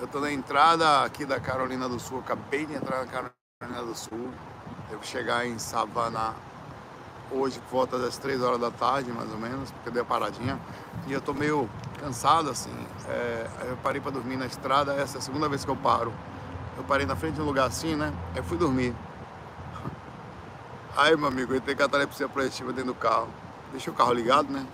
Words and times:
Eu 0.00 0.06
tô 0.06 0.18
na 0.18 0.32
entrada 0.32 1.04
aqui 1.04 1.26
da 1.26 1.38
Carolina 1.38 1.86
do 1.86 2.00
Sul, 2.00 2.20
acabei 2.20 2.64
de 2.64 2.72
entrar 2.72 3.04
na 3.04 3.06
Carolina 3.06 3.86
do 3.86 3.94
Sul. 3.94 4.30
Devo 4.88 5.04
chegar 5.04 5.46
em 5.46 5.58
Savannah 5.58 6.34
hoje 7.30 7.60
por 7.68 7.76
volta 7.76 7.98
das 7.98 8.16
3 8.16 8.40
horas 8.42 8.58
da 8.58 8.70
tarde, 8.70 9.12
mais 9.12 9.30
ou 9.30 9.36
menos, 9.36 9.70
porque 9.70 9.90
deu 9.90 10.02
paradinha. 10.02 10.58
E 11.06 11.12
eu 11.12 11.20
tô 11.20 11.34
meio 11.34 11.68
cansado, 12.00 12.48
assim. 12.48 12.74
É, 13.10 13.46
eu 13.68 13.76
parei 13.82 14.00
para 14.00 14.12
dormir 14.12 14.38
na 14.38 14.46
estrada, 14.46 14.94
essa 14.94 15.18
é 15.18 15.20
a 15.20 15.22
segunda 15.22 15.50
vez 15.50 15.66
que 15.66 15.70
eu 15.70 15.76
paro. 15.76 16.14
Eu 16.78 16.84
parei 16.84 17.04
na 17.04 17.14
frente 17.14 17.34
de 17.34 17.42
um 17.42 17.44
lugar 17.44 17.66
assim, 17.66 17.94
né? 17.94 18.10
Aí 18.34 18.42
fui 18.42 18.56
dormir. 18.56 18.96
Aí, 20.96 21.14
meu 21.14 21.28
amigo, 21.28 21.52
eu 21.52 21.60
tenho 21.60 21.76
catalepsia 21.76 22.26
projetiva 22.26 22.72
dentro 22.72 22.94
do 22.94 22.98
carro. 22.98 23.28
Deixa 23.70 23.90
o 23.90 23.94
carro 23.94 24.14
ligado, 24.14 24.50
né? 24.50 24.66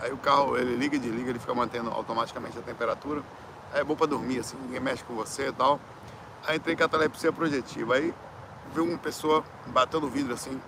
Aí 0.00 0.12
o 0.12 0.16
carro, 0.16 0.56
ele 0.56 0.76
liga 0.76 0.94
e 0.94 0.98
desliga, 1.00 1.30
ele 1.30 1.40
fica 1.40 1.54
mantendo 1.54 1.90
automaticamente 1.90 2.56
a 2.56 2.62
temperatura. 2.62 3.20
É 3.74 3.82
bom 3.82 3.96
para 3.96 4.06
dormir, 4.06 4.38
assim, 4.38 4.56
ninguém 4.56 4.78
mexe 4.78 5.02
com 5.02 5.14
você 5.14 5.48
e 5.48 5.52
tal. 5.52 5.80
Aí 6.46 6.56
entrei 6.56 6.74
em 6.74 6.78
catalepsia 6.78 7.32
projetiva. 7.32 7.96
Aí 7.96 8.14
viu 8.72 8.84
uma 8.84 8.98
pessoa 8.98 9.42
batendo 9.66 10.06
o 10.06 10.08
vidro 10.08 10.32
assim. 10.32 10.60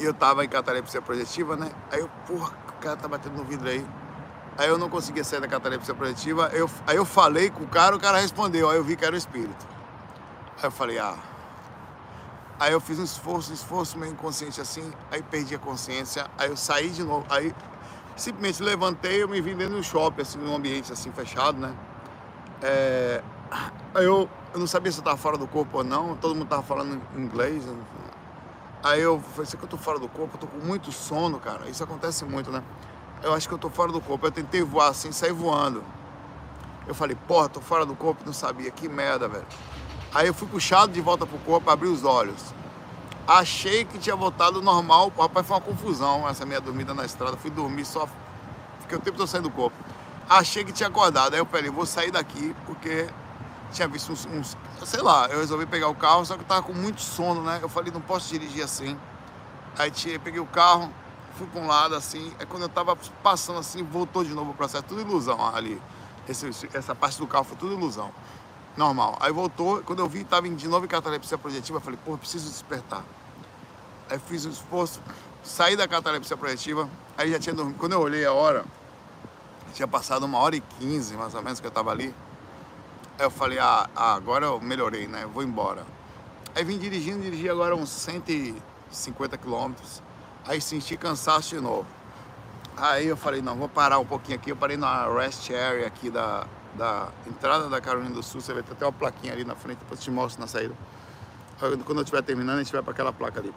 E 0.00 0.04
eu 0.04 0.12
tava 0.12 0.44
em 0.44 0.48
catalepsia 0.48 1.00
projetiva, 1.00 1.54
né? 1.54 1.70
Aí 1.92 2.00
eu, 2.00 2.10
porra, 2.26 2.52
o 2.68 2.72
cara 2.82 2.96
tá 2.96 3.06
batendo 3.06 3.36
no 3.36 3.44
vidro 3.44 3.68
aí. 3.68 3.86
Aí 4.58 4.68
eu 4.68 4.76
não 4.76 4.90
conseguia 4.90 5.22
sair 5.22 5.40
da 5.40 5.46
catalepsia 5.46 5.94
projetiva. 5.94 6.50
Eu, 6.52 6.68
aí 6.86 6.96
eu 6.96 7.04
falei 7.04 7.50
com 7.50 7.62
o 7.62 7.68
cara, 7.68 7.94
o 7.94 8.00
cara 8.00 8.18
respondeu. 8.18 8.68
Aí 8.68 8.76
eu 8.76 8.82
vi 8.82 8.96
que 8.96 9.04
era 9.04 9.14
o 9.14 9.18
espírito. 9.18 9.66
Aí 10.58 10.64
eu 10.64 10.72
falei, 10.72 10.98
ah. 10.98 11.16
Aí 12.58 12.72
eu 12.72 12.80
fiz 12.80 12.98
um 12.98 13.04
esforço, 13.04 13.52
um 13.52 13.54
esforço 13.54 13.96
meio 13.96 14.12
inconsciente 14.12 14.60
assim. 14.60 14.92
Aí 15.10 15.22
perdi 15.22 15.54
a 15.54 15.58
consciência. 15.58 16.26
Aí 16.36 16.50
eu 16.50 16.56
saí 16.56 16.90
de 16.90 17.04
novo. 17.04 17.24
Aí 17.30 17.54
simplesmente 18.16 18.62
levantei, 18.62 19.22
eu 19.22 19.28
me 19.28 19.40
vim 19.40 19.56
dentro 19.56 19.76
do 19.76 19.82
shopping, 19.82 20.22
assim, 20.22 20.38
num 20.38 20.54
ambiente 20.54 20.92
assim 20.92 21.10
fechado, 21.12 21.58
né? 21.58 21.74
É, 22.62 23.22
eu, 23.96 24.28
eu 24.54 24.60
não 24.60 24.66
sabia 24.66 24.90
se 24.90 24.98
eu 24.98 25.02
estava 25.02 25.16
fora 25.16 25.36
do 25.36 25.46
corpo 25.46 25.78
ou 25.78 25.84
não, 25.84 26.16
todo 26.16 26.34
mundo 26.34 26.44
estava 26.44 26.62
falando 26.62 27.00
inglês. 27.16 27.64
Aí 28.82 29.00
eu 29.00 29.20
falei, 29.20 29.46
será 29.46 29.58
que 29.58 29.64
eu 29.64 29.70
tô 29.70 29.78
fora 29.78 29.98
do 29.98 30.08
corpo? 30.08 30.36
Eu 30.36 30.40
tô 30.40 30.46
com 30.46 30.58
muito 30.58 30.90
sono, 30.90 31.38
cara. 31.38 31.68
Isso 31.68 31.84
acontece 31.84 32.24
muito, 32.24 32.50
né? 32.50 32.62
Eu 33.22 33.32
acho 33.32 33.46
que 33.46 33.54
eu 33.54 33.58
tô 33.58 33.70
fora 33.70 33.92
do 33.92 34.00
corpo. 34.00 34.26
Eu 34.26 34.32
tentei 34.32 34.62
voar 34.62 34.88
assim, 34.88 35.12
sair 35.12 35.32
voando. 35.32 35.84
Eu 36.86 36.94
falei, 36.94 37.16
porra, 37.28 37.48
tô 37.48 37.60
fora 37.60 37.86
do 37.86 37.94
corpo, 37.94 38.22
não 38.26 38.32
sabia. 38.32 38.70
Que 38.72 38.88
merda, 38.88 39.28
velho. 39.28 39.46
Aí 40.12 40.26
eu 40.26 40.34
fui 40.34 40.48
puxado 40.48 40.92
de 40.92 41.00
volta 41.00 41.24
pro 41.24 41.38
corpo, 41.38 41.70
abri 41.70 41.88
os 41.88 42.04
olhos. 42.04 42.52
Achei 43.26 43.84
que 43.84 43.98
tinha 43.98 44.16
voltado 44.16 44.60
normal. 44.60 45.12
Rapaz, 45.16 45.46
foi 45.46 45.56
uma 45.56 45.62
confusão 45.62 46.28
essa 46.28 46.44
minha 46.44 46.60
dormida 46.60 46.92
na 46.92 47.04
estrada. 47.04 47.36
Fui 47.36 47.50
dormir 47.50 47.84
só. 47.84 48.08
Fiquei 48.80 48.98
o 48.98 49.00
tempo 49.00 49.16
todo 49.16 49.26
saindo 49.26 49.48
do 49.48 49.54
corpo. 49.54 49.76
Achei 50.28 50.64
que 50.64 50.72
tinha 50.72 50.88
acordado. 50.88 51.34
Aí 51.34 51.40
eu 51.40 51.46
falei, 51.46 51.70
vou 51.70 51.86
sair 51.86 52.10
daqui 52.10 52.54
porque 52.66 53.08
tinha 53.70 53.88
visto 53.88 54.12
uns, 54.12 54.26
uns, 54.26 54.56
Sei 54.84 55.00
lá, 55.00 55.26
eu 55.28 55.38
resolvi 55.38 55.64
pegar 55.66 55.88
o 55.88 55.94
carro, 55.94 56.24
só 56.24 56.34
que 56.34 56.42
eu 56.42 56.46
tava 56.46 56.62
com 56.62 56.72
muito 56.72 57.00
sono, 57.00 57.42
né? 57.42 57.60
Eu 57.62 57.68
falei, 57.68 57.92
não 57.92 58.00
posso 58.00 58.28
dirigir 58.28 58.64
assim. 58.64 58.98
Aí 59.78 59.90
tinha, 59.90 60.18
peguei 60.18 60.40
o 60.40 60.46
carro, 60.46 60.92
fui 61.36 61.46
para 61.46 61.60
um 61.60 61.66
lado 61.66 61.94
assim. 61.94 62.32
Aí 62.38 62.46
quando 62.46 62.62
eu 62.62 62.68
tava 62.68 62.96
passando 63.22 63.58
assim, 63.58 63.82
voltou 63.82 64.24
de 64.24 64.34
novo 64.34 64.50
o 64.50 64.54
processo. 64.54 64.84
Tudo 64.84 65.00
ilusão 65.00 65.54
ali. 65.54 65.80
Esse, 66.28 66.48
essa 66.74 66.94
parte 66.94 67.18
do 67.18 67.26
carro 67.26 67.44
foi 67.44 67.56
tudo 67.56 67.72
ilusão. 67.72 68.12
Normal. 68.76 69.16
Aí 69.20 69.32
voltou, 69.32 69.82
quando 69.82 69.98
eu 69.98 70.08
vi, 70.08 70.24
tava 70.24 70.48
de 70.48 70.68
novo 70.68 70.86
em 70.86 70.88
catalepsia 70.88 71.36
projetiva, 71.36 71.78
eu 71.78 71.82
falei, 71.82 71.98
pô, 72.04 72.16
preciso 72.16 72.48
despertar. 72.48 73.04
Aí 74.08 74.18
fiz 74.18 74.46
um 74.46 74.50
esforço, 74.50 75.00
saí 75.42 75.76
da 75.76 75.86
catalepsia 75.86 76.36
projetiva, 76.36 76.88
aí 77.16 77.30
já 77.30 77.38
tinha 77.38 77.54
dormido. 77.54 77.78
Quando 77.78 77.92
eu 77.92 78.00
olhei 78.00 78.24
a 78.24 78.32
hora, 78.32 78.64
tinha 79.74 79.86
passado 79.86 80.24
uma 80.24 80.38
hora 80.38 80.56
e 80.56 80.60
quinze, 80.60 81.16
mais 81.16 81.34
ou 81.34 81.42
menos, 81.42 81.60
que 81.60 81.66
eu 81.66 81.70
tava 81.70 81.90
ali. 81.90 82.14
Aí 83.18 83.26
eu 83.26 83.30
falei, 83.30 83.58
ah, 83.58 83.88
ah, 83.94 84.14
agora 84.14 84.46
eu 84.46 84.60
melhorei, 84.60 85.06
né? 85.06 85.24
Eu 85.24 85.28
vou 85.28 85.42
embora. 85.42 85.86
Aí 86.54 86.64
vim 86.64 86.78
dirigindo, 86.78 87.22
dirigi 87.22 87.48
agora 87.48 87.76
uns 87.76 87.90
150 87.90 89.36
quilômetros. 89.36 90.02
Aí 90.46 90.60
senti 90.60 90.96
cansaço 90.96 91.50
de 91.50 91.60
novo. 91.60 91.86
Aí 92.76 93.06
eu 93.06 93.16
falei, 93.16 93.42
não, 93.42 93.54
vou 93.54 93.68
parar 93.68 93.98
um 93.98 94.06
pouquinho 94.06 94.38
aqui. 94.38 94.50
Eu 94.50 94.56
parei 94.56 94.76
na 94.76 95.06
rest 95.08 95.50
area 95.50 95.86
aqui 95.86 96.10
da, 96.10 96.46
da 96.74 97.08
entrada 97.26 97.68
da 97.68 97.80
Carolina 97.80 98.14
do 98.14 98.22
Sul. 98.22 98.40
Você 98.40 98.52
vai 98.52 98.62
ter 98.62 98.72
até 98.72 98.84
uma 98.84 98.92
plaquinha 98.92 99.32
ali 99.32 99.44
na 99.44 99.54
frente, 99.54 99.78
depois 99.78 100.00
eu 100.00 100.04
te 100.04 100.10
mostro 100.10 100.40
na 100.40 100.46
saída. 100.46 100.74
Quando 101.58 101.98
eu 101.98 102.02
estiver 102.02 102.22
terminando, 102.22 102.58
a 102.58 102.62
gente 102.62 102.72
vai 102.72 102.82
para 102.82 102.92
aquela 102.92 103.12
placa 103.12 103.40
ali. 103.40 103.54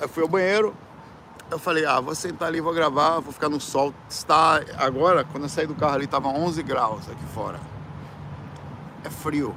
Aí 0.00 0.08
fui 0.08 0.22
ao 0.22 0.28
banheiro. 0.28 0.74
Eu 1.50 1.58
falei, 1.58 1.86
ah, 1.86 1.98
vou 1.98 2.14
sentar 2.14 2.48
ali, 2.48 2.60
vou 2.60 2.74
gravar, 2.74 3.20
vou 3.20 3.32
ficar 3.32 3.48
no 3.48 3.60
sol. 3.60 3.94
Está 4.08 4.60
agora, 4.76 5.24
quando 5.24 5.44
eu 5.44 5.48
saí 5.48 5.66
do 5.66 5.74
carro 5.74 5.94
ali, 5.94 6.06
tava 6.06 6.28
11 6.28 6.62
graus 6.62 7.08
aqui 7.08 7.24
fora 7.32 7.58
é 9.04 9.10
frio 9.10 9.54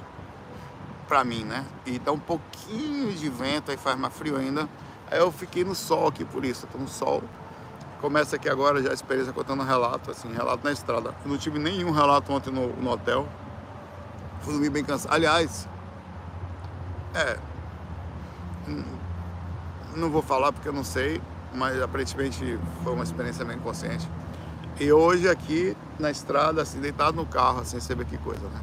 para 1.08 1.24
mim, 1.24 1.44
né? 1.44 1.66
E 1.86 2.00
dá 2.00 2.12
um 2.12 2.20
pouquinho 2.20 3.12
de 3.14 3.30
vento, 3.30 3.72
aí 3.72 3.78
faz 3.78 3.98
mais 3.98 4.14
frio 4.14 4.38
ainda. 4.38 4.68
Aí 5.10 5.20
eu 5.20 5.32
fiquei 5.32 5.64
no 5.64 5.76
sol 5.76 6.08
aqui 6.08 6.24
por 6.24 6.46
isso, 6.46 6.66
eu 6.66 6.70
tô 6.70 6.78
no 6.78 6.88
sol. 6.88 7.24
Começa 8.02 8.36
aqui 8.36 8.50
agora 8.50 8.82
já 8.82 8.90
a 8.90 8.94
experiência 8.94 9.32
contando 9.32 9.62
um 9.62 9.66
relato, 9.66 10.10
assim, 10.10 10.34
relato 10.34 10.64
na 10.64 10.72
estrada. 10.72 11.14
Eu 11.24 11.30
não 11.30 11.38
tive 11.38 11.60
nenhum 11.60 11.92
relato 11.92 12.34
ontem 12.34 12.52
no, 12.52 12.76
no 12.76 12.90
hotel. 12.90 13.28
Fui 14.42 14.54
dormir 14.54 14.72
bem 14.72 14.84
cansado. 14.84 15.14
Aliás, 15.14 15.70
é. 17.14 17.38
Não 19.96 20.10
vou 20.10 20.24
falar 20.24 20.52
porque 20.52 20.68
eu 20.68 20.74
não 20.74 20.84
sei, 20.84 21.22
mas 21.54 21.80
aparentemente 21.80 22.58
foi 22.84 22.94
uma 22.94 23.04
experiência 23.04 23.46
bem 23.46 23.60
consciente. 23.60 24.10
E 24.80 24.92
hoje 24.92 25.30
aqui 25.30 25.78
na 26.00 26.10
estrada, 26.10 26.64
assim, 26.64 26.80
deitado 26.80 27.16
no 27.16 27.26
carro, 27.26 27.62
assim, 27.62 27.80
você 27.80 27.94
vê 27.94 28.04
que 28.04 28.18
coisa, 28.18 28.48
né? 28.48 28.62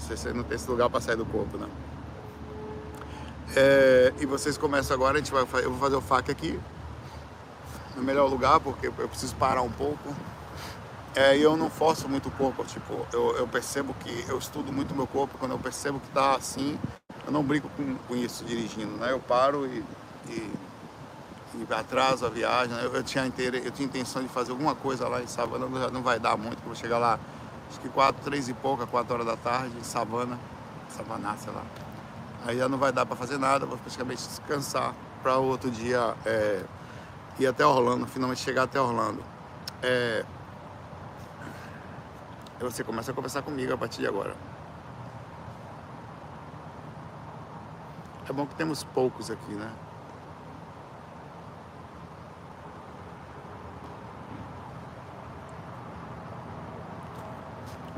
Você 0.00 0.32
não 0.32 0.42
tem 0.42 0.56
esse 0.56 0.68
lugar 0.68 0.90
para 0.90 1.00
sair 1.00 1.16
do 1.16 1.24
corpo, 1.24 1.56
né? 1.58 1.68
É, 3.54 4.12
e 4.20 4.26
vocês 4.26 4.58
começam 4.58 4.96
agora, 4.96 5.14
a 5.14 5.18
gente 5.18 5.30
vai, 5.30 5.42
eu 5.62 5.70
vou 5.70 5.78
fazer 5.78 5.96
o 5.96 6.00
FAQ 6.00 6.30
aqui, 6.30 6.60
no 7.98 8.04
melhor 8.04 8.30
lugar, 8.30 8.60
porque 8.60 8.86
eu 8.86 9.08
preciso 9.08 9.34
parar 9.36 9.62
um 9.62 9.70
pouco. 9.70 10.14
É, 11.14 11.36
e 11.36 11.42
eu 11.42 11.56
não 11.56 11.68
forço 11.68 12.08
muito 12.08 12.28
o 12.28 12.32
corpo, 12.32 12.64
tipo, 12.64 13.06
eu, 13.12 13.36
eu, 13.36 13.48
percebo 13.48 13.92
que 13.94 14.24
eu 14.28 14.38
estudo 14.38 14.72
muito 14.72 14.94
meu 14.94 15.06
corpo, 15.06 15.36
quando 15.36 15.50
eu 15.52 15.58
percebo 15.58 15.98
que 15.98 16.08
tá 16.10 16.36
assim, 16.36 16.78
eu 17.26 17.32
não 17.32 17.42
brinco 17.42 17.68
com, 17.70 17.96
com 18.06 18.14
isso 18.14 18.44
dirigindo, 18.44 18.92
né? 18.98 19.10
Eu 19.10 19.18
paro 19.18 19.66
e, 19.66 19.82
e, 20.28 20.52
e 21.56 21.74
atraso 21.74 22.24
a 22.24 22.28
viagem. 22.28 22.72
Né? 22.72 22.82
Eu, 22.84 22.94
eu, 22.94 23.02
tinha 23.02 23.26
inteira, 23.26 23.56
eu 23.58 23.70
tinha 23.72 23.86
intenção 23.86 24.22
de 24.22 24.28
fazer 24.28 24.52
alguma 24.52 24.76
coisa 24.76 25.08
lá 25.08 25.20
em 25.20 25.26
Savana, 25.26 25.66
não, 25.66 25.90
não 25.90 26.02
vai 26.02 26.20
dar 26.20 26.36
muito, 26.36 26.56
porque 26.56 26.68
eu 26.68 26.72
vou 26.72 26.76
chegar 26.76 26.98
lá 26.98 27.18
acho 27.68 27.80
que 27.80 27.88
quatro, 27.88 28.22
três 28.22 28.48
e 28.48 28.54
pouca, 28.54 28.86
quatro 28.86 29.14
horas 29.14 29.26
da 29.26 29.36
tarde, 29.36 29.76
em 29.76 29.84
Savana, 29.84 30.38
Savaná, 30.90 31.36
sei 31.36 31.52
lá. 31.52 31.62
Aí 32.46 32.58
já 32.58 32.68
não 32.68 32.78
vai 32.78 32.92
dar 32.92 33.04
para 33.04 33.16
fazer 33.16 33.38
nada, 33.38 33.66
vou 33.66 33.76
praticamente 33.76 34.22
descansar 34.22 34.94
para 35.22 35.36
outro 35.36 35.70
dia 35.70 36.14
é, 36.24 36.62
ir 37.38 37.46
até 37.46 37.64
Orlando, 37.64 38.06
finalmente 38.06 38.40
chegar 38.40 38.64
até 38.64 38.80
Orlando. 38.80 39.22
É, 39.82 40.24
você 42.60 42.82
começa 42.82 43.12
a 43.12 43.14
conversar 43.14 43.42
comigo 43.42 43.72
a 43.72 43.76
partir 43.78 44.00
de 44.00 44.08
agora. 44.08 44.34
É 48.28 48.32
bom 48.32 48.46
que 48.46 48.54
temos 48.56 48.82
poucos 48.84 49.30
aqui, 49.30 49.52
né? 49.52 49.70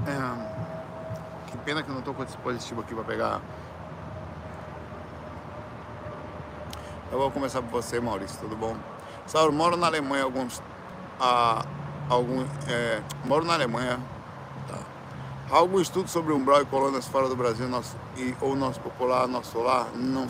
É, 0.07 1.51
que 1.51 1.59
pena 1.59 1.83
que 1.83 1.89
eu 1.89 1.93
não 1.93 2.01
estou 2.01 2.15
com 2.15 2.23
o 2.23 2.25
dispositivo 2.25 2.81
aqui 2.83 2.95
para 2.95 3.05
pegar. 3.05 3.41
Eu 7.11 7.19
vou 7.19 7.31
começar 7.31 7.61
por 7.61 7.71
você, 7.71 7.99
Maurício, 7.99 8.39
tudo 8.39 8.55
bom? 8.55 8.77
Sabe, 9.31 9.55
moro 9.55 9.77
na 9.77 9.87
Alemanha 9.87 10.25
alguns. 10.25 10.63
Ah, 11.21 11.65
algum, 12.09 12.43
é, 12.69 13.01
moro 13.25 13.45
na 13.45 13.55
Alemanha. 13.55 13.99
Tá. 14.67 14.79
Há 15.51 15.57
algum 15.57 15.81
estudo 15.81 16.09
sobre 16.09 16.33
umbral 16.33 16.63
e 16.63 16.67
colônias 16.67 17.07
fora 17.07 17.29
do 17.29 17.37
Brasil 17.37 17.69
nosso, 17.69 17.97
e, 18.17 18.35
ou 18.41 18.57
nosso 18.57 18.81
popular, 18.81 19.29
nosso 19.29 19.53
solar? 19.53 19.87
Não, 19.95 20.27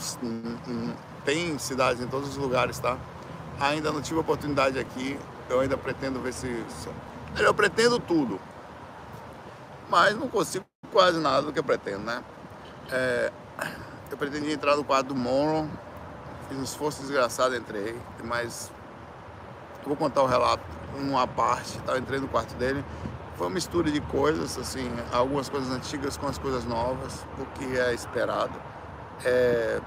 tem 1.25 1.59
cidades 1.59 2.03
em 2.03 2.07
todos 2.07 2.29
os 2.29 2.37
lugares, 2.37 2.79
tá? 2.79 2.99
Ainda 3.59 3.91
não 3.91 4.03
tive 4.03 4.21
oportunidade 4.21 4.79
aqui. 4.79 5.19
Eu 5.49 5.61
ainda 5.61 5.77
pretendo 5.77 6.21
ver 6.21 6.33
se. 6.33 6.47
se 6.69 6.89
eu 7.43 7.55
pretendo 7.55 7.99
tudo 7.99 8.39
mas 9.91 10.17
não 10.17 10.29
consigo 10.29 10.65
quase 10.93 11.19
nada 11.19 11.43
do 11.43 11.53
que 11.53 11.59
eu 11.59 11.65
pretendo, 11.65 12.05
né? 12.05 12.23
É, 12.91 13.33
eu 14.11 14.17
pretendia 14.17 14.55
entrar 14.55 14.77
no 14.77 14.85
quarto 14.85 15.09
do 15.09 15.17
Monroe, 15.17 15.69
fiz 16.49 16.57
um 16.57 16.63
esforço 16.63 17.03
desgraçado, 17.03 17.57
entrei, 17.57 17.97
mas 18.23 18.71
vou 19.87 19.97
contar 19.97 20.23
o 20.23 20.27
relato 20.27 20.63
uma 20.99 21.27
parte, 21.27 21.79
tá? 21.81 21.93
Eu 21.93 21.99
entrei 21.99 22.21
no 22.21 22.29
quarto 22.29 22.55
dele, 22.57 22.85
foi 23.37 23.47
uma 23.47 23.55
mistura 23.55 23.91
de 23.91 24.01
coisas, 24.01 24.59
assim, 24.59 24.91
algumas 25.13 25.49
coisas 25.49 25.71
antigas 25.73 26.17
com 26.17 26.27
as 26.27 26.39
coisas 26.39 26.65
novas, 26.65 27.25
o 27.39 27.47
que 27.59 27.79
é 27.79 27.95
esperado. 27.95 28.55
É, 29.25 29.81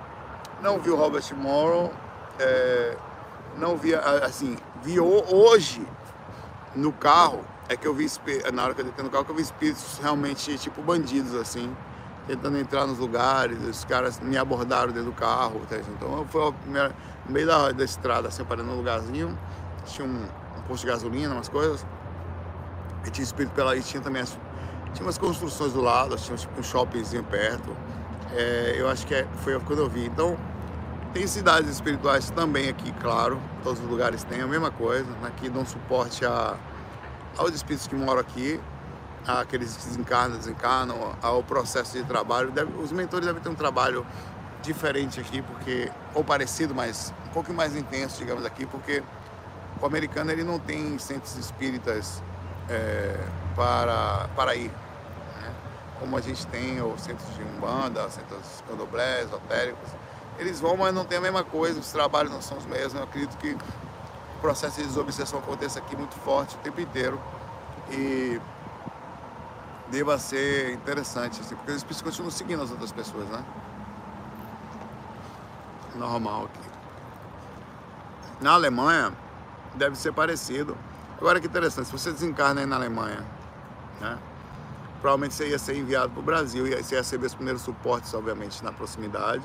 não 0.61 0.79
vi 0.79 0.89
o 0.89 0.95
Robert 0.95 1.23
Morrow, 1.35 1.91
é, 2.39 2.97
não 3.57 3.77
vi, 3.77 3.93
assim, 3.95 4.57
vi 4.81 4.99
hoje 4.99 5.85
no 6.75 6.91
carro 6.91 7.43
é 7.69 7.77
que 7.77 7.87
eu 7.87 7.93
vi, 7.93 8.07
na 8.53 8.63
hora 8.63 8.73
que 8.73 8.81
eu 8.81 8.85
deitei 8.85 9.03
no 9.03 9.09
carro, 9.09 9.25
que 9.25 9.31
eu 9.31 9.35
vi 9.35 9.41
espíritos 9.41 9.99
realmente 10.01 10.57
tipo 10.57 10.81
bandidos, 10.81 11.33
assim, 11.35 11.75
tentando 12.27 12.57
entrar 12.57 12.85
nos 12.85 12.99
lugares, 12.99 13.57
os 13.65 13.85
caras 13.85 14.19
me 14.19 14.37
abordaram 14.37 14.91
dentro 14.91 15.11
do 15.11 15.15
carro, 15.15 15.61
tá? 15.69 15.77
então 15.77 16.25
foi 16.27 16.53
no 16.67 17.31
meio 17.31 17.47
da, 17.47 17.71
da 17.71 17.83
estrada, 17.83 18.27
assim, 18.27 18.43
parando 18.43 18.69
num 18.69 18.77
lugarzinho, 18.77 19.37
tinha 19.85 20.07
um, 20.07 20.23
um, 20.23 20.61
posto 20.67 20.85
de 20.85 20.91
gasolina, 20.91 21.33
umas 21.33 21.49
coisas, 21.49 21.85
e 23.05 23.09
tinha 23.09 23.23
espírito 23.23 23.53
pela, 23.53 23.75
e 23.75 23.81
tinha 23.81 24.01
também 24.01 24.21
as, 24.21 24.37
tinha 24.93 25.05
umas 25.05 25.17
construções 25.17 25.73
do 25.73 25.81
lado, 25.81 26.15
tinha 26.17 26.37
tipo 26.37 26.59
um 26.59 26.63
shoppingzinho 26.63 27.23
perto, 27.23 27.75
é, 28.31 28.75
eu 28.77 28.89
acho 28.89 29.05
que 29.05 29.13
é, 29.15 29.27
foi 29.43 29.59
quando 29.59 29.79
eu 29.79 29.89
vi, 29.89 30.05
então 30.05 30.37
tem 31.13 31.27
cidades 31.27 31.69
espirituais 31.69 32.29
também 32.31 32.69
aqui, 32.69 32.91
claro, 32.93 33.39
todos 33.63 33.79
os 33.79 33.89
lugares 33.89 34.23
têm 34.23 34.41
a 34.41 34.47
mesma 34.47 34.71
coisa, 34.71 35.07
aqui 35.23 35.47
né, 35.47 35.53
dão 35.53 35.65
suporte 35.65 36.25
a, 36.25 36.57
aos 37.37 37.53
espíritos 37.53 37.87
que 37.87 37.95
moram 37.95 38.19
aqui, 38.19 38.59
aqueles 39.27 39.75
que 39.77 39.87
desencarnam, 39.87 40.37
desencarnam, 40.37 41.15
ao 41.21 41.43
processo 41.43 41.97
de 41.97 42.03
trabalho. 42.03 42.51
Deve, 42.51 42.73
os 42.81 42.91
mentores 42.91 43.25
devem 43.25 43.41
ter 43.41 43.49
um 43.49 43.55
trabalho 43.55 44.05
diferente 44.61 45.19
aqui, 45.19 45.41
porque 45.41 45.91
ou 46.13 46.23
parecido, 46.23 46.73
mas 46.73 47.13
um 47.27 47.29
pouco 47.29 47.53
mais 47.53 47.75
intenso, 47.75 48.19
digamos 48.19 48.45
aqui, 48.45 48.65
porque 48.65 49.03
o 49.83 49.85
americano 49.85 50.31
ele 50.31 50.45
não 50.45 50.57
tem 50.57 50.97
centros 50.97 51.35
espíritas 51.35 52.23
é, 52.69 53.19
para, 53.53 54.29
para 54.33 54.55
ir, 54.55 54.69
né? 54.69 55.53
como 55.99 56.15
a 56.15 56.21
gente 56.21 56.47
tem 56.47 56.81
os 56.81 57.01
centros 57.01 57.27
de 57.35 57.43
umbanda, 57.43 58.09
centros 58.09 58.63
candomblés, 58.65 59.25
esotéricos 59.25 59.89
eles 60.39 60.59
vão, 60.61 60.77
mas 60.77 60.93
não 60.93 61.03
tem 61.03 61.17
a 61.17 61.21
mesma 61.21 61.43
coisa, 61.43 61.79
os 61.79 61.91
trabalhos 61.91 62.31
não 62.31 62.41
são 62.41 62.57
os 62.57 62.65
mesmos. 62.65 62.95
Eu 62.95 63.03
acredito 63.03 63.37
que 63.37 63.51
o 63.51 64.41
processo 64.41 64.77
de 64.77 64.87
desobsessão 64.87 65.39
aconteça 65.39 65.79
aqui 65.79 65.95
muito 65.95 66.15
forte 66.15 66.55
o 66.55 66.59
tempo 66.59 66.81
inteiro 66.81 67.21
e 67.91 68.39
deva 69.91 70.17
ser 70.17 70.73
interessante, 70.73 71.39
assim, 71.41 71.55
porque 71.55 71.71
os 71.71 71.77
espíritos 71.77 72.01
continuam 72.01 72.31
seguindo 72.31 72.63
as 72.63 72.71
outras 72.71 72.91
pessoas, 72.91 73.27
né? 73.27 73.43
Normal 75.95 76.45
aqui. 76.45 76.69
Na 78.41 78.53
Alemanha 78.53 79.13
deve 79.75 79.97
ser 79.97 80.13
parecido. 80.13 80.77
Agora 81.17 81.39
que 81.39 81.47
interessante, 81.47 81.85
se 81.85 81.91
você 81.91 82.11
desencarna 82.11 82.61
aí 82.61 82.67
na 82.67 82.75
Alemanha, 82.75 83.23
né? 84.01 84.17
Provavelmente 85.01 85.33
você 85.33 85.49
ia 85.49 85.59
ser 85.59 85.75
enviado 85.75 86.09
para 86.11 86.19
o 86.19 86.23
Brasil 86.23 86.65
e 86.65 86.81
você 86.81 86.95
ia 86.95 87.01
receber 87.01 87.25
os 87.25 87.35
primeiros 87.35 87.61
suportes, 87.61 88.13
obviamente, 88.13 88.63
na 88.63 88.71
proximidade 88.71 89.43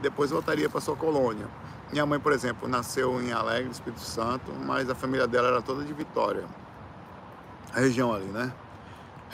depois 0.00 0.30
voltaria 0.30 0.68
para 0.68 0.80
sua 0.80 0.96
colônia. 0.96 1.46
Minha 1.90 2.04
mãe, 2.04 2.20
por 2.20 2.32
exemplo, 2.32 2.68
nasceu 2.68 3.20
em 3.20 3.32
Alegre, 3.32 3.70
Espírito 3.70 4.00
Santo, 4.00 4.52
mas 4.64 4.88
a 4.90 4.94
família 4.94 5.26
dela 5.26 5.48
era 5.48 5.62
toda 5.62 5.84
de 5.84 5.92
Vitória, 5.92 6.44
a 7.74 7.80
região 7.80 8.12
ali, 8.12 8.26
né? 8.26 8.52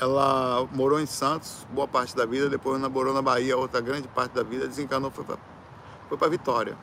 Ela 0.01 0.67
morou 0.73 1.01
em 1.01 1.07
Santos 1.07 1.67
boa 1.71 1.87
parte 1.87 2.17
da 2.17 2.27
vida, 2.27 2.49
depois 2.49 2.81
morou 2.81 3.15
na 3.15 3.23
Bahia 3.23 3.57
outra 3.57 3.81
grande 3.81 4.09
parte 4.09 4.33
da 4.33 4.43
vida, 4.43 4.67
desencarnou 4.67 5.11
foi 5.11 5.25
para 5.25 5.37
foi 6.09 6.19
para 6.19 6.29
Vitória. 6.29 6.77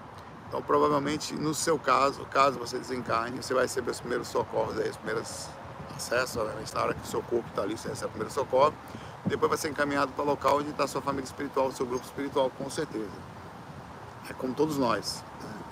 Então, 0.51 0.61
provavelmente, 0.61 1.33
no 1.33 1.53
seu 1.53 1.79
caso, 1.79 2.25
caso 2.25 2.59
você 2.59 2.77
desencarne, 2.77 3.41
você 3.41 3.53
vai 3.53 3.63
receber 3.63 3.91
os 3.91 4.01
primeiros 4.01 4.27
socorros, 4.27 4.77
aí, 4.77 4.89
os 4.89 4.97
primeiros 4.97 5.47
acessos, 5.95 6.35
obviamente, 6.35 6.75
na 6.75 6.81
hora 6.81 6.93
que 6.93 7.03
o 7.03 7.07
seu 7.07 7.23
corpo 7.23 7.47
está 7.47 7.61
ali, 7.61 7.77
você 7.77 7.87
recebe 7.87 8.07
o 8.07 8.09
primeiro 8.09 8.33
socorro. 8.33 8.73
Depois 9.25 9.49
vai 9.49 9.57
ser 9.57 9.69
encaminhado 9.69 10.11
para 10.11 10.23
o 10.23 10.27
local 10.27 10.57
onde 10.57 10.71
está 10.71 10.85
sua 10.87 11.01
família 11.01 11.25
espiritual, 11.25 11.71
seu 11.71 11.85
grupo 11.85 12.03
espiritual, 12.03 12.49
com 12.49 12.69
certeza 12.69 13.07
é 14.29 14.33
como 14.33 14.53
todos 14.53 14.77
nós. 14.77 15.23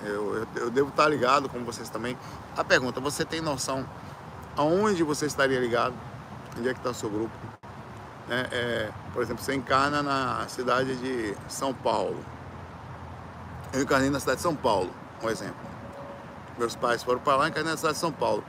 Eu, 0.04 0.36
eu, 0.36 0.48
eu, 0.56 0.70
devo 0.70 0.90
estar 0.90 1.08
ligado, 1.08 1.50
como 1.50 1.66
vocês 1.66 1.90
também. 1.90 2.18
A 2.56 2.64
pergunta, 2.64 3.00
você 3.00 3.25
tem 3.25 3.42
noção 3.42 3.86
aonde 4.56 5.04
você 5.04 5.25
estaria 5.25 5.60
ligado? 5.60 5.94
Onde 6.58 6.70
é 6.70 6.74
que 6.74 6.80
está 6.80 6.92
o 6.92 6.94
seu 6.94 7.10
grupo? 7.10 7.34
É, 8.30 8.48
é, 8.52 8.92
por 9.14 9.24
exemplo, 9.24 9.44
você 9.44 9.56
encarna 9.56 10.02
na 10.02 10.48
cidade 10.48 10.96
de 10.96 11.36
São 11.48 11.74
Paulo. 11.74 12.24
Eu 13.71 13.83
encarnei 13.83 14.10
na 14.10 14.19
cidade 14.19 14.38
de 14.38 14.44
São 14.44 14.56
Paulo, 14.56 14.89
um 15.21 15.30
exemplo. 15.30 15.69
Meus 16.57 16.75
pais 16.75 17.04
foram 17.04 17.19
para 17.19 17.36
lá 17.36 17.45
e 17.45 17.50
encarnei 17.50 17.71
na 17.71 17.77
cidade 17.77 17.95
de 17.95 18.00
São 18.00 18.12
Paulo. 18.12 18.44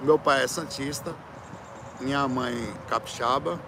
Meu 0.00 0.18
pai 0.18 0.42
é 0.42 0.48
santista, 0.48 1.14
minha 2.00 2.26
mãe 2.26 2.74
capixaba. 2.88 3.60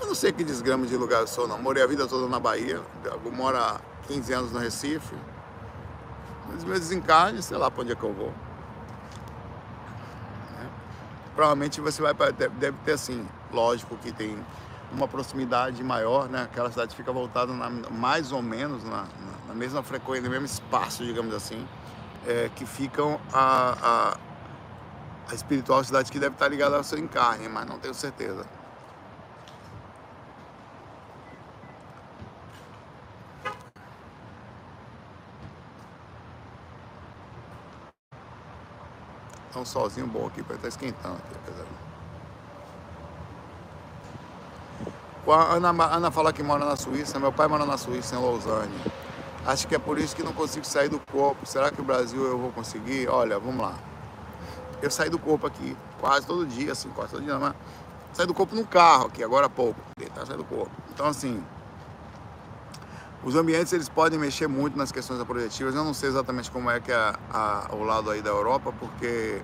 Eu 0.00 0.06
não 0.06 0.14
sei 0.14 0.32
que 0.32 0.42
desgrama 0.42 0.86
de 0.86 0.96
lugar 0.96 1.20
eu 1.20 1.26
sou, 1.26 1.46
não. 1.46 1.58
Morei 1.60 1.82
a 1.82 1.86
vida 1.86 2.06
toda 2.06 2.26
na 2.26 2.40
Bahia. 2.40 2.80
Moro 3.32 3.58
15 4.08 4.32
anos 4.32 4.52
no 4.52 4.58
Recife. 4.58 5.14
Os 6.56 6.64
meus 6.64 6.80
desencarnes, 6.80 7.44
sei 7.44 7.58
lá 7.58 7.70
para 7.70 7.82
onde 7.82 7.92
é 7.92 7.94
que 7.94 8.02
eu 8.02 8.12
vou. 8.12 8.32
É. 10.58 10.66
Provavelmente 11.34 11.80
você 11.80 12.00
vai 12.00 12.14
deve 12.32 12.76
ter 12.84 12.92
assim, 12.92 13.28
lógico 13.52 13.96
que 13.98 14.10
tem 14.10 14.36
uma 14.90 15.06
proximidade 15.06 15.84
maior, 15.84 16.28
né? 16.28 16.44
Aquela 16.44 16.70
cidade 16.70 16.96
fica 16.96 17.12
voltada 17.12 17.52
na, 17.52 17.70
mais 17.70 18.32
ou 18.32 18.42
menos 18.42 18.82
na, 18.82 19.06
na, 19.50 19.54
mesma 19.54 19.82
frequência, 19.82 20.22
no 20.22 20.30
mesmo 20.30 20.46
espaço, 20.46 21.04
digamos 21.04 21.34
assim, 21.34 21.66
é, 22.26 22.48
que 22.54 22.64
ficam 22.64 23.20
a, 23.32 23.74
a, 23.82 25.30
a 25.30 25.34
espiritual 25.34 25.82
cidade 25.82 26.10
que 26.10 26.20
deve 26.20 26.34
estar 26.34 26.48
ligada 26.48 26.76
ao 26.76 26.84
seu 26.84 26.98
encarne, 26.98 27.48
mas 27.48 27.66
não 27.66 27.78
tenho 27.78 27.92
certeza. 27.92 28.46
Tá 39.52 39.58
um 39.58 39.64
solzinho 39.64 40.06
bom 40.06 40.28
aqui, 40.28 40.44
para 40.44 40.54
estar 40.54 40.68
esquentando 40.68 41.16
aqui, 41.16 41.34
apesar 41.42 41.64
A 45.26 45.54
Ana, 45.54 45.70
Ana 45.84 46.10
fala 46.10 46.32
que 46.32 46.42
mora 46.42 46.64
na 46.64 46.76
Suíça, 46.76 47.18
meu 47.18 47.32
pai 47.32 47.46
mora 47.46 47.64
na 47.64 47.76
Suíça, 47.76 48.16
em 48.16 48.18
Lausanne. 48.18 48.99
Acho 49.46 49.66
que 49.66 49.74
é 49.74 49.78
por 49.78 49.98
isso 49.98 50.14
que 50.14 50.22
não 50.22 50.32
consigo 50.32 50.66
sair 50.66 50.88
do 50.88 51.00
corpo. 51.00 51.46
Será 51.46 51.70
que 51.70 51.80
o 51.80 51.84
Brasil 51.84 52.22
eu 52.24 52.38
vou 52.38 52.52
conseguir? 52.52 53.08
Olha, 53.08 53.38
vamos 53.38 53.60
lá. 53.60 53.74
Eu 54.82 54.90
saí 54.90 55.10
do 55.10 55.18
corpo 55.18 55.46
aqui 55.46 55.76
quase 56.00 56.26
todo 56.26 56.46
dia, 56.46 56.72
assim, 56.72 56.88
quase 56.90 57.12
todo 57.12 57.22
dia, 57.22 57.38
mas 57.38 57.54
saí 58.12 58.26
do 58.26 58.34
corpo 58.34 58.54
no 58.54 58.66
carro 58.66 59.06
aqui, 59.06 59.22
agora 59.22 59.46
há 59.46 59.50
pouco. 59.50 59.80
Tá 60.14 60.26
sair 60.26 60.36
do 60.36 60.44
corpo. 60.44 60.70
Então, 60.92 61.06
assim, 61.06 61.42
os 63.22 63.36
ambientes 63.36 63.72
eles 63.72 63.88
podem 63.88 64.18
mexer 64.18 64.46
muito 64.46 64.76
nas 64.78 64.90
questões 64.90 65.22
projetivas. 65.24 65.74
Eu 65.74 65.84
não 65.84 65.94
sei 65.94 66.08
exatamente 66.08 66.50
como 66.50 66.70
é 66.70 66.80
que 66.80 66.90
é 66.90 67.14
a, 67.30 67.68
o 67.72 67.84
lado 67.84 68.10
aí 68.10 68.22
da 68.22 68.30
Europa, 68.30 68.72
porque 68.78 69.42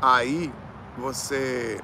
aí 0.00 0.52
você 0.96 1.80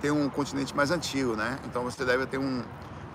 tem 0.00 0.10
um 0.10 0.28
continente 0.28 0.74
mais 0.74 0.90
antigo, 0.90 1.34
né? 1.34 1.58
Então 1.64 1.82
você 1.82 2.04
deve 2.04 2.26
ter 2.26 2.38
um 2.38 2.62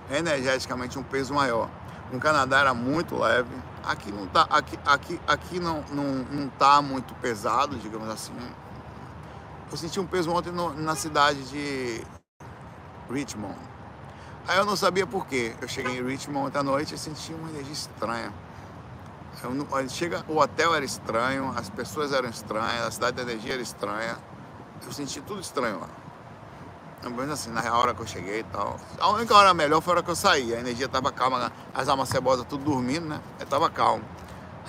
energeticamente 0.09 1.00
um 1.00 1.03
peso 1.03 1.33
maior. 1.33 1.69
No 2.11 2.19
Canadá 2.19 2.59
era 2.59 2.73
muito 2.73 3.17
leve. 3.17 3.55
Aqui 3.83 4.11
não 4.11 4.27
tá, 4.27 4.45
aqui, 4.49 4.77
aqui, 4.85 5.19
aqui 5.27 5.59
não, 5.59 5.83
não, 5.91 6.05
não 6.29 6.49
tá 6.49 6.81
muito 6.81 7.13
pesado, 7.15 7.77
digamos 7.77 8.09
assim. 8.09 8.33
Eu 9.71 9.77
senti 9.77 9.99
um 9.99 10.05
peso 10.05 10.31
ontem 10.31 10.51
no, 10.51 10.73
na 10.73 10.95
cidade 10.95 11.43
de 11.45 12.03
Richmond 13.09 13.57
Aí 14.47 14.57
eu 14.57 14.65
não 14.65 14.75
sabia 14.75 15.07
por 15.07 15.25
quê. 15.27 15.55
Eu 15.61 15.67
cheguei 15.67 15.97
em 15.99 16.03
Richmond 16.03 16.47
ontem 16.47 16.57
à 16.57 16.63
noite 16.63 16.95
e 16.95 16.97
senti 16.97 17.33
uma 17.33 17.49
energia 17.49 17.73
estranha. 17.73 18.33
Não, 19.43 19.89
chega, 19.89 20.25
o 20.27 20.37
hotel 20.37 20.75
era 20.75 20.83
estranho, 20.83 21.53
as 21.55 21.69
pessoas 21.69 22.11
eram 22.11 22.29
estranhas, 22.29 22.85
a 22.85 22.91
cidade 22.91 23.15
da 23.15 23.23
energia 23.23 23.53
era 23.53 23.61
estranha. 23.61 24.17
Eu 24.85 24.91
senti 24.91 25.21
tudo 25.21 25.39
estranho 25.39 25.79
lá. 25.79 25.89
Mas 27.10 27.29
assim, 27.31 27.51
na 27.51 27.62
hora 27.77 27.93
que 27.93 28.01
eu 28.01 28.08
cheguei 28.08 28.39
e 28.41 28.43
tal. 28.43 28.79
A 29.00 29.10
única 29.10 29.36
hora 29.36 29.53
melhor 29.53 29.81
foi 29.81 29.93
a 29.93 29.96
hora 29.96 30.03
que 30.03 30.12
eu 30.12 30.15
saí. 30.15 30.53
A 30.53 30.60
energia 30.60 30.86
estava 30.86 31.12
calma, 31.12 31.51
as 31.74 31.88
almas 31.88 32.10
cebosas 32.10 32.46
tudo 32.48 32.63
dormindo, 32.63 33.08
né? 33.08 33.20
Estava 33.39 33.70
calmo. 33.70 34.03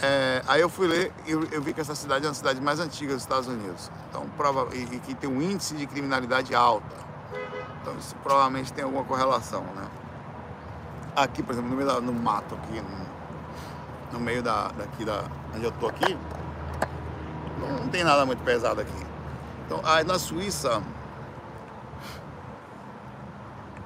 É, 0.01 0.43
aí 0.49 0.61
eu 0.61 0.69
fui 0.69 0.87
ler 0.87 1.13
e 1.27 1.33
eu, 1.33 1.45
eu, 1.53 1.61
vi 1.61 1.75
que 1.75 1.81
essa 1.81 1.95
cidade 1.95 2.25
é 2.25 2.29
uma 2.29 2.35
cidade 2.35 2.61
mais 2.61 2.81
antiga 2.81 3.13
dos 3.13 3.23
Estados 3.23 3.47
Unidos. 3.47 3.91
Então, 4.09 4.27
prova, 4.37 4.75
e, 4.75 4.83
e 4.83 4.99
que 5.01 5.15
tem 5.15 5.29
um 5.29 5.43
índice 5.43 5.75
de 5.75 5.87
criminalidade 5.87 6.55
alta. 6.55 6.97
Então 7.81 7.95
isso 7.99 8.15
provavelmente 8.23 8.73
tem 8.73 8.85
alguma 8.85 9.05
correlação, 9.05 9.63
né? 9.77 9.87
Aqui, 11.15 11.43
por 11.43 11.53
exemplo, 11.53 11.71
no 11.71 11.77
meio 11.77 11.89
da, 11.89 12.01
no 12.01 12.13
mato 12.13 12.55
aqui, 12.55 12.81
no, 12.81 14.19
no 14.19 14.21
meio 14.21 14.43
da, 14.43 14.69
daqui 14.69 15.05
da 15.05 15.25
onde 15.55 15.65
eu 15.65 15.73
tô 15.73 15.89
aqui, 15.89 16.17
não, 17.61 17.81
não 17.81 17.89
tem 17.89 18.03
nada 18.03 18.25
muito 18.25 18.43
pesado 18.43 18.81
aqui. 18.81 19.07
Então, 19.67 19.81
aí 19.85 20.05
na 20.05 20.19
Suíça, 20.19 20.83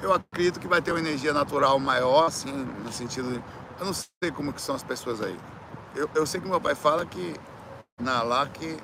eu 0.03 0.13
acredito 0.13 0.61
que 0.61 0.69
vai 0.69 0.83
ter 0.83 0.93
uma 0.93 1.01
energia 1.01 1.33
natural 1.33 1.79
maior, 1.79 2.27
assim, 2.27 2.53
no 2.53 2.93
sentido 2.93 3.33
de, 3.33 3.43
eu 3.79 3.87
não 3.87 3.93
sei 3.93 4.31
como 4.35 4.53
que 4.53 4.61
são 4.61 4.75
as 4.75 4.83
pessoas 4.83 5.21
aí. 5.23 5.39
Eu, 5.95 6.09
eu 6.15 6.27
sei 6.27 6.41
que 6.41 6.49
meu 6.49 6.61
pai 6.61 6.75
fala 6.75 7.07
que 7.07 7.35
na 8.01 8.47
que 8.47 8.79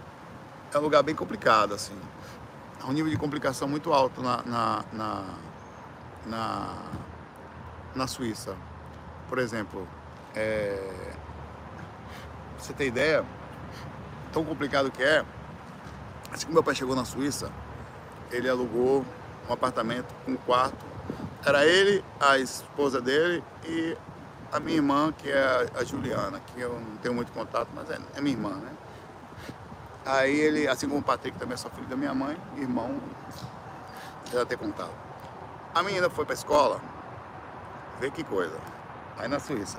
é 0.72 0.78
um 0.78 0.82
lugar 0.82 1.02
bem 1.02 1.14
complicado, 1.14 1.74
assim 1.74 1.98
um 2.84 2.92
nível 2.92 3.10
de 3.10 3.16
complicação 3.16 3.68
muito 3.68 3.92
alto 3.92 4.22
na, 4.22 4.42
na, 4.42 4.84
na, 4.92 5.24
na, 6.26 6.76
na 7.94 8.06
Suíça. 8.06 8.56
Por 9.28 9.38
exemplo, 9.38 9.86
é, 10.34 11.12
você 12.58 12.72
tem 12.72 12.88
ideia, 12.88 13.24
tão 14.32 14.44
complicado 14.44 14.90
que 14.90 15.02
é, 15.02 15.24
Assim 16.30 16.46
que 16.46 16.52
meu 16.52 16.62
pai 16.62 16.74
chegou 16.74 16.96
na 16.96 17.04
Suíça, 17.04 17.52
ele 18.30 18.48
alugou 18.48 19.04
um 19.46 19.52
apartamento 19.52 20.14
com 20.24 20.32
um 20.32 20.36
quarto. 20.36 20.82
Era 21.44 21.66
ele, 21.66 22.04
a 22.20 22.38
esposa 22.38 23.00
dele 23.00 23.42
e 23.64 23.96
a 24.52 24.60
minha 24.60 24.76
irmã, 24.76 25.12
que 25.12 25.28
é 25.28 25.66
a 25.74 25.82
Juliana, 25.82 26.40
que 26.40 26.60
eu 26.60 26.72
não 26.78 26.96
tenho 26.98 27.14
muito 27.14 27.32
contato, 27.32 27.68
mas 27.74 27.90
é, 27.90 27.98
é 28.14 28.20
minha 28.20 28.36
irmã, 28.36 28.50
né? 28.50 28.70
Aí 30.06 30.38
ele, 30.38 30.68
assim 30.68 30.88
como 30.88 31.00
o 31.00 31.02
Patrick 31.02 31.36
também 31.38 31.54
é 31.54 31.56
só 31.56 31.68
filho 31.70 31.86
da 31.86 31.96
minha 31.96 32.14
mãe, 32.14 32.36
irmão, 32.56 33.00
já 34.32 34.44
ter 34.44 34.56
contado. 34.56 34.92
A 35.74 35.82
menina 35.82 36.08
foi 36.08 36.24
pra 36.24 36.34
escola, 36.34 36.80
vê 37.98 38.10
que 38.10 38.22
coisa, 38.22 38.56
aí 39.18 39.26
na 39.26 39.40
Suíça. 39.40 39.78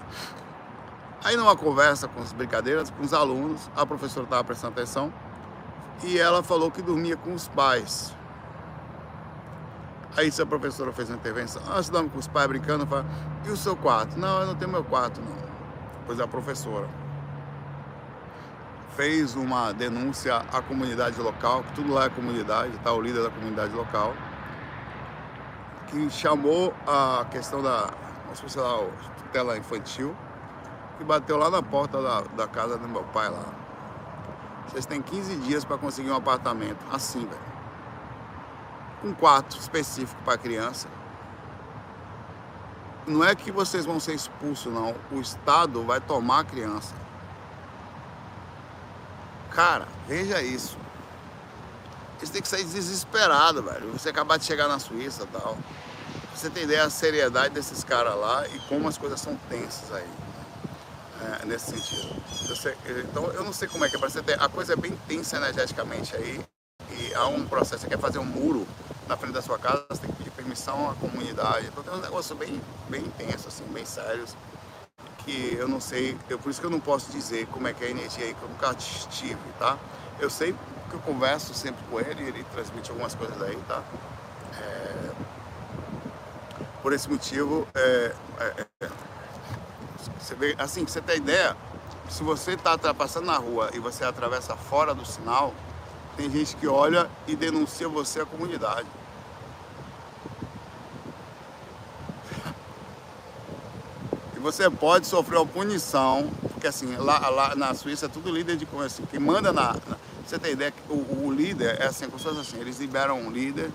Aí 1.24 1.38
numa 1.38 1.56
conversa 1.56 2.10
com 2.10 2.22
as 2.22 2.34
brincadeiras 2.34 2.90
com 2.90 3.04
os 3.04 3.14
alunos, 3.14 3.70
a 3.74 3.86
professora 3.86 4.26
estava 4.26 4.44
prestando 4.44 4.74
atenção 4.74 5.14
e 6.04 6.20
ela 6.20 6.44
falou 6.44 6.70
que 6.70 6.82
dormia 6.82 7.16
com 7.16 7.34
os 7.34 7.48
pais. 7.48 8.14
Aí 10.16 10.32
se 10.32 10.42
a 10.42 10.46
professora 10.46 10.92
fez 10.94 11.10
uma 11.10 11.18
intervenção, 11.18 11.62
você 11.64 11.92
dorme 11.92 12.10
com 12.10 12.20
os 12.20 12.28
pais 12.28 12.48
brincando, 12.48 12.86
fala, 12.86 13.06
e 13.46 13.50
o 13.50 13.58
seu 13.58 13.76
quarto? 13.76 14.18
Não, 14.18 14.42
eu 14.42 14.48
não 14.48 14.56
tenho 14.56 14.70
meu 14.70 14.84
quarto, 14.84 15.20
não. 15.20 15.36
Pois 16.06 16.20
a 16.20 16.28
professora 16.28 16.88
fez 18.96 19.36
uma 19.36 19.72
denúncia 19.74 20.38
à 20.38 20.62
comunidade 20.62 21.20
local, 21.20 21.64
que 21.64 21.74
tudo 21.74 21.92
lá 21.92 22.06
é 22.06 22.10
comunidade, 22.10 22.78
tá? 22.84 22.94
O 22.94 23.02
líder 23.02 23.24
da 23.24 23.32
comunidade 23.32 23.74
local, 23.74 24.14
que 25.88 26.08
chamou 26.12 26.72
a 26.86 27.26
questão 27.32 27.64
da, 27.64 27.90
lá, 28.56 28.88
tutela 29.18 29.58
infantil, 29.58 30.16
que 31.00 31.04
bateu 31.04 31.38
lá 31.38 31.50
na 31.50 31.64
porta 31.64 32.00
da, 32.00 32.22
da 32.22 32.48
casa 32.48 32.78
do 32.78 32.88
meu 32.88 33.04
pai 33.06 33.30
lá. 33.30 33.46
Vocês 34.68 34.86
têm 34.86 35.02
15 35.02 35.38
dias 35.38 35.66
para 35.66 35.80
conseguir 35.80 36.12
um 36.12 36.16
apartamento, 36.16 36.86
assim, 36.92 37.26
velho 37.26 37.43
um 39.04 39.14
quarto 39.14 39.58
específico 39.58 40.22
para 40.24 40.38
criança. 40.38 40.88
Não 43.06 43.24
é 43.24 43.36
que 43.36 43.52
vocês 43.52 43.86
vão 43.86 44.00
ser 44.00 44.14
expulsos, 44.14 44.72
não. 44.72 44.96
O 45.12 45.20
Estado 45.20 45.84
vai 45.84 46.00
tomar 46.00 46.40
a 46.40 46.44
criança. 46.44 46.94
Cara, 49.52 49.88
veja 50.08 50.42
isso. 50.42 50.78
Você 52.18 52.32
tem 52.32 52.42
que 52.42 52.48
sair 52.48 52.64
desesperado, 52.64 53.62
velho. 53.62 53.92
Você 53.92 54.10
acabar 54.10 54.38
de 54.38 54.46
chegar 54.46 54.68
na 54.70 54.80
Suíça 54.80 55.28
tal. 55.32 55.58
Você 56.34 56.50
tem 56.50 56.64
ideia 56.64 56.84
da 56.84 56.90
seriedade 56.90 57.54
desses 57.54 57.84
caras 57.84 58.16
lá 58.16 58.48
e 58.48 58.60
como 58.70 58.88
as 58.88 58.98
coisas 58.98 59.20
são 59.20 59.36
tensas 59.50 59.92
aí. 59.92 60.10
É, 61.22 61.46
nesse 61.46 61.72
sentido. 61.72 62.16
Eu 62.50 62.56
sei, 62.56 62.76
então 63.10 63.26
eu 63.32 63.44
não 63.44 63.54
sei 63.54 63.68
como 63.68 63.86
é 63.86 63.90
que 63.90 63.96
é 63.96 64.00
para 64.00 64.10
você 64.10 64.24
ter. 64.24 64.42
A 64.42 64.48
coisa 64.48 64.74
é 64.74 64.76
bem 64.76 64.98
tensa 65.08 65.38
energeticamente 65.38 66.16
aí. 66.16 66.42
E 66.90 67.14
há 67.14 67.28
um 67.28 67.46
processo, 67.46 67.84
você 67.84 67.88
quer 67.88 68.00
fazer 68.00 68.20
um 68.20 68.26
muro 68.26 68.68
na 69.08 69.18
frente 69.18 69.34
da 69.34 69.42
sua 69.42 69.60
casa, 69.60 69.86
você 69.90 70.02
tem 70.02 70.12
que 70.12 70.18
pedir 70.18 70.32
permissão 70.32 70.90
à 70.90 70.96
comunidade. 70.96 71.68
Então 71.68 71.84
tem 71.84 71.94
um 71.94 72.02
negócio 72.02 72.36
bem, 72.36 72.62
bem 72.90 73.02
intenso, 73.02 73.48
assim, 73.48 73.64
bem 73.66 73.86
sérios, 73.86 74.36
que 75.20 75.56
eu 75.56 75.68
não 75.68 75.80
sei, 75.80 76.18
eu, 76.30 76.38
por 76.38 76.50
isso 76.50 76.60
que 76.60 76.66
eu 76.66 76.72
não 76.72 76.80
posso 76.80 77.12
dizer 77.12 77.48
como 77.48 77.68
é 77.68 77.74
que 77.74 77.84
é 77.84 77.88
a 77.88 77.92
energia 77.92 78.26
aí, 78.26 78.34
que 78.34 78.42
eu 78.42 78.50
nunca 78.50 78.72
estive, 78.78 79.40
tá? 79.60 79.78
Eu 80.20 80.30
sei 80.30 80.54
que 80.90 80.96
eu 80.96 81.00
converso 81.00 81.54
sempre 81.54 81.84
com 81.90 82.00
ele, 82.00 82.24
ele 82.24 82.44
transmite 82.54 82.92
algumas 82.92 83.16
coisas 83.16 83.42
aí, 83.42 83.58
tá? 83.68 83.82
É, 84.60 85.12
por 86.82 86.94
esse 86.94 87.10
motivo, 87.10 87.68
é, 87.74 88.14
é, 88.40 88.66
é 88.82 88.90
você 90.20 90.36
vê, 90.36 90.56
assim, 90.58 90.86
você 90.86 91.02
tem 91.02 91.18
ideia, 91.18 91.56
se 92.10 92.24
você 92.24 92.52
está 92.52 92.78
passando 92.94 93.26
na 93.26 93.38
rua 93.38 93.70
e 93.74 93.80
você 93.80 94.06
atravessa 94.06 94.56
fora 94.56 94.94
do 94.94 95.06
sinal, 95.06 95.54
tem 96.16 96.30
gente 96.30 96.56
que 96.56 96.68
olha 96.68 97.10
e 97.28 97.36
denuncia 97.36 97.88
você 97.88 98.22
à 98.22 98.26
comunidade. 98.26 98.88
E 104.36 104.40
você 104.40 104.70
pode 104.70 105.08
sofrer 105.08 105.38
uma 105.38 105.46
punição, 105.46 106.30
porque 106.52 106.68
assim, 106.68 106.96
lá, 106.98 107.30
lá 107.30 107.56
na 107.56 107.74
Suíça 107.74 108.06
é 108.06 108.10
tudo 108.10 108.32
líder 108.32 108.56
de 108.56 108.66
comércio. 108.66 109.04
Assim, 109.08 109.20
manda 109.20 109.52
na, 109.52 109.74
na. 109.74 109.98
Você 110.26 110.40
tem 110.40 110.54
ideia 110.54 110.72
que 110.72 110.82
o, 110.90 111.26
o, 111.26 111.32
líder 111.32 111.82
é 111.82 111.88
assim, 111.88 112.08
como 112.10 112.40
assim, 112.40 112.58
eles 112.60 112.80
liberam 112.80 113.20
um 113.20 113.30
líder, 113.30 113.70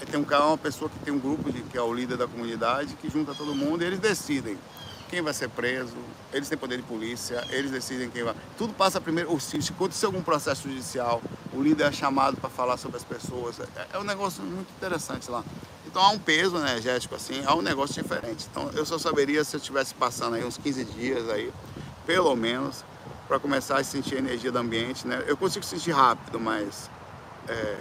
aí 0.00 0.06
tem 0.06 0.18
um 0.18 0.24
cara, 0.24 0.46
uma 0.46 0.58
pessoa 0.58 0.90
que 0.90 0.98
tem 0.98 1.14
um 1.14 1.18
grupo 1.18 1.52
de, 1.52 1.62
que 1.62 1.78
é 1.78 1.82
o 1.82 1.94
líder 1.94 2.16
da 2.16 2.26
comunidade, 2.26 2.94
que 2.94 3.08
junta 3.08 3.34
todo 3.34 3.54
mundo 3.54 3.82
e 3.82 3.86
eles 3.86 4.00
decidem 4.00 4.58
quem 5.10 5.20
vai 5.20 5.34
ser 5.34 5.48
preso, 5.48 5.96
eles 6.32 6.48
têm 6.48 6.56
poder 6.56 6.76
de 6.76 6.84
polícia, 6.84 7.44
eles 7.50 7.72
decidem 7.72 8.08
quem 8.08 8.22
vai. 8.22 8.34
Tudo 8.56 8.72
passa 8.72 9.00
primeiro, 9.00 9.30
ou 9.30 9.40
se, 9.40 9.60
se 9.60 9.72
acontecer 9.72 10.06
algum 10.06 10.22
processo 10.22 10.68
judicial, 10.68 11.20
o 11.52 11.60
líder 11.60 11.88
é 11.88 11.92
chamado 11.92 12.36
para 12.36 12.48
falar 12.48 12.76
sobre 12.76 12.96
as 12.96 13.04
pessoas. 13.04 13.58
É, 13.58 13.86
é, 13.94 13.98
um 13.98 14.04
negócio 14.04 14.42
muito 14.42 14.70
interessante 14.76 15.28
lá. 15.28 15.44
Então 15.84 16.00
há 16.00 16.10
um 16.10 16.18
peso 16.18 16.56
energético 16.56 17.16
assim, 17.16 17.42
há 17.44 17.54
um 17.56 17.60
negócio 17.60 18.00
diferente. 18.00 18.46
Então 18.48 18.70
eu 18.72 18.86
só 18.86 18.96
saberia 18.98 19.42
se 19.42 19.56
eu 19.56 19.58
estivesse 19.58 19.92
passando 19.94 20.36
aí 20.36 20.44
uns 20.44 20.56
15 20.56 20.84
dias 20.84 21.28
aí, 21.28 21.52
pelo 22.06 22.34
menos, 22.36 22.84
para 23.26 23.40
começar 23.40 23.78
a 23.78 23.84
sentir 23.84 24.14
a 24.14 24.18
energia 24.18 24.52
do 24.52 24.58
ambiente, 24.58 25.06
né? 25.06 25.24
Eu 25.26 25.36
consigo 25.36 25.64
sentir 25.64 25.90
rápido, 25.90 26.38
mas 26.38 26.88
é... 27.48 27.78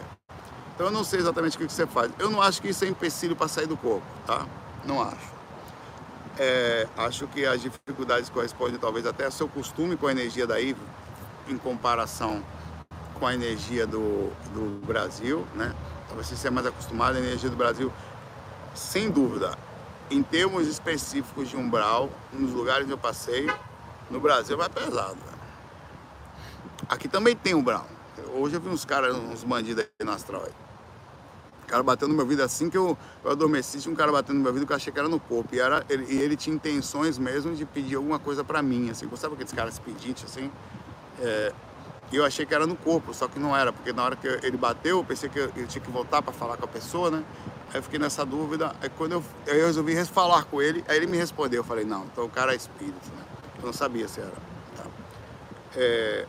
então 0.74 0.88
eu 0.88 0.92
não 0.92 1.04
sei 1.04 1.20
exatamente 1.20 1.56
o 1.58 1.60
que 1.60 1.72
você 1.72 1.86
faz. 1.86 2.12
Eu 2.18 2.32
não 2.32 2.42
acho 2.42 2.60
que 2.60 2.70
isso 2.70 2.84
é 2.84 2.88
empecilho 2.88 3.36
para 3.36 3.48
sair 3.48 3.68
do 3.68 3.78
corpo, 3.78 4.06
tá? 4.26 4.48
Não 4.84 5.00
acho. 5.00 5.39
É, 6.42 6.88
acho 6.96 7.28
que 7.28 7.46
as 7.46 7.62
dificuldades 7.62 8.30
correspondem 8.30 8.80
talvez 8.80 9.06
até 9.06 9.26
ao 9.26 9.32
seu 9.32 9.50
costume 9.50 9.98
com 9.98 10.08
a 10.08 10.12
energia 10.12 10.48
daí, 10.48 10.74
em 11.50 11.58
comparação 11.58 12.42
com 13.16 13.28
a 13.28 13.34
energia 13.34 13.86
do, 13.86 14.32
do 14.54 14.86
Brasil, 14.86 15.46
né? 15.54 15.76
Talvez 16.08 16.28
você 16.28 16.38
seja 16.38 16.50
mais 16.50 16.66
acostumado 16.66 17.18
à 17.18 17.20
energia 17.20 17.50
do 17.50 17.58
Brasil, 17.58 17.92
sem 18.74 19.12
dúvida. 19.12 19.58
Em 20.10 20.24
termos 20.24 20.66
específicos 20.66 21.50
de 21.50 21.58
umbral, 21.58 22.10
nos 22.32 22.54
lugares 22.54 22.88
que 22.88 22.94
eu 22.94 22.98
passei, 22.98 23.46
no 24.10 24.22
Brasil 24.22 24.58
vai 24.58 24.70
pesado. 24.70 25.20
Aqui 26.88 27.10
também 27.10 27.36
tem 27.36 27.54
umbral. 27.54 27.86
Hoje 28.34 28.56
eu 28.56 28.62
vi 28.62 28.70
uns 28.70 28.86
caras, 28.86 29.14
uns 29.14 29.44
bandidos 29.44 29.84
aí 30.00 30.06
no 30.06 30.14
astral. 30.14 30.44
Aí 30.46 30.69
cara 31.70 31.84
batendo 31.84 32.10
no 32.10 32.16
meu 32.16 32.26
vidro 32.26 32.44
assim 32.44 32.70
que 32.70 32.78
eu, 32.78 32.98
eu 33.24 33.32
adormeci, 33.32 33.80
tinha 33.80 33.92
um 33.92 33.96
cara 33.96 34.12
batendo 34.12 34.38
no 34.38 34.44
meu 34.44 34.52
vidro 34.52 34.68
que 34.68 34.74
eu 34.74 34.78
achei 34.78 34.92
que 34.92 35.00
era 35.00 35.08
no 35.08 35.20
corpo. 35.20 35.56
E, 35.56 35.60
era, 35.60 35.86
ele, 35.90 36.06
e 36.10 36.18
ele 36.20 36.36
tinha 36.36 36.56
intenções 36.56 37.18
mesmo 37.18 37.56
de 37.56 37.66
pedir 37.66 37.96
alguma 37.96 38.20
coisa 38.20 38.44
pra 38.44 38.62
mim, 38.62 38.90
assim. 38.90 39.10
Sabe 39.16 39.36
aqueles 39.36 39.54
caras 39.54 39.80
pedintes, 39.80 40.26
assim? 40.26 40.52
É, 41.20 41.54
e 42.12 42.16
eu 42.16 42.26
achei 42.26 42.46
que 42.46 42.56
era 42.56 42.66
no 42.66 42.76
corpo, 42.76 43.14
só 43.14 43.28
que 43.28 43.40
não 43.40 43.56
era, 43.56 43.72
porque 43.72 43.94
na 43.94 44.04
hora 44.04 44.16
que 44.16 44.28
ele 44.28 44.58
bateu, 44.58 44.98
eu 44.98 45.04
pensei 45.04 45.30
que 45.30 45.40
eu, 45.40 45.52
eu 45.56 45.68
tinha 45.68 45.84
que 45.84 45.92
voltar 45.92 46.22
para 46.22 46.34
falar 46.34 46.58
com 46.58 46.66
a 46.66 46.68
pessoa, 46.68 47.12
né? 47.12 47.24
Aí 47.72 47.78
eu 47.78 47.84
fiquei 47.84 48.00
nessa 48.00 48.26
dúvida. 48.26 48.76
Aí 48.82 48.90
quando 48.90 49.12
eu, 49.12 49.24
eu 49.46 49.68
resolvi 49.68 50.04
falar 50.06 50.46
com 50.46 50.62
ele, 50.62 50.84
aí 50.88 50.98
ele 50.98 51.06
me 51.06 51.18
respondeu. 51.18 51.60
Eu 51.60 51.64
falei, 51.64 51.86
não, 51.86 52.06
então 52.06 52.26
o 52.26 52.30
cara 52.30 52.54
é 52.54 52.56
espírito, 52.56 53.10
né? 53.16 53.24
Eu 53.60 53.66
não 53.68 53.74
sabia 53.74 54.08
se 54.08 54.20
era. 54.22 54.32
Tá? 54.76 54.84
É, 55.76 56.26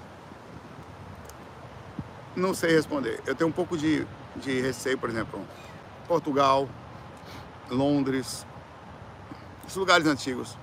não 2.36 2.52
sei 2.52 2.72
responder. 2.72 3.20
Eu 3.26 3.34
tenho 3.34 3.48
um 3.48 3.52
pouco 3.52 3.76
de 3.76 4.06
de 4.40 4.60
receio, 4.60 4.98
por 4.98 5.10
exemplo, 5.10 5.46
Portugal, 6.08 6.68
Londres, 7.70 8.44
esses 9.64 9.76
lugares 9.76 10.06
antigos. 10.06 10.56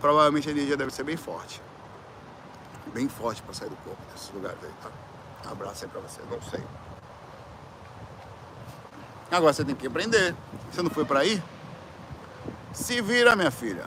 Provavelmente 0.00 0.48
a 0.48 0.52
energia 0.52 0.76
deve 0.76 0.90
ser 0.92 1.04
bem 1.04 1.16
forte. 1.16 1.60
Bem 2.94 3.08
forte 3.08 3.42
para 3.42 3.52
sair 3.52 3.68
do 3.68 3.76
corpo 3.76 4.00
desses 4.12 4.30
lugares 4.32 4.58
aí, 4.62 4.70
tá? 4.82 4.90
Um 5.48 5.52
abraço 5.52 5.84
aí 5.84 5.90
para 5.90 6.00
você, 6.00 6.20
não 6.30 6.40
sei. 6.42 6.62
Agora 9.30 9.52
você 9.52 9.64
tem 9.64 9.74
que 9.74 9.86
aprender. 9.86 10.34
Você 10.70 10.82
não 10.82 10.90
foi 10.90 11.04
para 11.04 11.20
aí? 11.20 11.42
Se 12.72 13.00
vira, 13.02 13.34
minha 13.34 13.50
filha. 13.50 13.86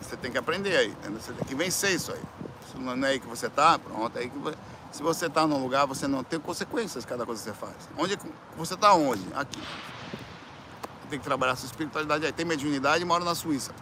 Você 0.00 0.16
tem 0.16 0.30
que 0.30 0.38
aprender 0.38 0.76
aí, 0.76 0.88
entendeu? 0.88 1.20
Você 1.20 1.32
tem 1.32 1.46
que 1.46 1.54
vencer 1.54 1.92
isso 1.92 2.12
aí. 2.12 2.22
Se 2.70 2.78
não 2.78 3.06
é 3.06 3.10
aí 3.10 3.20
que 3.20 3.26
você 3.26 3.48
tá, 3.48 3.78
pronto, 3.78 4.16
é 4.18 4.22
aí 4.22 4.30
que 4.30 4.38
você 4.38 4.56
se 4.92 5.02
você 5.02 5.26
está 5.26 5.46
num 5.46 5.60
lugar, 5.62 5.86
você 5.86 6.06
não 6.06 6.22
tem 6.22 6.38
consequências 6.38 7.06
cada 7.06 7.24
coisa 7.24 7.42
que 7.42 7.48
você 7.48 7.56
faz. 7.56 7.88
Onde 7.96 8.18
você 8.58 8.74
está 8.74 8.92
onde? 8.92 9.26
Aqui. 9.34 9.60
Tem 11.08 11.18
que 11.18 11.24
trabalhar 11.24 11.56
sua 11.56 11.66
espiritualidade 11.66 12.26
aí. 12.26 12.32
Tem 12.32 12.44
mediunidade 12.44 13.02
e 13.02 13.06
mora 13.06 13.24
na 13.24 13.34
Suíça. 13.34 13.72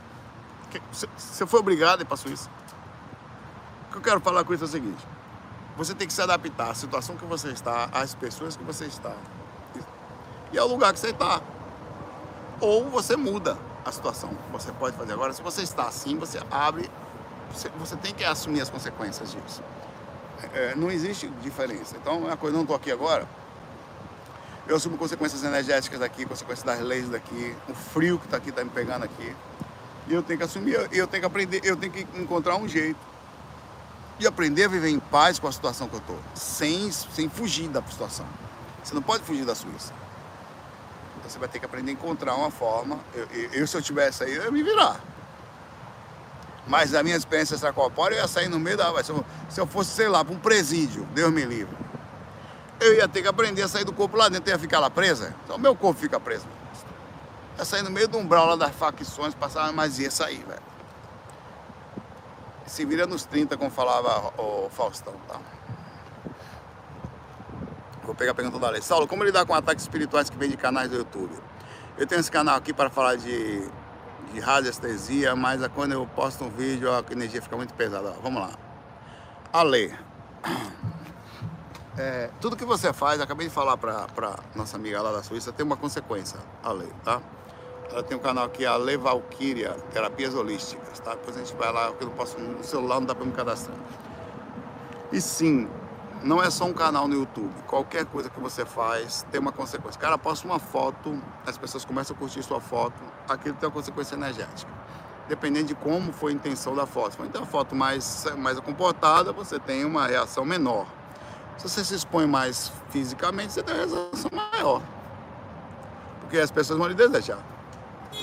Você 0.93 1.45
foi 1.47 1.59
obrigado 1.59 1.99
a 1.99 2.03
ir 2.03 2.05
para 2.05 2.15
a 2.15 2.17
Suíça. 2.17 2.49
O 3.89 3.93
que 3.93 3.99
eu 3.99 4.03
quero 4.03 4.21
falar 4.21 4.45
com 4.45 4.55
isso 4.55 4.63
é 4.63 4.67
o 4.69 4.71
seguinte. 4.71 5.05
Você 5.77 5.97
tem 5.97 6.07
que 6.07 6.13
se 6.13 6.23
adaptar 6.23 6.71
à 6.71 6.75
situação 6.75 7.17
que 7.17 7.25
você 7.25 7.49
está, 7.49 7.87
às 7.93 8.15
pessoas 8.15 8.57
que 8.57 8.63
você 8.63 8.85
está. 8.85 9.13
E 10.53 10.59
ao 10.59 10.69
lugar 10.69 10.93
que 10.93 11.01
você 11.01 11.11
está. 11.11 11.41
Ou 12.61 12.89
você 12.89 13.17
muda 13.17 13.59
a 13.85 13.91
situação. 13.91 14.31
Você 14.53 14.71
pode 14.71 14.97
fazer. 14.97 15.13
Agora, 15.13 15.33
se 15.33 15.43
você 15.43 15.63
está 15.63 15.89
assim, 15.89 16.17
você 16.17 16.41
abre. 16.53 16.89
Você 17.81 17.97
tem 17.97 18.15
que 18.15 18.25
assumir 18.25 18.61
as 18.61 18.71
consequências 18.71 19.33
disso 19.33 19.61
é, 20.55 20.75
não 20.75 20.91
existe 20.91 21.29
diferença. 21.43 21.97
Então, 21.97 22.19
uma 22.19 22.37
coisa, 22.37 22.55
não 22.55 22.63
estou 22.63 22.77
aqui 22.77 22.91
agora, 22.91 23.29
eu 24.67 24.77
assumo 24.77 24.97
consequências 24.97 25.43
energéticas 25.43 25.99
daqui, 25.99 26.25
consequências 26.25 26.65
das 26.65 26.81
leis 26.81 27.09
daqui, 27.09 27.55
o 27.69 27.75
frio 27.75 28.19
que 28.19 28.27
está 28.27 28.37
aqui 28.37 28.51
está 28.51 28.63
me 28.63 28.71
pegando 28.71 29.05
aqui. 29.05 29.35
E 30.07 30.15
eu 30.15 30.23
tenho 30.23 30.39
que 30.39 30.45
assumir, 30.45 30.75
eu 30.93 31.07
tenho 31.07 31.23
que 31.23 31.27
aprender, 31.27 31.61
eu 31.65 31.77
tenho 31.77 31.93
que 31.93 32.07
encontrar 32.15 32.57
um 32.57 32.69
jeito 32.69 32.99
e 34.19 34.27
aprender 34.27 34.65
a 34.65 34.69
viver 34.69 34.91
em 34.91 34.99
paz 34.99 35.39
com 35.39 35.49
a 35.49 35.53
situação 35.53 35.89
que 35.89 35.95
eu 35.95 36.01
estou, 36.01 36.19
sem, 36.35 36.91
sem 36.93 37.29
fugir 37.29 37.69
da 37.69 37.83
situação. 37.83 38.27
Você 38.83 38.95
não 38.95 39.03
pode 39.03 39.25
fugir 39.25 39.45
da 39.45 39.55
Suíça. 39.55 39.93
Você 41.25 41.39
vai 41.39 41.49
ter 41.49 41.59
que 41.59 41.65
aprender 41.65 41.93
a 41.93 41.95
encontrar 41.95 42.35
uma 42.35 42.51
forma. 42.51 42.99
Eu, 43.15 43.27
eu, 43.33 43.51
eu 43.53 43.67
se 43.67 43.77
eu 43.77 43.83
tivesse 43.83 44.25
aí, 44.25 44.35
eu 44.35 44.45
ia 44.45 44.51
me 44.51 44.63
virar. 44.63 45.01
Mas 46.67 46.95
a 46.95 47.03
minha 47.03 47.17
experiência 47.17 47.55
extracorpórea, 47.55 48.17
eu 48.17 48.21
ia 48.21 48.29
sair 48.29 48.49
no 48.49 48.59
meio 48.59 48.77
da. 48.77 49.03
Se 49.03 49.11
eu, 49.11 49.25
se 49.49 49.61
eu 49.61 49.67
fosse, 49.67 49.91
sei 49.91 50.09
lá, 50.09 50.25
para 50.25 50.35
um 50.35 50.39
presídio, 50.39 51.05
Deus 51.15 51.33
me 51.33 51.45
livre. 51.45 51.77
Eu 52.81 52.95
ia 52.95 53.09
ter 53.09 53.23
que 53.23 53.29
aprender 53.29 53.63
a 53.63 53.69
sair 53.69 53.85
do 53.85 53.93
corpo 53.93 54.17
lá 54.17 54.29
dentro, 54.29 54.49
eu 54.49 54.55
ia 54.55 54.59
ficar 54.59 54.79
lá 54.79 54.89
presa. 54.89 55.35
Então 55.45 55.59
meu 55.59 55.75
corpo 55.75 56.01
fica 56.01 56.19
preso. 56.19 56.47
Ia 57.59 57.65
sair 57.65 57.83
no 57.83 57.91
meio 57.91 58.09
do 58.09 58.19
umbral 58.19 58.47
lá 58.47 58.57
das 58.57 58.75
facções, 58.75 59.35
passar, 59.35 59.73
mas 59.73 59.99
ia 59.99 60.11
sair, 60.11 60.43
velho. 60.47 60.63
Se 62.67 62.85
vira 62.85 63.07
nos 63.07 63.25
30, 63.25 63.57
como 63.57 63.71
falava 63.71 64.33
o 64.41 64.71
Faustão, 64.71 65.15
tá? 65.29 65.41
Vou 68.05 68.15
pegar 68.15 68.33
a 68.33 68.35
pergunta 68.35 68.59
da 68.59 68.71
lei. 68.71 68.81
Saulo, 68.81 69.07
como 69.07 69.25
lidar 69.25 69.45
com 69.45 69.55
ataques 69.55 69.85
espirituais 69.85 70.31
que 70.31 70.37
vêm 70.37 70.49
de 70.49 70.57
canais 70.57 70.89
do 70.89 70.97
YouTube? 70.97 71.33
Eu 71.99 72.07
tenho 72.07 72.21
esse 72.21 72.31
canal 72.31 72.57
aqui 72.57 72.73
para 72.73 72.89
falar 72.89 73.17
de, 73.17 73.69
de 74.33 74.41
radiestesia, 74.41 75.35
mas 75.35 75.67
quando 75.69 75.93
eu 75.93 76.07
posto 76.07 76.45
um 76.45 76.51
vídeo 76.51 76.91
a 76.93 77.05
energia 77.11 77.43
fica 77.43 77.57
muito 77.57 77.75
pesada. 77.75 78.15
Vamos 78.23 78.43
lá. 78.43 78.51
A 79.53 79.63
lei. 79.63 79.93
É, 81.99 82.31
tudo 82.41 82.57
que 82.57 82.65
você 82.65 82.95
faz, 82.95 83.21
acabei 83.21 83.49
de 83.49 83.53
falar 83.53 83.77
para 83.77 84.39
nossa 84.55 84.77
amiga 84.77 85.03
lá 85.03 85.13
da 85.13 85.23
Suíça, 85.23 85.53
tem 85.53 85.67
uma 85.67 85.77
consequência, 85.77 86.39
a 86.63 86.73
lei, 86.73 86.89
tá? 87.05 87.21
Ela 87.91 88.03
tem 88.03 88.17
um 88.17 88.21
canal 88.21 88.45
aqui, 88.45 88.65
a 88.65 88.77
Lei 88.77 88.97
Valkyria, 88.97 89.73
Terapias 89.93 90.35
Holísticas, 90.35 91.01
tá? 91.01 91.11
Depois 91.11 91.37
a 91.37 91.41
gente 91.41 91.55
vai 91.57 91.71
lá, 91.71 91.89
porque 91.89 92.05
eu 92.05 92.09
não 92.09 92.17
posso, 92.17 92.39
no 92.39 92.63
celular 92.65 93.01
não 93.01 93.07
dá 93.07 93.15
para 93.15 93.27
me 93.27 93.33
cadastrar. 93.33 93.77
E 95.13 95.21
sim, 95.21 95.69
não 96.23 96.43
é 96.43 96.51
só 96.51 96.65
um 96.65 96.73
canal 96.73 97.09
no 97.09 97.15
YouTube. 97.15 97.53
Qualquer 97.67 98.05
coisa 98.05 98.29
que 98.29 98.39
você 98.41 98.65
faz 98.65 99.25
tem 99.31 99.41
uma 99.41 99.53
consequência. 99.53 100.01
Cara 100.01 100.19
posta 100.19 100.47
uma 100.47 100.59
foto, 100.59 101.21
as 101.47 101.57
pessoas 101.57 101.85
começam 101.85 102.15
a 102.15 102.19
curtir 102.19 102.43
sua 102.43 102.61
foto, 102.61 102.95
aquilo 103.29 103.55
tem 103.57 103.69
uma 103.69 103.75
consequência 103.75 104.15
energética. 104.15 104.71
Dependendo 105.29 105.69
de 105.69 105.75
como 105.75 106.13
foi 106.13 106.33
a 106.33 106.35
intenção 106.35 106.75
da 106.75 106.87
foto. 106.87 107.17
Se 107.17 107.23
então, 107.23 107.43
uma 107.43 107.47
foto 107.47 107.75
mais, 107.75 108.27
mais 108.37 108.59
comportada, 108.61 109.33
você 109.33 109.59
tem 109.59 109.85
uma 109.85 110.07
reação 110.07 110.45
menor. 110.45 110.87
Se 111.57 111.69
você 111.69 111.85
se 111.85 111.95
expõe 111.95 112.27
mais 112.27 112.73
fisicamente, 112.91 113.53
você 113.53 113.63
tem 113.63 113.75
uma 113.75 113.87
reação 113.87 114.31
maior. 114.33 114.83
Porque 116.21 116.39
as 116.39 116.51
pessoas 116.51 116.79
vão 116.79 116.89
lhe 116.89 116.95
desejar. 116.95 117.39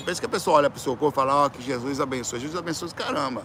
Pensa 0.04 0.20
que 0.20 0.26
a 0.26 0.28
pessoa 0.28 0.58
olha 0.58 0.70
para 0.70 0.76
o 0.76 0.80
seu 0.80 0.96
corpo 0.96 1.14
e 1.14 1.16
fala, 1.16 1.34
ó, 1.34 1.46
oh, 1.46 1.50
que 1.50 1.62
Jesus 1.62 2.00
abençoe. 2.00 2.38
Jesus 2.40 2.58
abençoe, 2.58 2.90
caramba. 2.90 3.42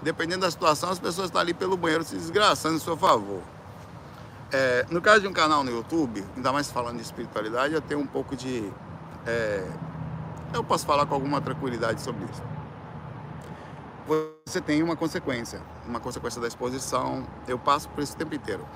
Dependendo 0.00 0.40
da 0.40 0.50
situação, 0.50 0.90
as 0.90 0.98
pessoas 0.98 1.26
estão 1.26 1.40
ali 1.40 1.54
pelo 1.54 1.76
banheiro 1.76 2.02
se 2.02 2.16
desgraçando 2.16 2.76
em 2.76 2.80
seu 2.80 2.96
favor. 2.96 3.42
É, 4.52 4.84
no 4.90 5.00
caso 5.00 5.22
de 5.22 5.28
um 5.28 5.32
canal 5.32 5.64
no 5.64 5.70
YouTube, 5.70 6.22
ainda 6.36 6.52
mais 6.52 6.70
falando 6.70 6.96
de 6.96 7.02
espiritualidade, 7.02 7.72
eu 7.72 7.80
tenho 7.80 8.00
um 8.00 8.06
pouco 8.06 8.36
de. 8.36 8.70
É, 9.26 9.66
eu 10.52 10.62
posso 10.62 10.84
falar 10.84 11.06
com 11.06 11.14
alguma 11.14 11.40
tranquilidade 11.40 12.02
sobre 12.02 12.24
isso. 12.26 12.42
Você 14.44 14.60
tem 14.60 14.82
uma 14.82 14.94
consequência, 14.94 15.62
uma 15.86 16.00
consequência 16.00 16.38
da 16.38 16.46
exposição. 16.46 17.26
Eu 17.48 17.58
passo 17.58 17.88
por 17.88 18.02
isso 18.02 18.12
o 18.14 18.16
tempo 18.16 18.34
inteiro. 18.34 18.66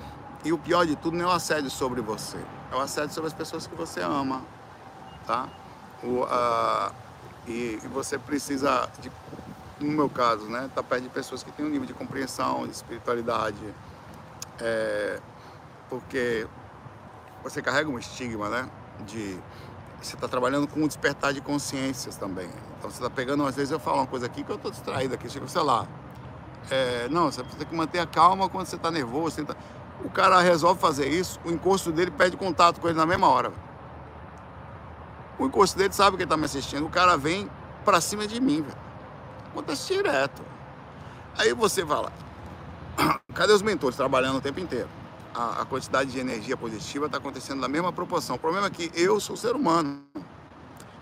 E 0.43 0.51
o 0.51 0.57
pior 0.57 0.85
de 0.85 0.95
tudo 0.95 1.15
não 1.15 1.25
é 1.25 1.27
o 1.27 1.31
assédio 1.31 1.69
sobre 1.69 2.01
você, 2.01 2.37
é 2.71 2.75
o 2.75 2.79
assédio 2.79 3.13
sobre 3.13 3.27
as 3.27 3.33
pessoas 3.33 3.67
que 3.67 3.75
você 3.75 4.01
ama, 4.01 4.41
tá? 5.25 5.47
O, 6.03 6.23
a, 6.23 6.91
e, 7.47 7.79
e, 7.83 7.87
você 7.87 8.17
precisa, 8.17 8.89
de, 8.99 9.11
no 9.79 9.91
meu 9.91 10.09
caso, 10.09 10.45
né, 10.45 10.69
tá 10.73 10.81
perto 10.81 11.03
de 11.03 11.09
pessoas 11.09 11.43
que 11.43 11.51
têm 11.51 11.65
um 11.65 11.69
nível 11.69 11.87
de 11.87 11.93
compreensão, 11.93 12.65
de 12.65 12.71
espiritualidade, 12.71 13.57
é, 14.59 15.19
porque 15.89 16.47
você 17.43 17.61
carrega 17.61 17.89
um 17.89 17.97
estigma, 17.97 18.49
né, 18.49 18.69
de 19.05 19.39
você 20.01 20.15
está 20.15 20.27
trabalhando 20.27 20.67
com 20.67 20.81
um 20.81 20.87
despertar 20.87 21.33
de 21.33 21.41
consciências 21.41 22.15
também. 22.15 22.49
Então 22.77 22.89
você 22.89 22.97
está 22.97 23.09
pegando, 23.09 23.45
às 23.45 23.55
vezes 23.55 23.71
eu 23.71 23.79
falo 23.79 23.97
uma 23.97 24.07
coisa 24.07 24.27
aqui 24.27 24.43
que 24.43 24.51
eu 24.51 24.55
estou 24.55 24.69
distraído 24.69 25.15
aqui, 25.15 25.29
chega, 25.29 25.47
sei 25.47 25.61
lá. 25.61 25.87
É, 26.69 27.07
não, 27.09 27.31
você 27.31 27.43
tem 27.43 27.65
que 27.65 27.75
manter 27.75 27.99
a 27.99 28.05
calma 28.05 28.47
quando 28.47 28.67
você 28.67 28.75
está 28.75 28.91
nervoso. 28.91 29.43
Tá... 29.45 29.55
O 30.03 30.09
cara 30.09 30.39
resolve 30.41 30.79
fazer 30.79 31.07
isso, 31.07 31.39
o 31.43 31.49
encosto 31.49 31.91
dele 31.91 32.11
pede 32.11 32.37
contato 32.37 32.79
com 32.79 32.87
ele 32.87 32.97
na 32.97 33.05
mesma 33.05 33.27
hora. 33.27 33.51
O 35.39 35.45
encosto 35.45 35.77
dele 35.77 35.93
sabe 35.93 36.17
que 36.17 36.23
ele 36.23 36.25
está 36.25 36.37
me 36.37 36.45
assistindo. 36.45 36.85
O 36.85 36.89
cara 36.89 37.17
vem 37.17 37.49
para 37.83 37.99
cima 38.01 38.27
de 38.27 38.39
mim, 38.39 38.61
velho. 38.61 38.77
Acontece 39.51 39.93
direto. 39.93 40.43
Aí 41.37 41.53
você 41.53 41.83
lá. 41.83 42.11
Cadê 43.33 43.53
os 43.53 43.61
mentores 43.61 43.95
trabalhando 43.95 44.37
o 44.37 44.41
tempo 44.41 44.59
inteiro? 44.59 44.89
A, 45.37 45.61
a 45.61 45.65
quantidade 45.65 46.11
de 46.11 46.19
energia 46.19 46.57
positiva 46.57 47.05
está 47.05 47.19
acontecendo 47.19 47.59
na 47.59 47.67
mesma 47.67 47.93
proporção. 47.93 48.37
O 48.37 48.39
problema 48.39 48.65
é 48.65 48.69
que 48.71 48.91
eu 48.95 49.19
sou 49.19 49.37
ser 49.37 49.55
humano. 49.55 50.01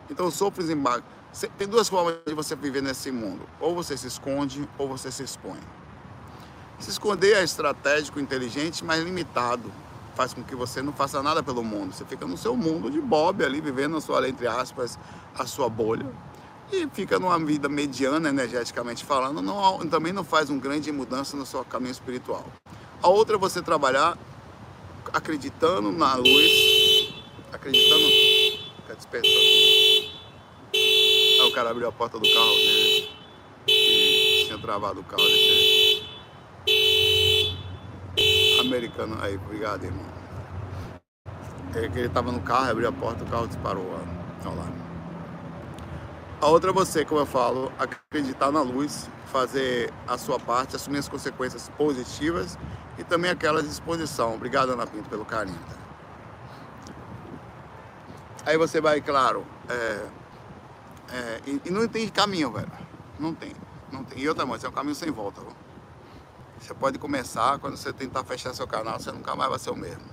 Então 0.10 0.26
eu 0.26 0.32
sofro 0.32 0.62
os 0.62 0.70
embargos. 0.70 1.10
Tem 1.58 1.66
duas 1.66 1.88
formas 1.88 2.18
de 2.28 2.34
você 2.34 2.54
viver 2.54 2.84
nesse 2.84 3.14
mundo. 3.14 3.48
Ou 3.62 3.74
você 3.74 3.96
se 3.96 4.08
esconde, 4.08 4.68
ou 4.78 4.90
você 4.90 5.10
se 5.10 5.24
expõe. 5.24 5.60
Se 6.80 6.90
esconder 6.90 7.38
é 7.38 7.44
estratégico, 7.46 8.20
inteligente, 8.20 8.84
mas 8.84 9.02
limitado. 9.02 9.72
Faz 10.16 10.34
com 10.34 10.44
que 10.44 10.54
você 10.54 10.82
não 10.82 10.92
faça 10.92 11.24
nada 11.24 11.42
pelo 11.42 11.64
mundo. 11.64 11.94
Você 11.94 12.04
fica 12.04 12.28
no 12.28 12.38
seu 12.38 12.58
mundo 12.58 12.92
de 12.92 13.00
bob 13.00 13.42
ali, 13.42 13.62
vivendo 13.62 13.96
a 13.96 14.02
sua, 14.02 14.28
entre 14.28 14.48
aspas, 14.48 15.00
a 15.34 15.46
sua 15.46 15.70
bolha. 15.70 16.12
E 16.74 16.86
fica 16.90 17.18
numa 17.18 17.40
vida 17.40 17.70
mediana, 17.70 18.28
energeticamente 18.28 19.06
falando, 19.06 19.42
não, 19.42 19.80
também 19.88 20.12
não 20.12 20.26
faz 20.26 20.50
uma 20.50 20.60
grande 20.60 20.92
mudança 20.92 21.38
no 21.38 21.46
seu 21.46 21.64
caminho 21.64 21.92
espiritual. 21.92 22.46
A 23.06 23.08
outra 23.08 23.36
é 23.36 23.38
você 23.38 23.62
trabalhar 23.62 24.18
acreditando 25.14 25.92
na 25.92 26.16
luz, 26.16 27.14
acreditando. 27.54 28.04
Fica 28.78 28.96
despertando. 28.96 29.36
Aí 30.74 31.48
o 31.48 31.52
cara 31.54 31.70
abriu 31.70 31.88
a 31.88 31.92
porta 31.92 32.18
do 32.18 32.28
carro 32.28 32.56
dele 32.56 33.10
e 33.68 34.46
tinha 34.48 34.58
travado 34.58 35.02
o 35.02 35.04
carro 35.04 35.22
americano. 38.60 39.20
Aí, 39.22 39.36
obrigado, 39.36 39.84
irmão. 39.84 40.08
Que 41.74 42.00
ele 42.00 42.10
tava 42.10 42.32
no 42.32 42.42
carro, 42.42 42.72
abriu 42.72 42.90
a 42.90 42.92
porta, 42.92 43.24
o 43.24 43.28
carro 43.28 43.48
disparou. 43.48 43.86
Olha 44.44 44.56
lá. 44.56 44.85
A 46.42 46.48
outra 46.48 46.72
é 46.72 46.74
você, 46.74 47.06
como 47.06 47.22
eu 47.22 47.26
falo, 47.26 47.72
acreditar 47.80 48.52
na 48.52 48.62
luz, 48.62 49.10
fazer 49.32 49.92
a 50.08 50.18
sua 50.18 50.40
parte, 50.40 50.76
assumir 50.76 51.00
as 51.00 51.08
consequências 51.08 51.70
positivas 51.78 52.58
e 52.98 53.04
também 53.04 53.32
aquela 53.32 53.64
disposição. 53.64 54.36
Obrigado, 54.36 54.72
Ana 54.72 54.86
Pinto, 54.86 55.10
pelo 55.10 55.24
carinho. 55.24 55.60
Aí 58.46 58.58
você 58.58 58.80
vai, 58.80 59.02
claro, 59.02 59.46
é, 59.70 60.08
é, 61.12 61.42
e, 61.48 61.62
e, 61.66 61.70
não 61.72 61.88
tem 61.88 62.08
caminho, 62.10 62.52
velho. 62.52 62.72
Não 63.18 63.34
tem, 63.34 63.54
não 63.92 64.04
tem. 64.04 64.20
E 64.20 64.30
outra, 64.30 64.46
coisa, 64.46 64.68
é 64.68 64.70
um 64.70 64.74
caminho 64.74 64.96
sem 64.96 65.10
volta. 65.10 65.42
Viu? 65.42 65.52
Você 66.60 66.74
pode 66.74 67.00
começar, 67.00 67.58
quando 67.60 67.78
você 67.78 67.92
tentar 67.92 68.24
fechar 68.24 68.54
seu 68.54 68.68
canal, 68.68 69.00
você 69.00 69.12
nunca 69.12 69.36
mais 69.36 69.50
vai 69.50 69.60
ser 69.60 69.72
o 69.72 69.76
mesmo. 69.76 70.04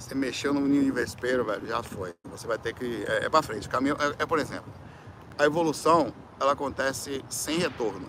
Você 0.00 0.14
mexeu 0.14 0.54
no 0.54 0.62
ninho 0.62 0.82
de 0.82 0.90
vespeiro, 0.90 1.44
velho, 1.44 1.66
já 1.66 1.82
foi. 1.82 2.14
Você 2.30 2.46
vai 2.46 2.58
ter 2.58 2.72
que. 2.72 3.04
É, 3.06 3.26
é 3.26 3.28
pra 3.28 3.42
frente. 3.42 3.68
O 3.68 3.70
caminho 3.70 3.96
é, 4.00 4.22
é, 4.22 4.26
por 4.26 4.38
exemplo, 4.38 4.72
a 5.38 5.44
evolução 5.44 6.12
ela 6.40 6.52
acontece 6.52 7.22
sem 7.28 7.58
retorno. 7.58 8.08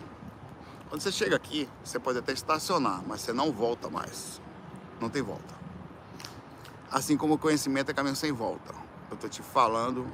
Quando 0.88 1.02
você 1.02 1.12
chega 1.12 1.36
aqui, 1.36 1.68
você 1.84 2.00
pode 2.00 2.18
até 2.18 2.32
estacionar, 2.32 3.04
mas 3.06 3.22
você 3.22 3.34
não 3.34 3.52
volta 3.52 3.90
mais. 3.90 4.42
Não 5.02 5.10
tem 5.10 5.22
volta. 5.22 5.54
Assim 6.90 7.18
como 7.18 7.34
o 7.34 7.38
conhecimento 7.38 7.92
é 7.92 7.94
caminho 7.94 8.16
sem 8.16 8.32
volta. 8.32 8.74
Eu 9.10 9.18
tô 9.18 9.28
te 9.28 9.42
falando 9.42 10.08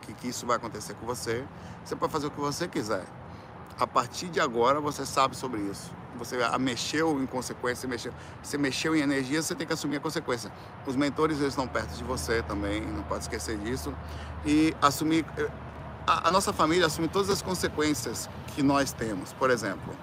que, 0.00 0.12
que 0.14 0.28
isso 0.28 0.44
vai 0.46 0.56
acontecer 0.56 0.94
com 0.94 1.06
você. 1.06 1.46
Você 1.84 1.94
pode 1.94 2.12
fazer 2.12 2.26
o 2.26 2.30
que 2.32 2.40
você 2.40 2.66
quiser. 2.66 3.04
A 3.78 3.86
partir 3.86 4.28
de 4.28 4.40
agora 4.40 4.80
você 4.80 5.06
sabe 5.06 5.36
sobre 5.36 5.60
isso 5.60 5.99
você 6.20 6.36
mexeu 6.58 7.20
em 7.20 7.26
consequência, 7.26 7.88
mexeu, 7.88 8.12
você 8.42 8.58
mexeu 8.58 8.94
em 8.94 9.00
energia, 9.00 9.42
você 9.42 9.54
tem 9.54 9.66
que 9.66 9.72
assumir 9.72 9.96
a 9.96 10.00
consequência. 10.00 10.52
Os 10.86 10.94
mentores 10.94 11.38
eles 11.38 11.48
estão 11.48 11.66
perto 11.66 11.96
de 11.96 12.04
você 12.04 12.42
também, 12.42 12.82
não 12.82 13.02
pode 13.02 13.22
esquecer 13.22 13.56
disso. 13.58 13.94
E 14.44 14.74
assumir 14.80 15.24
a, 16.06 16.28
a 16.28 16.30
nossa 16.30 16.52
família 16.52 16.86
assume 16.86 17.08
todas 17.08 17.30
as 17.30 17.40
consequências 17.40 18.28
que 18.54 18.62
nós 18.62 18.92
temos. 18.92 19.32
Por 19.32 19.50
exemplo, 19.50 19.94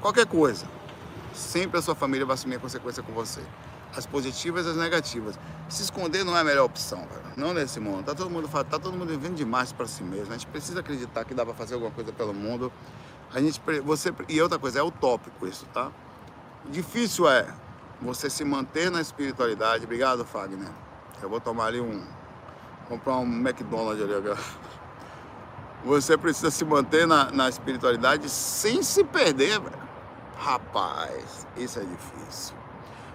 qualquer 0.00 0.26
coisa, 0.26 0.66
sempre 1.34 1.78
a 1.78 1.82
sua 1.82 1.94
família 1.94 2.24
vai 2.24 2.34
assumir 2.34 2.56
a 2.56 2.58
consequência 2.58 3.02
com 3.02 3.12
você. 3.12 3.40
As 3.94 4.06
positivas 4.06 4.64
e 4.64 4.70
as 4.70 4.76
negativas. 4.76 5.38
Se 5.68 5.82
esconder 5.82 6.24
não 6.24 6.34
é 6.34 6.40
a 6.40 6.44
melhor 6.44 6.64
opção. 6.64 7.06
Não 7.36 7.52
nesse 7.52 7.78
mundo. 7.78 8.04
Tá 8.04 8.14
todo 8.14 8.30
mundo, 8.30 8.48
tá 8.48 8.78
todo 8.78 8.92
mundo 8.92 9.08
vivendo 9.08 9.34
demais 9.34 9.70
para 9.70 9.86
si 9.86 10.02
mesmo. 10.02 10.32
A 10.32 10.38
gente 10.38 10.46
precisa 10.46 10.80
acreditar 10.80 11.24
que 11.24 11.34
dá 11.34 11.44
para 11.44 11.54
fazer 11.54 11.74
alguma 11.74 11.90
coisa 11.90 12.10
pelo 12.10 12.32
mundo. 12.32 12.72
A 13.34 13.40
gente, 13.40 13.60
você, 13.84 14.12
e 14.28 14.40
outra 14.40 14.58
coisa, 14.58 14.80
é 14.80 14.82
utópico 14.82 15.46
isso, 15.46 15.66
tá? 15.72 15.90
Difícil 16.66 17.28
é 17.28 17.46
você 18.00 18.28
se 18.28 18.44
manter 18.44 18.90
na 18.90 19.00
espiritualidade. 19.00 19.84
Obrigado, 19.84 20.24
Fagner. 20.24 20.70
Eu 21.22 21.28
vou 21.28 21.40
tomar 21.40 21.66
ali 21.66 21.80
um. 21.80 22.04
comprar 22.88 23.16
um 23.16 23.24
McDonald's 23.24 24.02
ali 24.02 24.14
agora. 24.14 24.38
Você 25.84 26.16
precisa 26.16 26.50
se 26.50 26.64
manter 26.64 27.06
na, 27.06 27.30
na 27.32 27.48
espiritualidade 27.48 28.28
sem 28.28 28.82
se 28.82 29.02
perder, 29.02 29.58
velho. 29.58 29.82
Rapaz, 30.38 31.46
isso 31.56 31.78
é 31.78 31.82
difícil. 31.82 32.54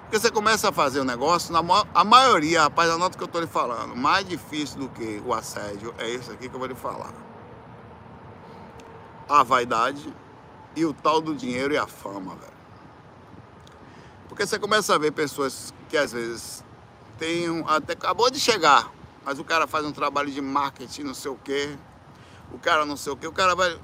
Porque 0.02 0.20
você 0.20 0.32
começa 0.32 0.70
a 0.70 0.72
fazer 0.72 1.02
um 1.02 1.06
negócio, 1.06 1.52
na 1.52 1.62
a 1.94 2.04
maioria, 2.04 2.64
rapaz, 2.64 2.90
anota 2.90 3.16
o 3.16 3.18
que 3.18 3.24
eu 3.24 3.28
estou 3.28 3.42
lhe 3.42 3.48
falando, 3.48 3.96
mais 3.96 4.28
difícil 4.28 4.80
do 4.80 4.90
que 4.90 5.22
o 5.26 5.34
assédio 5.34 5.94
é 5.98 6.10
isso 6.10 6.32
aqui 6.32 6.48
que 6.48 6.56
eu 6.56 6.60
vou 6.60 6.68
lhe 6.68 6.76
falar. 6.76 7.12
A 9.30 9.44
vaidade 9.44 10.14
e 10.76 10.86
o 10.86 10.94
tal 10.94 11.20
do 11.20 11.36
dinheiro 11.36 11.74
e 11.74 11.78
a 11.78 11.88
fama, 11.88 12.36
velho. 12.36 12.58
Porque 14.30 14.46
você 14.46 14.60
começa 14.60 14.94
a 14.94 14.98
ver 14.98 15.12
pessoas 15.12 15.74
que 15.90 15.98
às 15.98 16.12
vezes 16.12 16.64
têm 17.18 17.50
um, 17.50 17.68
até 17.68 17.94
acabou 17.94 18.30
de 18.30 18.40
chegar, 18.40 18.92
mas 19.26 19.40
o 19.40 19.44
cara 19.44 19.66
faz 19.66 19.86
um 19.86 19.92
trabalho 19.92 20.32
de 20.32 20.42
marketing, 20.42 21.04
não 21.04 21.14
sei 21.14 21.32
o 21.32 21.36
quê, 21.36 21.78
o 22.52 22.60
cara 22.60 22.86
não 22.86 22.96
sei 22.96 23.14
o 23.14 23.18
quê, 23.18 23.28
o 23.28 23.32
cara 23.32 23.56
vai 23.56 23.80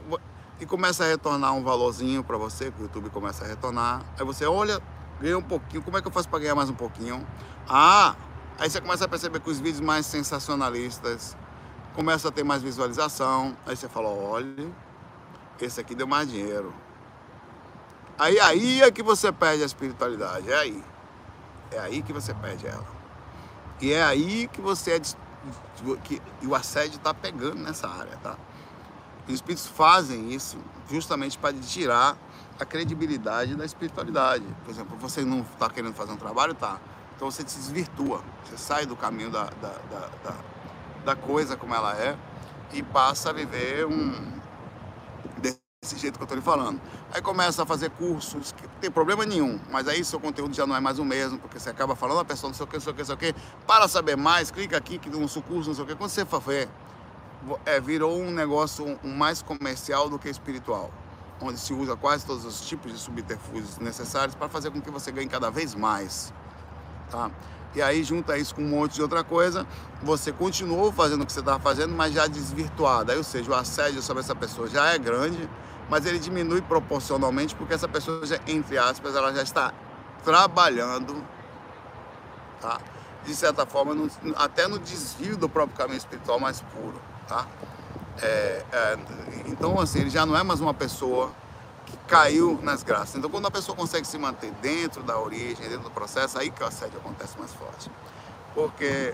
e 0.60 0.66
começa 0.66 1.04
a 1.04 1.08
retornar 1.08 1.54
um 1.54 1.64
valorzinho 1.64 2.24
para 2.24 2.38
você, 2.38 2.72
que 2.72 2.82
o 2.82 2.84
YouTube 2.84 3.10
começa 3.10 3.44
a 3.44 3.48
retornar. 3.48 4.06
Aí 4.18 4.26
você 4.26 4.46
olha, 4.46 4.80
ganha 5.20 5.38
um 5.38 5.42
pouquinho, 5.42 5.82
como 5.82 5.98
é 5.98 6.02
que 6.02 6.08
eu 6.08 6.12
faço 6.12 6.30
para 6.30 6.40
ganhar 6.40 6.56
mais 6.56 6.70
um 6.70 6.76
pouquinho? 6.76 7.26
Ah, 7.68 8.16
aí 8.60 8.70
você 8.70 8.80
começa 8.80 9.06
a 9.06 9.08
perceber 9.08 9.40
que 9.40 9.50
os 9.50 9.60
vídeos 9.60 9.82
mais 9.82 10.06
sensacionalistas 10.06 11.36
começam 11.94 12.30
a 12.30 12.32
ter 12.32 12.44
mais 12.44 12.62
visualização. 12.62 13.58
Aí 13.66 13.76
você 13.76 13.90
fala, 13.90 14.10
olha, 14.10 14.72
esse 15.60 15.80
aqui 15.80 15.96
deu 15.96 16.08
mais 16.08 16.30
dinheiro. 16.30 16.74
Aí, 18.18 18.40
aí 18.40 18.82
é 18.82 18.92
que 18.92 19.02
você 19.02 19.32
perde 19.32 19.64
a 19.64 19.66
espiritualidade, 19.66 20.52
é 20.52 20.56
aí. 20.56 20.84
É 21.72 21.80
aí 21.80 22.02
que 22.02 22.14
você 22.14 22.34
perde 22.34 22.68
ela. 22.68 22.86
E 23.82 23.92
é 23.92 24.04
aí 24.04 24.48
que 24.48 24.62
você 24.62 24.92
é 24.92 25.02
que 26.04 26.22
o 26.46 26.56
assédio 26.56 26.98
está 26.98 27.14
pegando 27.14 27.56
nessa 27.56 27.88
área, 27.88 28.16
tá? 28.18 28.38
Os 29.28 29.34
espíritos 29.34 29.68
fazem 29.68 30.32
isso 30.32 30.58
justamente 30.90 31.38
para 31.38 31.54
tirar 31.54 32.18
a 32.60 32.66
credibilidade 32.66 33.56
da 33.56 33.66
espiritualidade. 33.66 34.46
Por 34.64 34.72
exemplo, 34.72 34.98
você 34.98 35.24
não 35.24 35.42
está 35.42 35.70
querendo 35.70 35.94
fazer 35.96 36.12
um 36.12 36.18
trabalho, 36.18 36.54
tá? 36.54 36.80
Então 37.16 37.30
você 37.30 37.44
se 37.48 37.58
desvirtua, 37.58 38.22
você 38.44 38.58
sai 38.58 38.86
do 38.86 38.96
caminho 38.96 39.30
da, 39.30 39.46
da, 39.46 39.70
da, 39.90 40.10
da, 40.24 40.36
da 41.06 41.16
coisa 41.16 41.56
como 41.56 41.74
ela 41.74 41.96
é 41.98 42.18
e 42.74 42.82
passa 42.84 43.30
a 43.30 43.34
viver 43.34 43.86
um 43.86 44.34
desse 45.40 45.98
jeito 45.98 46.18
que 46.18 46.24
eu 46.24 46.26
estou 46.26 46.38
lhe 46.38 46.44
falando. 46.44 46.80
Aí 47.14 47.22
começa 47.22 47.64
a 47.64 47.66
fazer 47.66 47.90
cursos, 47.92 48.52
que 48.52 48.64
não 48.64 48.76
tem 48.80 48.92
problema 48.92 49.26
nenhum, 49.26 49.60
mas 49.70 49.88
aí 49.88 50.04
seu 50.04 50.20
conteúdo 50.20 50.56
já 50.56 50.66
não 50.66 50.76
é 50.76 50.80
mais 50.80 51.00
o 51.00 51.06
mesmo, 51.06 51.38
porque 51.40 51.60
você 51.60 51.70
acaba 51.70 51.96
falando 51.96 52.20
a 52.20 52.26
pessoa 52.26 52.50
não 52.50 52.56
sei 52.56 52.64
o 52.66 52.68
que, 52.68 52.76
não 52.76 52.82
sei 52.82 52.92
o 52.92 52.96
que, 52.96 53.02
não 53.02 53.06
sei 53.06 53.16
o 53.16 53.18
que. 53.18 53.36
Para 53.68 53.88
saber 53.88 54.16
mais, 54.16 54.50
clica 54.52 54.78
aqui 54.78 54.98
que 54.98 55.10
no 55.10 55.28
curso, 55.42 55.70
não 55.70 55.76
sei 55.76 55.84
o 55.84 55.88
que. 55.88 55.96
Quando 55.96 56.10
você 56.10 56.26
for 56.26 56.42
ver, 56.42 56.70
é, 57.66 57.80
virou 57.80 58.18
um 58.18 58.32
negócio 58.32 58.98
mais 59.04 59.42
comercial 59.42 60.10
do 60.10 60.18
que 60.18 60.30
espiritual, 60.30 60.92
onde 61.42 61.60
se 61.60 61.74
usa 61.74 61.96
quase 61.96 62.26
todos 62.26 62.46
os 62.46 62.62
tipos 62.62 62.92
de 62.92 62.98
subterfúgios 62.98 63.78
necessários 63.78 64.36
para 64.36 64.48
fazer 64.48 64.72
com 64.72 64.82
que 64.82 64.90
você 64.90 65.12
ganhe 65.12 65.28
cada 65.28 65.50
vez 65.52 65.76
mais. 65.76 66.34
Tá? 67.12 67.30
E 67.76 67.82
aí 67.82 68.04
junta 68.04 68.38
isso 68.38 68.54
com 68.54 68.62
um 68.62 68.70
monte 68.70 68.96
de 68.96 69.02
outra 69.02 69.24
coisa, 69.24 69.66
você 70.02 70.32
continuou 70.32 70.92
fazendo 70.92 71.24
o 71.24 71.26
que 71.26 71.34
você 71.34 71.40
estava 71.40 71.60
fazendo, 71.60 71.94
mas 71.94 72.14
já 72.14 72.28
desvirtuado. 72.28 73.12
Aí, 73.12 73.18
ou 73.18 73.24
seja, 73.24 73.50
o 73.50 73.56
assédio 73.56 74.02
sobre 74.02 74.22
essa 74.22 74.36
pessoa 74.36 74.68
já 74.70 74.94
é 74.94 74.98
grande, 74.98 75.50
mas 75.90 76.06
ele 76.06 76.20
diminui 76.20 76.62
proporcionalmente 76.62 77.56
porque 77.56 77.74
essa 77.74 77.88
pessoa, 77.88 78.26
já, 78.26 78.40
entre 78.48 78.78
aspas, 78.78 79.16
ela 79.16 79.34
já 79.34 79.42
está 79.42 79.74
trabalhando, 80.24 81.24
tá? 82.62 82.80
de 83.26 83.34
certa 83.34 83.66
forma, 83.66 83.96
no, 83.96 84.10
até 84.36 84.68
no 84.68 84.78
desvio 84.78 85.38
do 85.38 85.48
próprio 85.48 85.78
caminho 85.78 85.98
espiritual 85.98 86.40
mais 86.40 86.62
puro 86.62 87.02
tá? 87.28 87.48
É, 88.22 88.64
é, 88.72 88.98
então, 89.48 89.80
assim, 89.80 90.02
ele 90.02 90.10
já 90.10 90.26
não 90.26 90.38
é 90.38 90.44
mais 90.44 90.62
uma 90.62 90.74
pessoa 90.74 91.32
caiu 92.08 92.60
nas 92.62 92.84
graças. 92.84 93.16
Então, 93.16 93.30
quando 93.30 93.48
a 93.48 93.52
pessoa 93.52 93.76
consegue 93.76 94.06
se 94.08 94.18
manter 94.18 94.52
dentro 94.62 95.04
da 95.04 95.20
origem, 95.20 95.68
dentro 95.68 95.84
do 95.84 95.92
processo, 95.92 96.38
aí 96.38 96.50
que 96.50 96.64
o 96.64 96.66
assédio 96.66 96.98
acontece 97.00 97.38
mais 97.38 97.54
forte. 97.54 97.90
Porque, 98.54 99.14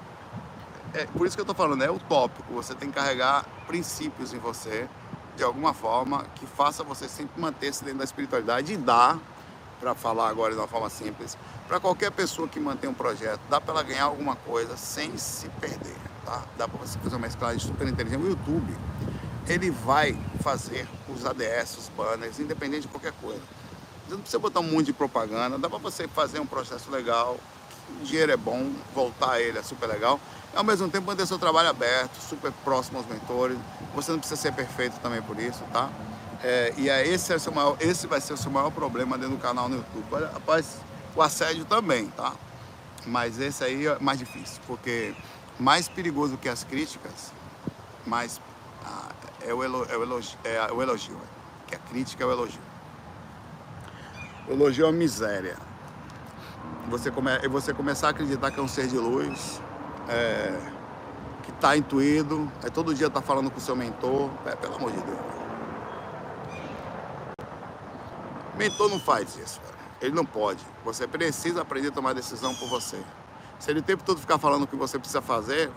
é, 0.93 1.05
por 1.05 1.25
isso 1.25 1.35
que 1.35 1.41
eu 1.41 1.43
estou 1.43 1.55
falando, 1.55 1.83
é 1.83 1.91
utópico. 1.91 2.53
Você 2.53 2.73
tem 2.75 2.89
que 2.89 2.95
carregar 2.95 3.45
princípios 3.67 4.33
em 4.33 4.39
você, 4.39 4.87
de 5.35 5.43
alguma 5.43 5.73
forma, 5.73 6.25
que 6.35 6.45
faça 6.45 6.83
você 6.83 7.07
sempre 7.07 7.39
manter-se 7.39 7.83
dentro 7.83 7.99
da 7.99 8.05
espiritualidade 8.05 8.73
e 8.73 8.77
dá, 8.77 9.17
para 9.79 9.95
falar 9.95 10.27
agora 10.27 10.53
de 10.53 10.59
uma 10.59 10.67
forma 10.67 10.89
simples, 10.89 11.37
para 11.67 11.79
qualquer 11.79 12.11
pessoa 12.11 12.49
que 12.49 12.59
mantém 12.59 12.89
um 12.89 12.93
projeto, 12.93 13.39
dá 13.49 13.61
para 13.61 13.75
ela 13.75 13.83
ganhar 13.83 14.03
alguma 14.03 14.35
coisa 14.35 14.75
sem 14.75 15.17
se 15.17 15.47
perder 15.61 15.95
tá? 16.29 16.43
Dá 16.57 16.67
para 16.67 16.77
você 16.77 16.97
fazer 16.99 17.15
uma 17.15 17.21
mesclagem 17.21 17.59
super 17.59 17.87
inteligente. 17.87 18.21
O 18.21 18.29
YouTube, 18.29 18.75
ele 19.47 19.71
vai 19.71 20.17
fazer 20.41 20.87
os 21.07 21.25
ADS, 21.25 21.77
os 21.77 21.89
banners, 21.89 22.39
independente 22.39 22.81
de 22.81 22.87
qualquer 22.87 23.13
coisa. 23.13 23.41
Você 24.05 24.13
não 24.13 24.21
precisa 24.21 24.39
botar 24.39 24.59
um 24.59 24.63
monte 24.63 24.87
de 24.87 24.93
propaganda, 24.93 25.57
dá 25.57 25.69
para 25.69 25.77
você 25.77 26.07
fazer 26.07 26.39
um 26.39 26.45
processo 26.45 26.89
legal, 26.89 27.37
o 28.01 28.03
dinheiro 28.03 28.31
é 28.31 28.37
bom, 28.37 28.71
voltar 28.93 29.33
a 29.33 29.41
ele 29.41 29.57
é 29.57 29.63
super 29.63 29.87
legal. 29.87 30.19
E 30.53 30.57
ao 30.57 30.63
mesmo 30.63 30.89
tempo 30.89 31.05
manter 31.05 31.27
seu 31.27 31.37
trabalho 31.37 31.69
aberto, 31.69 32.19
super 32.21 32.51
próximo 32.63 32.97
aos 32.97 33.07
mentores. 33.07 33.57
Você 33.95 34.11
não 34.11 34.19
precisa 34.19 34.39
ser 34.39 34.53
perfeito 34.53 34.99
também 34.99 35.21
por 35.21 35.39
isso, 35.39 35.63
tá? 35.71 35.89
É, 36.43 36.73
e 36.77 36.89
é, 36.89 37.05
esse, 37.07 37.33
é 37.33 37.39
seu 37.39 37.51
maior, 37.51 37.75
esse 37.79 38.07
vai 38.07 38.21
ser 38.21 38.33
o 38.33 38.37
seu 38.37 38.51
maior 38.51 38.71
problema 38.71 39.17
dentro 39.17 39.35
do 39.35 39.41
canal 39.41 39.67
no 39.67 39.77
YouTube. 39.77 40.25
Rapaz, 40.33 40.77
o 41.15 41.21
assédio 41.21 41.65
também, 41.65 42.07
tá? 42.07 42.33
Mas 43.05 43.39
esse 43.39 43.63
aí 43.63 43.87
é 43.87 43.97
mais 43.99 44.19
difícil, 44.19 44.61
porque 44.65 45.13
mais 45.59 45.87
perigoso 45.87 46.37
que 46.37 46.47
as 46.47 46.63
críticas, 46.63 47.33
mais 48.05 48.39
ah, 48.85 49.09
é, 49.41 49.53
o 49.53 49.63
elogio, 49.63 49.93
é, 49.93 49.97
o 49.97 50.03
elogio, 50.03 50.39
é 50.43 50.71
o 50.71 50.81
elogio, 50.81 51.17
que 51.67 51.75
a 51.75 51.79
crítica 51.79 52.23
é 52.23 52.27
o 52.27 52.31
elogio. 52.31 52.61
O 54.47 54.51
elogio 54.51 54.85
é 54.85 54.87
uma 54.87 54.97
miséria. 54.97 55.57
Você, 56.89 57.11
come, 57.11 57.29
você 57.47 57.73
começar 57.73 58.07
a 58.07 58.09
acreditar 58.11 58.51
que 58.51 58.59
é 58.59 58.63
um 58.63 58.67
ser 58.67 58.87
de 58.87 58.97
luz, 58.97 59.61
é, 60.07 60.57
que 61.43 61.51
está 61.51 61.77
intuído, 61.77 62.51
aí 62.63 62.69
todo 62.69 62.93
dia 62.93 63.07
está 63.07 63.21
falando 63.21 63.51
com 63.51 63.59
seu 63.59 63.75
mentor, 63.75 64.29
é, 64.45 64.55
pelo 64.55 64.75
amor 64.75 64.91
de 64.91 65.01
Deus. 65.01 65.19
Mentor 68.57 68.89
não 68.89 68.99
faz 68.99 69.37
isso, 69.37 69.61
ele 70.01 70.13
não 70.13 70.25
pode. 70.25 70.65
Você 70.83 71.07
precisa 71.07 71.61
aprender 71.61 71.89
a 71.89 71.91
tomar 71.91 72.13
decisão 72.13 72.53
por 72.55 72.67
você. 72.67 73.01
Se 73.59 73.69
ele 73.71 73.81
o 73.81 73.83
tempo 73.83 74.03
todo 74.03 74.19
ficar 74.19 74.37
falando 74.37 74.63
o 74.63 74.67
que 74.67 74.75
você 74.75 74.97
precisa 74.97 75.21
fazer, 75.21 75.69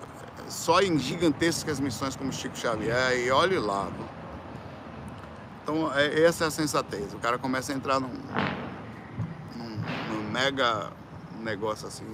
só 0.48 0.80
em 0.80 0.98
gigantescas 0.98 1.80
missões 1.80 2.16
como 2.16 2.32
Chico 2.32 2.56
Xavier, 2.56 3.18
e 3.18 3.30
olhe 3.30 3.58
lá. 3.58 3.88
Então, 5.62 5.92
é, 5.94 6.22
essa 6.22 6.44
é 6.44 6.46
a 6.48 6.50
sensatez. 6.50 7.14
O 7.14 7.18
cara 7.18 7.38
começa 7.38 7.72
a 7.72 7.76
entrar 7.76 8.00
num, 8.00 8.08
num, 9.56 9.76
num 10.10 10.30
mega 10.30 10.90
negócio 11.40 11.86
assim. 11.86 12.06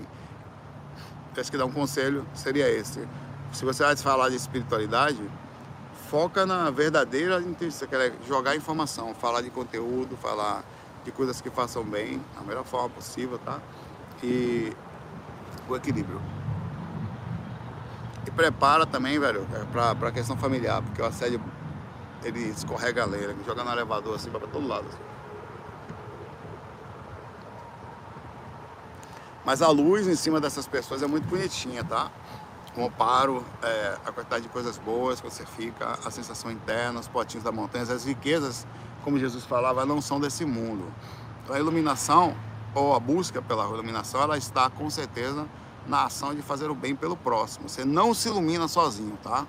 Acho 1.36 1.50
que 1.52 1.56
dar 1.56 1.66
um 1.66 1.72
conselho 1.72 2.26
seria 2.34 2.68
esse. 2.68 3.06
Se 3.52 3.64
você 3.64 3.84
vai 3.84 3.96
falar 3.96 4.28
de 4.28 4.34
espiritualidade, 4.34 5.22
foca 6.10 6.44
na 6.44 6.68
verdadeira 6.70 7.40
intenção. 7.40 7.70
Você 7.70 7.86
quer 7.86 8.12
jogar 8.26 8.56
informação, 8.56 9.14
falar 9.14 9.40
de 9.42 9.50
conteúdo, 9.50 10.16
falar 10.16 10.64
de 11.04 11.12
coisas 11.12 11.40
que 11.40 11.48
façam 11.48 11.84
bem, 11.84 12.20
da 12.34 12.42
melhor 12.42 12.64
forma 12.64 12.90
possível, 12.90 13.38
tá? 13.38 13.60
E 14.22 14.72
o 15.68 15.76
equilíbrio. 15.76 16.20
Prepara 18.30 18.86
também, 18.86 19.18
velho, 19.18 19.46
é, 19.54 19.64
pra, 19.72 19.94
pra 19.94 20.10
questão 20.10 20.36
familiar, 20.36 20.82
porque 20.82 21.00
o 21.00 21.06
assédio 21.06 21.40
ele 22.22 22.40
escorrega 22.48 23.02
a 23.02 23.06
lei, 23.06 23.24
ele 23.24 23.36
joga 23.46 23.62
no 23.64 23.70
elevador 23.70 24.16
assim, 24.16 24.30
vai 24.30 24.40
pra 24.40 24.50
todo 24.50 24.66
lado. 24.66 24.86
Assim. 24.88 24.98
Mas 29.44 29.62
a 29.62 29.68
luz 29.68 30.06
em 30.06 30.14
cima 30.14 30.40
dessas 30.40 30.66
pessoas 30.66 31.02
é 31.02 31.06
muito 31.06 31.26
bonitinha, 31.26 31.82
tá? 31.84 32.10
O 32.76 32.84
amparo, 32.84 33.44
é, 33.62 33.96
a 34.04 34.12
quantidade 34.12 34.42
de 34.42 34.48
coisas 34.48 34.76
boas 34.78 35.20
que 35.20 35.30
você 35.30 35.46
fica, 35.46 35.98
a 36.04 36.10
sensação 36.10 36.50
interna, 36.50 37.00
os 37.00 37.08
potinhos 37.08 37.44
da 37.44 37.50
montanha, 37.50 37.84
as 37.84 38.04
riquezas, 38.04 38.66
como 39.02 39.18
Jesus 39.18 39.44
falava, 39.44 39.86
não 39.86 40.00
são 40.00 40.20
desse 40.20 40.44
mundo. 40.44 40.92
Então, 41.42 41.56
a 41.56 41.58
iluminação 41.58 42.36
ou 42.74 42.94
a 42.94 43.00
busca 43.00 43.40
pela 43.40 43.64
iluminação, 43.64 44.20
ela 44.20 44.36
está 44.36 44.68
com 44.68 44.90
certeza 44.90 45.46
na 45.88 46.04
ação 46.04 46.34
de 46.34 46.42
fazer 46.42 46.70
o 46.70 46.74
bem 46.74 46.94
pelo 46.94 47.16
próximo. 47.16 47.68
Você 47.68 47.84
não 47.84 48.12
se 48.12 48.28
ilumina 48.28 48.68
sozinho, 48.68 49.18
tá? 49.22 49.46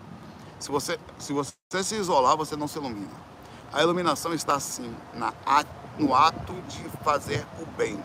Se 0.60 0.72
você 0.72 0.98
se, 1.20 1.34
você 1.34 1.84
se 1.84 1.96
isolar, 1.96 2.36
você 2.38 2.56
não 2.56 2.68
se 2.68 2.78
ilumina. 2.80 3.30
A 3.72 3.84
iluminação 3.84 4.34
está 4.34 4.56
assim, 4.56 4.96
na, 5.14 5.34
no 6.00 6.16
ato 6.16 6.54
de 6.68 6.84
fazer 7.04 7.46
o 7.60 7.66
bem. 7.78 8.04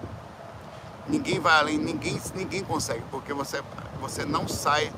Ninguém 1.08 1.38
vai 1.38 1.58
além, 1.58 1.78
ninguém, 1.78 2.20
ninguém 2.34 2.64
consegue, 2.64 3.02
porque 3.10 3.32
você, 3.32 3.62
você 4.00 4.24
não 4.24 4.48
sai 4.48 4.92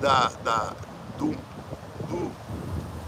da, 0.00 0.28
da 0.44 0.72
do, 1.18 1.30
do, 2.06 2.30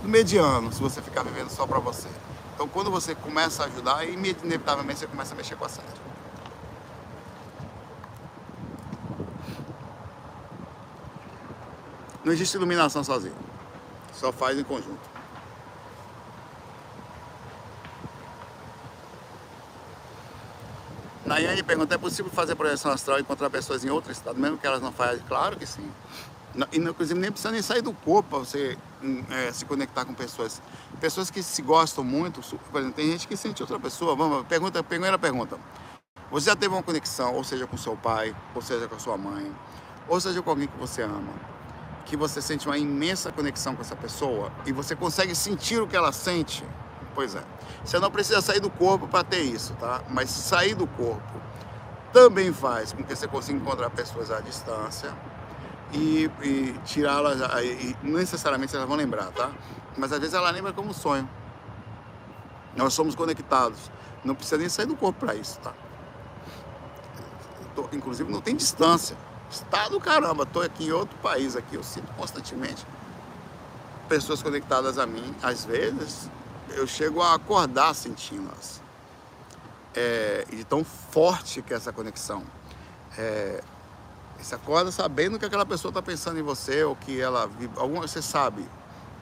do 0.02 0.08
mediano 0.08 0.72
se 0.72 0.80
você 0.80 1.00
ficar 1.00 1.22
vivendo 1.22 1.50
só 1.50 1.66
para 1.66 1.78
você. 1.78 2.08
Então, 2.54 2.66
quando 2.66 2.90
você 2.90 3.14
começa 3.14 3.62
a 3.62 3.66
ajudar, 3.66 4.04
inevitavelmente 4.04 4.98
você 5.00 5.06
começa 5.06 5.34
a 5.34 5.36
mexer 5.36 5.56
com 5.56 5.64
a 5.64 5.68
sede. 5.68 6.07
Não 12.28 12.34
existe 12.34 12.58
iluminação 12.58 13.02
sozinho. 13.02 13.34
Só 14.12 14.30
faz 14.30 14.58
em 14.58 14.62
conjunto. 14.62 15.00
Nayane 21.24 21.62
pergunta, 21.62 21.94
é 21.94 21.98
possível 21.98 22.30
fazer 22.30 22.54
projeção 22.54 22.92
astral 22.92 23.16
e 23.16 23.22
encontrar 23.22 23.48
pessoas 23.48 23.82
em 23.82 23.88
outro 23.88 24.12
estado, 24.12 24.38
mesmo 24.38 24.58
que 24.58 24.66
elas 24.66 24.82
não 24.82 24.92
façam? 24.92 25.20
Claro 25.26 25.56
que 25.56 25.64
sim. 25.64 25.90
E, 26.70 26.76
inclusive, 26.76 27.18
nem 27.18 27.30
precisa 27.30 27.50
nem 27.50 27.62
sair 27.62 27.80
do 27.80 27.94
corpo 27.94 28.28
para 28.28 28.38
você 28.40 28.76
hum, 29.02 29.24
é, 29.30 29.50
se 29.50 29.64
conectar 29.64 30.04
com 30.04 30.12
pessoas. 30.12 30.60
Pessoas 31.00 31.30
que 31.30 31.42
se 31.42 31.62
gostam 31.62 32.04
muito, 32.04 32.42
por 32.70 32.78
exemplo, 32.78 32.94
tem 32.94 33.10
gente 33.10 33.26
que 33.26 33.38
sente 33.38 33.62
outra 33.62 33.80
pessoa. 33.80 34.14
Vamos, 34.14 34.46
pergunta, 34.46 34.82
primeira 34.82 35.18
pergunta. 35.18 35.58
Você 36.30 36.50
já 36.50 36.56
teve 36.56 36.74
uma 36.74 36.82
conexão, 36.82 37.34
ou 37.34 37.42
seja, 37.42 37.66
com 37.66 37.78
seu 37.78 37.96
pai, 37.96 38.36
ou 38.54 38.60
seja, 38.60 38.86
com 38.86 38.98
sua 38.98 39.16
mãe, 39.16 39.50
ou 40.06 40.20
seja, 40.20 40.42
com 40.42 40.50
alguém 40.50 40.68
que 40.68 40.76
você 40.76 41.00
ama, 41.00 41.32
que 42.08 42.16
você 42.16 42.40
sente 42.40 42.66
uma 42.66 42.78
imensa 42.78 43.30
conexão 43.30 43.76
com 43.76 43.82
essa 43.82 43.94
pessoa 43.94 44.50
e 44.64 44.72
você 44.72 44.96
consegue 44.96 45.34
sentir 45.34 45.80
o 45.80 45.86
que 45.86 45.94
ela 45.94 46.10
sente? 46.10 46.64
Pois 47.14 47.34
é. 47.34 47.42
Você 47.84 47.98
não 47.98 48.10
precisa 48.10 48.40
sair 48.40 48.60
do 48.60 48.70
corpo 48.70 49.06
para 49.06 49.22
ter 49.22 49.42
isso, 49.42 49.74
tá? 49.74 50.02
Mas 50.08 50.30
sair 50.30 50.74
do 50.74 50.86
corpo 50.86 51.38
também 52.10 52.50
faz 52.50 52.94
com 52.94 53.04
que 53.04 53.14
você 53.14 53.28
consiga 53.28 53.58
encontrar 53.58 53.90
pessoas 53.90 54.30
à 54.30 54.40
distância 54.40 55.14
e, 55.92 56.30
e 56.42 56.74
tirá-las, 56.86 57.40
e 57.62 57.94
não 58.02 58.18
necessariamente 58.18 58.74
elas 58.74 58.88
vão 58.88 58.96
lembrar, 58.96 59.26
tá? 59.32 59.50
Mas 59.94 60.10
às 60.10 60.18
vezes 60.18 60.34
ela 60.34 60.50
lembra 60.50 60.72
como 60.72 60.94
sonho. 60.94 61.28
Nós 62.74 62.94
somos 62.94 63.14
conectados. 63.14 63.90
Não 64.24 64.34
precisa 64.34 64.56
nem 64.56 64.68
sair 64.70 64.86
do 64.86 64.96
corpo 64.96 65.26
para 65.26 65.34
isso, 65.34 65.58
tá? 65.60 65.74
Tô, 67.74 67.86
inclusive 67.92 68.32
não 68.32 68.40
tem 68.40 68.56
distância. 68.56 69.14
Está 69.50 69.88
do 69.88 69.98
caramba, 69.98 70.42
estou 70.42 70.62
aqui 70.62 70.86
em 70.86 70.92
outro 70.92 71.16
país 71.18 71.56
aqui, 71.56 71.74
eu 71.74 71.82
sinto 71.82 72.12
constantemente 72.14 72.86
pessoas 74.08 74.42
conectadas 74.42 74.98
a 74.98 75.06
mim. 75.06 75.34
Às 75.42 75.64
vezes 75.64 76.30
eu 76.70 76.86
chego 76.86 77.22
a 77.22 77.34
acordar 77.34 77.94
sentindo-as. 77.94 78.80
É, 79.94 80.46
e 80.52 80.64
tão 80.64 80.84
forte 80.84 81.62
que 81.62 81.72
é 81.72 81.76
essa 81.76 81.92
conexão. 81.92 82.42
É, 83.16 83.62
você 84.38 84.54
acorda 84.54 84.90
sabendo 84.92 85.38
que 85.38 85.44
aquela 85.44 85.66
pessoa 85.66 85.90
está 85.90 86.00
pensando 86.00 86.38
em 86.38 86.42
você 86.42 86.84
ou 86.84 86.94
que 86.94 87.20
ela 87.20 87.50
alguma 87.76 88.06
você 88.06 88.22
sabe. 88.22 88.64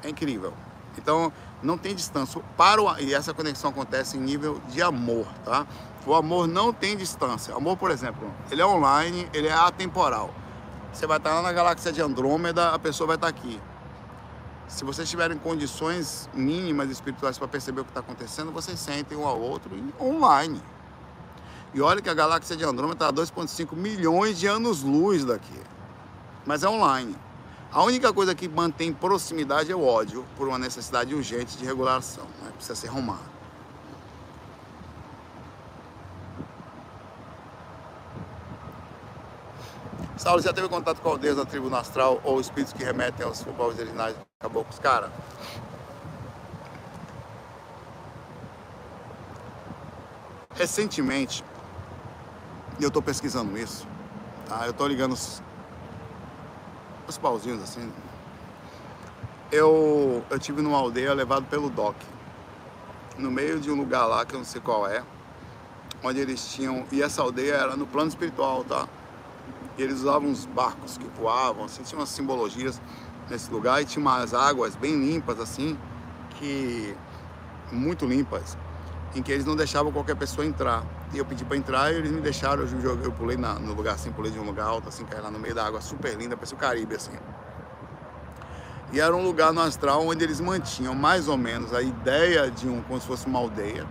É 0.03 0.09
incrível. 0.09 0.53
Então 0.99 1.33
não 1.63 1.79
tem 1.79 1.95
distância. 1.95 2.41
Para 2.57 2.83
o, 2.83 2.99
e 2.99 3.15
essa 3.15 3.33
conexão 3.33 3.71
acontece 3.71 4.17
em 4.17 4.21
nível 4.21 4.61
de 4.69 4.83
amor, 4.83 5.27
tá? 5.45 5.67
O 6.07 6.15
amor 6.15 6.47
não 6.47 6.73
tem 6.73 6.97
distância. 6.97 7.53
O 7.53 7.57
amor, 7.57 7.77
por 7.77 7.91
exemplo, 7.91 8.33
ele 8.49 8.63
é 8.63 8.67
online, 8.67 9.29
ele 9.35 9.49
é 9.49 9.53
atemporal. 9.53 10.33
Você 10.93 11.05
vai 11.05 11.17
estar 11.17 11.35
lá 11.35 11.43
na 11.43 11.53
galáxia 11.53 11.93
de 11.93 12.01
Andrômeda, 12.01 12.71
a 12.71 12.79
pessoa 12.79 13.09
vai 13.09 13.17
estar 13.17 13.27
aqui. 13.27 13.61
Se 14.69 14.85
vocês 14.85 15.11
tiverem 15.11 15.37
condições 15.37 16.29
mínimas 16.33 16.91
espirituais 16.91 17.37
para 17.37 17.49
perceber 17.49 17.81
o 17.81 17.85
que 17.85 17.91
está 17.91 18.01
acontecendo, 18.01 18.53
vocês 18.53 18.79
sentem 18.79 19.19
um 19.19 19.27
ao 19.27 19.41
outro 19.41 19.71
online. 20.01 20.63
E 21.75 21.81
olha 21.81 22.01
que 22.01 22.09
a 22.09 22.15
galáxia 22.15 22.57
de 22.57 22.65
Andrômeda 22.65 22.95
está 22.95 23.09
a 23.09 23.13
2,5 23.13 23.75
milhões 23.77 24.39
de 24.39 24.47
anos-luz 24.47 25.25
daqui. 25.25 25.61
Mas 26.47 26.63
é 26.63 26.69
online. 26.69 27.17
A 27.73 27.83
única 27.83 28.13
coisa 28.13 28.35
que 28.35 28.49
mantém 28.49 28.93
proximidade 28.93 29.71
é 29.71 29.77
o 29.77 29.85
ódio, 29.85 30.25
por 30.37 30.47
uma 30.47 30.59
necessidade 30.59 31.15
urgente 31.15 31.59
de 31.59 31.65
regulação. 31.65 32.25
Né? 32.43 32.53
Precisa 32.55 32.77
ser 32.77 32.89
arrumado. 32.89 33.36
Saulo, 40.27 40.43
já 40.43 40.53
teve 40.53 40.69
contato 40.69 41.01
com 41.01 41.11
aldeias 41.11 41.37
da 41.37 41.45
tribo 41.45 41.73
astral 41.77 42.21
ou 42.25 42.41
espíritos 42.41 42.73
que 42.73 42.83
remetem 42.83 43.25
aos 43.25 43.45
povos 43.45 43.79
originais 43.79 44.17
caboclos? 44.41 44.77
Cara, 44.81 45.09
recentemente 50.57 51.45
e 52.81 52.83
eu 52.83 52.89
estou 52.89 53.01
pesquisando 53.01 53.57
isso. 53.57 53.87
Tá? 54.49 54.65
Eu 54.65 54.73
estou 54.73 54.89
ligando 54.89 55.13
os, 55.13 55.41
os 57.07 57.17
pauzinhos 57.17 57.63
assim. 57.63 57.89
Eu, 59.53 60.25
eu 60.29 60.41
tive 60.41 60.61
numa 60.61 60.77
aldeia 60.77 61.15
levado 61.15 61.47
pelo 61.47 61.71
DOC. 61.71 61.95
No 63.17 63.31
meio 63.31 63.61
de 63.61 63.71
um 63.71 63.77
lugar 63.77 64.07
lá 64.07 64.27
que 64.27 64.35
eu 64.35 64.39
não 64.39 64.45
sei 64.45 64.61
qual 64.61 64.89
é. 64.89 65.05
Onde 66.03 66.19
eles 66.19 66.49
tinham. 66.49 66.85
E 66.91 67.01
essa 67.01 67.23
aldeia 67.23 67.55
era 67.55 67.77
no 67.77 67.87
plano 67.87 68.09
espiritual, 68.09 68.65
tá? 68.65 68.89
E 69.79 69.83
eles 69.83 70.01
usavam 70.01 70.29
uns 70.29 70.47
barcos 70.47 70.97
que 70.97 71.07
voavam, 71.19 71.65
assim, 71.65 71.83
tinha 71.83 71.99
umas 71.99 72.09
simbologias 72.09 72.81
nesse 73.29 73.51
lugar 73.51 73.83
e 73.83 73.85
tinha 73.85 74.01
umas 74.01 74.33
águas 74.33 74.75
bem 74.75 74.99
limpas, 74.99 75.39
assim, 75.39 75.79
que. 76.31 76.97
muito 77.71 78.07
limpas, 78.07 78.57
em 79.15 79.23
que 79.23 79.33
eles 79.33 79.45
não 79.45 79.57
deixavam 79.57 79.93
qualquer 79.93 80.17
pessoa 80.17 80.47
entrar. 80.47 80.83
E 81.13 81.19
eu 81.19 81.25
pedi 81.25 81.45
para 81.45 81.57
entrar 81.57 81.93
e 81.93 81.97
eles 81.97 82.11
me 82.11 82.21
deixaram, 82.21 82.63
eu, 82.63 82.69
joguei, 82.69 83.07
eu 83.07 83.13
pulei 83.13 83.37
na, 83.37 83.55
no 83.55 83.75
lugar 83.75 83.95
assim, 83.95 84.11
pulei 84.11 84.33
de 84.33 84.39
um 84.39 84.45
lugar 84.45 84.67
alto, 84.67 84.89
assim, 84.89 85.05
caí 85.05 85.21
lá 85.21 85.31
no 85.31 85.39
meio 85.39 85.55
da 85.55 85.65
água, 85.65 85.81
super 85.81 86.17
linda, 86.17 86.37
parecia 86.37 86.57
o 86.57 86.61
Caribe, 86.61 86.97
assim. 86.97 87.17
E 88.93 89.01
era 89.01 89.15
um 89.15 89.23
lugar 89.23 89.53
no 89.53 89.61
astral 89.61 90.07
onde 90.07 90.25
eles 90.25 90.41
mantinham 90.41 90.95
mais 90.95 91.29
ou 91.29 91.37
menos 91.37 91.75
a 91.75 91.83
ideia 91.83 92.51
de 92.51 92.69
um, 92.69 92.83
como 92.83 93.01
se 93.01 93.07
fosse 93.07 93.27
uma 93.27 93.39
aldeia, 93.39 93.87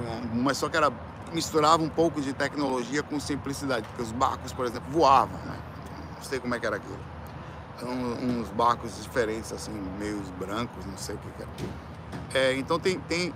uma, 0.00 0.42
mas 0.42 0.56
só 0.58 0.68
que 0.68 0.76
era, 0.76 0.90
misturava 1.34 1.82
um 1.82 1.88
pouco 1.88 2.20
de 2.20 2.32
tecnologia 2.32 3.02
com 3.02 3.18
simplicidade, 3.18 3.86
porque 3.88 4.02
os 4.02 4.12
barcos, 4.12 4.52
por 4.52 4.64
exemplo, 4.64 4.90
voavam, 4.90 5.38
né? 5.40 5.58
Não 6.16 6.22
sei 6.22 6.38
como 6.38 6.54
é 6.54 6.60
que 6.60 6.66
era 6.66 6.76
aquilo. 6.76 6.98
Uns 7.82 8.48
barcos 8.50 9.02
diferentes, 9.02 9.52
assim, 9.52 9.72
meio 9.98 10.22
brancos, 10.38 10.86
não 10.86 10.96
sei 10.96 11.16
o 11.16 11.18
que, 11.18 11.42
era. 11.42 11.50
É, 12.32 12.56
então 12.56 12.78
tem, 12.78 13.00
tem 13.00 13.34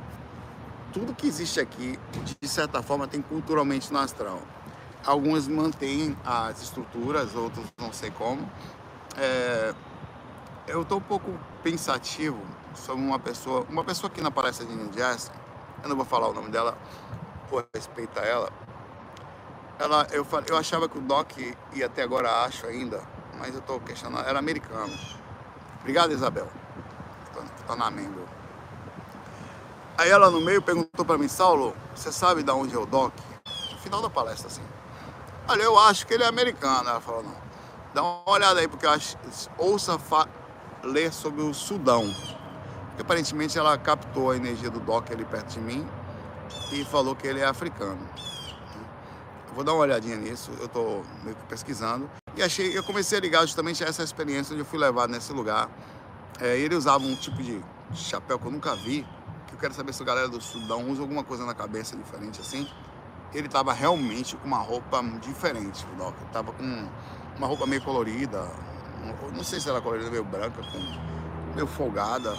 tudo 0.92 1.12
que 1.12 1.26
existe 1.26 1.60
aqui, 1.60 1.98
de 2.40 2.48
certa 2.48 2.82
forma, 2.82 3.08
tem 3.08 3.20
culturalmente 3.20 3.92
no 3.92 3.98
astral. 3.98 4.40
Algumas 5.04 5.48
mantêm 5.48 6.16
as 6.24 6.62
estruturas, 6.62 7.34
outros 7.34 7.66
não 7.78 7.92
sei 7.92 8.10
como. 8.12 8.48
É, 9.16 9.74
eu 10.68 10.82
estou 10.82 10.98
um 10.98 11.02
pouco 11.02 11.32
pensativo 11.62 12.38
sobre 12.74 13.04
uma 13.04 13.18
pessoa, 13.18 13.66
uma 13.68 13.82
pessoa 13.82 14.08
que 14.08 14.20
na 14.20 14.30
palestra 14.30 14.64
de 14.64 14.88
Jazz, 14.90 15.32
eu 15.82 15.88
não 15.88 15.96
vou 15.96 16.04
falar 16.04 16.28
o 16.28 16.32
nome 16.32 16.50
dela, 16.50 16.76
por 17.48 17.66
respeito 17.74 18.18
a 18.18 18.22
ela. 18.22 18.50
Ela, 19.78 20.06
eu, 20.10 20.26
eu 20.48 20.56
achava 20.56 20.88
que 20.88 20.98
o 20.98 21.00
Doc, 21.00 21.38
e 21.72 21.84
até 21.84 22.02
agora 22.02 22.44
acho 22.44 22.66
ainda, 22.66 23.00
mas 23.38 23.54
eu 23.54 23.60
estou 23.60 23.80
questionando, 23.80 24.26
era 24.26 24.38
americano. 24.38 24.92
Obrigado, 25.80 26.12
Isabel. 26.12 26.48
Está 27.60 27.76
na 27.76 27.90
membro. 27.90 28.28
Aí 29.96 30.10
ela 30.10 30.30
no 30.30 30.40
meio 30.40 30.60
perguntou 30.62 31.04
para 31.04 31.18
mim, 31.18 31.28
Saulo, 31.28 31.74
você 31.94 32.10
sabe 32.10 32.42
de 32.42 32.50
onde 32.50 32.74
é 32.74 32.78
o 32.78 32.86
Doc? 32.86 33.12
No 33.72 33.78
final 33.78 34.02
da 34.02 34.10
palestra, 34.10 34.48
assim. 34.48 34.62
Olha, 35.48 35.62
eu 35.62 35.78
acho 35.78 36.06
que 36.06 36.14
ele 36.14 36.24
é 36.24 36.26
americano. 36.26 36.88
Ela 36.88 37.00
falou, 37.00 37.22
não. 37.22 37.36
Dá 37.94 38.02
uma 38.02 38.30
olhada 38.30 38.60
aí, 38.60 38.68
porque 38.68 38.86
eu 38.86 38.90
acho, 38.90 39.16
ouça 39.56 39.98
ler 40.82 41.12
sobre 41.12 41.42
o 41.42 41.54
Sudão. 41.54 42.12
Porque 42.88 43.02
aparentemente 43.02 43.58
ela 43.58 43.76
captou 43.78 44.30
a 44.30 44.36
energia 44.36 44.70
do 44.70 44.80
Doc 44.80 45.10
ali 45.10 45.24
perto 45.24 45.54
de 45.54 45.60
mim 45.60 45.86
e 46.72 46.84
falou 46.84 47.14
que 47.14 47.26
ele 47.26 47.40
é 47.40 47.46
africano. 47.46 48.00
Vou 49.54 49.64
dar 49.64 49.72
uma 49.72 49.80
olhadinha 49.80 50.16
nisso, 50.16 50.50
eu 50.58 50.66
estou 50.66 51.02
que 51.24 51.46
pesquisando. 51.48 52.08
E 52.36 52.42
achei, 52.42 52.76
eu 52.76 52.84
comecei 52.84 53.18
a 53.18 53.20
ligar 53.20 53.40
justamente 53.42 53.82
a 53.82 53.88
essa 53.88 54.02
experiência 54.02 54.52
onde 54.52 54.62
eu 54.62 54.66
fui 54.66 54.78
levado 54.78 55.10
nesse 55.10 55.32
lugar. 55.32 55.68
É, 56.40 56.56
ele 56.56 56.74
usava 56.74 57.04
um 57.04 57.16
tipo 57.16 57.42
de 57.42 57.60
chapéu 57.94 58.38
que 58.38 58.46
eu 58.46 58.52
nunca 58.52 58.76
vi, 58.76 59.04
eu 59.58 59.60
quero 59.60 59.74
saber 59.74 59.92
se 59.92 60.00
a 60.00 60.06
galera 60.06 60.28
do 60.28 60.40
Sudão 60.40 60.88
usa 60.88 61.02
alguma 61.02 61.24
coisa 61.24 61.44
na 61.44 61.52
cabeça 61.52 61.96
diferente 61.96 62.40
assim. 62.40 62.64
Ele 63.34 63.48
tava 63.48 63.72
realmente 63.72 64.36
com 64.36 64.46
uma 64.46 64.58
roupa 64.58 65.02
diferente, 65.20 65.84
o 65.92 65.96
Doc. 65.96 66.14
Tava 66.32 66.52
com 66.52 66.88
uma 67.36 67.46
roupa 67.48 67.66
meio 67.66 67.82
colorida, 67.82 68.48
não 69.34 69.42
sei 69.42 69.58
se 69.58 69.68
era 69.68 69.80
colorida, 69.80 70.08
meio 70.12 70.22
branca, 70.22 70.62
com, 70.62 71.54
meio 71.56 71.66
folgada. 71.66 72.38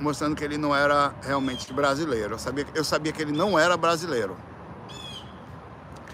Mostrando 0.00 0.34
que 0.34 0.42
ele 0.42 0.56
não 0.56 0.74
era 0.74 1.14
realmente 1.22 1.72
brasileiro. 1.72 2.34
Eu 2.34 2.38
sabia, 2.38 2.66
eu 2.74 2.82
sabia 2.82 3.12
que 3.12 3.22
ele 3.22 3.32
não 3.32 3.58
era 3.58 3.76
brasileiro. 3.76 4.36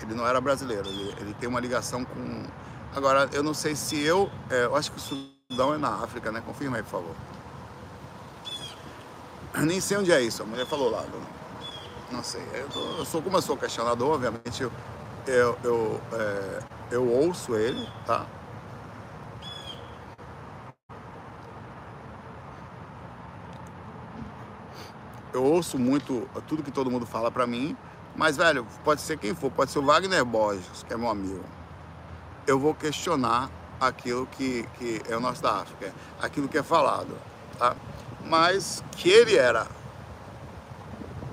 Ele 0.02 0.14
não 0.14 0.26
era 0.26 0.40
brasileiro. 0.40 0.86
Ele, 0.88 1.14
ele 1.20 1.34
tem 1.34 1.48
uma 1.48 1.60
ligação 1.60 2.04
com. 2.04 2.44
Agora, 2.94 3.28
eu 3.32 3.42
não 3.42 3.54
sei 3.54 3.74
se 3.74 3.98
eu. 4.00 4.30
É, 4.50 4.64
eu 4.64 4.76
acho 4.76 4.90
que 4.90 4.98
o 4.98 5.00
Sudão 5.00 5.72
é 5.72 5.78
na 5.78 6.02
África, 6.02 6.30
né? 6.30 6.42
Confirma 6.44 6.76
aí, 6.76 6.82
por 6.82 6.90
favor. 6.90 7.14
Nem 9.64 9.80
sei 9.80 9.96
onde 9.96 10.12
é 10.12 10.20
isso, 10.20 10.42
a 10.42 10.46
mulher 10.46 10.66
falou 10.66 10.90
lá. 10.90 11.04
Não 12.10 12.22
sei. 12.22 12.42
Eu, 12.52 12.68
tô, 12.68 12.80
eu 12.98 13.04
sou 13.04 13.22
como 13.22 13.38
eu 13.38 13.42
sou 13.42 13.56
questionador, 13.56 14.14
obviamente 14.14 14.62
eu, 14.62 14.70
eu, 15.26 15.58
eu, 15.64 16.00
é, 16.12 16.62
eu 16.90 17.08
ouço 17.08 17.54
ele, 17.56 17.88
tá? 18.06 18.26
Eu 25.36 25.44
ouço 25.44 25.78
muito 25.78 26.26
tudo 26.48 26.62
que 26.62 26.70
todo 26.70 26.90
mundo 26.90 27.04
fala 27.04 27.30
pra 27.30 27.46
mim, 27.46 27.76
mas, 28.16 28.38
velho, 28.38 28.66
pode 28.82 29.02
ser 29.02 29.18
quem 29.18 29.34
for, 29.34 29.50
pode 29.50 29.70
ser 29.70 29.80
o 29.80 29.82
Wagner 29.82 30.24
Borges, 30.24 30.82
que 30.82 30.94
é 30.94 30.96
meu 30.96 31.10
amigo. 31.10 31.44
Eu 32.46 32.58
vou 32.58 32.74
questionar 32.74 33.50
aquilo 33.78 34.26
que, 34.28 34.66
que 34.78 35.02
é 35.06 35.14
o 35.14 35.20
nosso 35.20 35.42
da 35.42 35.56
África, 35.56 35.92
aquilo 36.22 36.48
que 36.48 36.56
é 36.56 36.62
falado, 36.62 37.14
tá? 37.58 37.76
mas 38.24 38.82
que 38.92 39.10
ele 39.10 39.36
era 39.36 39.66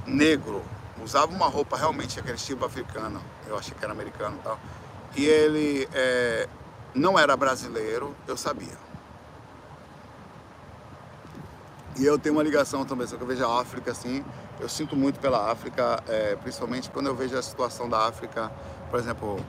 negro, 0.06 0.62
usava 1.02 1.32
uma 1.32 1.48
roupa 1.48 1.78
realmente 1.78 2.20
aquele 2.20 2.36
estilo 2.36 2.66
africano, 2.66 3.22
eu 3.48 3.58
achei 3.58 3.74
que 3.74 3.82
era 3.82 3.94
americano 3.94 4.36
e 4.38 4.44
tal. 4.44 4.60
E 5.16 5.26
ele 5.26 5.88
é, 5.94 6.50
não 6.94 7.18
era 7.18 7.38
brasileiro, 7.38 8.14
eu 8.28 8.36
sabia. 8.36 8.83
E 11.98 12.06
eu 12.06 12.18
tenho 12.18 12.36
uma 12.36 12.44
ligação 12.44 12.84
também, 12.84 13.06
só 13.06 13.16
que 13.16 13.22
eu 13.22 13.28
vejo 13.28 13.46
a 13.46 13.62
África 13.62 13.92
assim, 13.92 14.26
eu 14.60 14.68
sinto 14.68 14.96
muito 14.96 15.20
pela 15.20 15.52
África, 15.52 16.04
é, 16.08 16.36
principalmente 16.38 16.90
quando 16.90 17.06
eu 17.06 17.16
vejo 17.16 17.38
a 17.38 17.42
situação 17.42 17.88
da 17.88 18.08
África, 18.08 18.52
por 18.90 19.00
exemplo, 19.00 19.40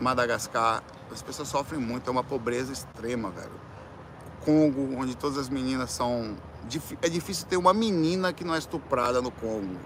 Madagascar, 0.00 0.82
as 1.12 1.20
pessoas 1.20 1.48
sofrem 1.48 1.78
muito, 1.78 2.08
é 2.08 2.10
uma 2.10 2.24
pobreza 2.24 2.72
extrema, 2.72 3.30
velho. 3.30 3.52
Congo, 4.44 4.96
onde 4.98 5.14
todas 5.14 5.36
as 5.36 5.50
meninas 5.50 5.90
são. 5.90 6.36
É 7.02 7.08
difícil 7.08 7.46
ter 7.46 7.58
uma 7.58 7.74
menina 7.74 8.32
que 8.32 8.44
não 8.44 8.54
é 8.54 8.58
estuprada 8.58 9.20
no 9.20 9.30
Congo. 9.30 9.76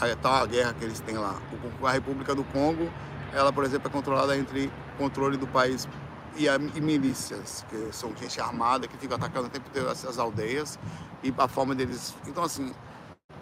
A 0.00 0.14
tal 0.14 0.34
a 0.34 0.46
guerra 0.46 0.74
que 0.74 0.84
eles 0.84 1.00
têm 1.00 1.16
lá. 1.16 1.34
A 1.82 1.90
República 1.90 2.34
do 2.34 2.44
Congo, 2.44 2.88
ela, 3.32 3.52
por 3.52 3.64
exemplo, 3.64 3.88
é 3.88 3.90
controlada 3.90 4.36
entre 4.36 4.70
controle 4.96 5.36
do 5.36 5.46
país 5.46 5.88
e, 6.36 6.48
a, 6.48 6.56
e 6.56 6.80
milícias, 6.80 7.64
que 7.68 7.88
são 7.92 8.14
gente 8.16 8.40
armada 8.40 8.86
que 8.86 8.96
fica 8.96 9.14
atacando 9.14 9.46
o 9.46 9.50
tempo 9.50 9.68
inteiro 9.68 9.88
essas 9.88 10.18
aldeias 10.18 10.78
e 11.22 11.32
a 11.36 11.48
forma 11.48 11.74
deles. 11.74 12.14
Então, 12.26 12.42
assim, 12.42 12.72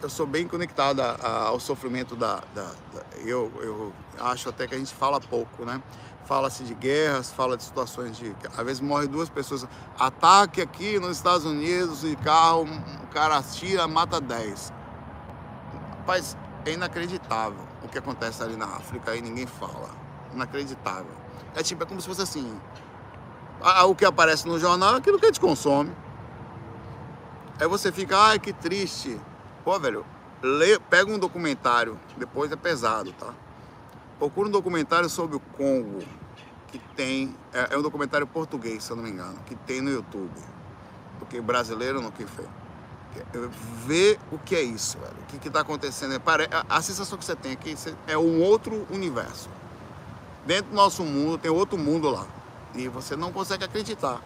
eu 0.02 0.08
sou 0.08 0.26
bem 0.26 0.46
conectado 0.46 1.00
a, 1.00 1.16
a, 1.22 1.42
ao 1.48 1.60
sofrimento 1.60 2.14
da, 2.14 2.36
da, 2.54 2.64
da, 2.64 3.02
eu, 3.24 3.50
eu 3.60 3.92
acho 4.20 4.48
até 4.48 4.66
que 4.66 4.74
a 4.74 4.78
gente 4.78 4.94
fala 4.94 5.20
pouco, 5.20 5.64
né? 5.64 5.82
Fala-se 6.26 6.64
de 6.64 6.74
guerras, 6.74 7.30
fala 7.30 7.56
de 7.56 7.62
situações 7.62 8.16
de. 8.16 8.34
Às 8.56 8.64
vezes 8.64 8.80
morre 8.80 9.06
duas 9.06 9.28
pessoas. 9.28 9.66
Ataque 9.96 10.60
aqui 10.60 10.98
nos 10.98 11.16
Estados 11.16 11.46
Unidos 11.46 12.00
de 12.00 12.16
carro, 12.16 12.62
um 12.64 13.06
cara 13.12 13.40
tira, 13.42 13.86
mata 13.86 14.20
10. 14.20 14.72
Rapaz, 15.98 16.36
é 16.64 16.72
inacreditável 16.72 17.66
o 17.82 17.88
que 17.88 17.98
acontece 17.98 18.42
ali 18.42 18.56
na 18.56 18.66
África 18.66 19.14
e 19.14 19.20
ninguém 19.22 19.46
fala. 19.46 19.88
Inacreditável. 20.34 21.25
É 21.56 21.62
tipo, 21.62 21.82
é 21.82 21.86
como 21.86 22.00
se 22.00 22.06
fosse 22.06 22.20
assim. 22.20 22.54
O 23.88 23.94
que 23.94 24.04
aparece 24.04 24.46
no 24.46 24.58
jornal 24.58 24.94
é 24.94 24.98
aquilo 24.98 25.18
que 25.18 25.24
a 25.24 25.28
gente 25.28 25.40
consome. 25.40 25.90
Aí 27.58 27.66
você 27.66 27.90
fica, 27.90 28.16
ai 28.18 28.38
que 28.38 28.52
triste. 28.52 29.18
Pô, 29.64 29.80
velho, 29.80 30.04
lê, 30.42 30.78
pega 30.78 31.10
um 31.10 31.18
documentário, 31.18 31.98
depois 32.18 32.52
é 32.52 32.56
pesado, 32.56 33.12
tá? 33.12 33.32
Procura 34.18 34.48
um 34.48 34.50
documentário 34.50 35.08
sobre 35.08 35.36
o 35.36 35.40
Congo, 35.40 36.00
que 36.68 36.78
tem. 36.94 37.34
É, 37.52 37.74
é 37.74 37.78
um 37.78 37.82
documentário 37.82 38.26
português, 38.26 38.84
se 38.84 38.90
eu 38.90 38.96
não 38.96 39.02
me 39.02 39.10
engano, 39.10 39.38
que 39.46 39.54
tem 39.54 39.80
no 39.80 39.90
YouTube. 39.90 40.30
Porque 41.18 41.40
brasileiro 41.40 42.02
não 42.02 42.10
que 42.10 42.26
fez. 42.26 42.48
Vê 43.86 44.18
o 44.30 44.38
que 44.38 44.54
é 44.54 44.60
isso, 44.60 44.98
velho. 44.98 45.16
O 45.22 45.38
que 45.38 45.48
está 45.48 45.60
acontecendo. 45.60 46.12
A, 46.14 46.76
a 46.76 46.82
sensação 46.82 47.16
que 47.16 47.24
você 47.24 47.34
tem 47.34 47.52
aqui 47.52 47.74
é 48.06 48.18
um 48.18 48.42
outro 48.42 48.86
universo. 48.90 49.48
Dentro 50.46 50.70
do 50.70 50.76
nosso 50.76 51.02
mundo 51.02 51.36
tem 51.36 51.50
outro 51.50 51.76
mundo 51.76 52.08
lá. 52.08 52.24
E 52.74 52.88
você 52.88 53.16
não 53.16 53.32
consegue 53.32 53.64
acreditar 53.64 54.20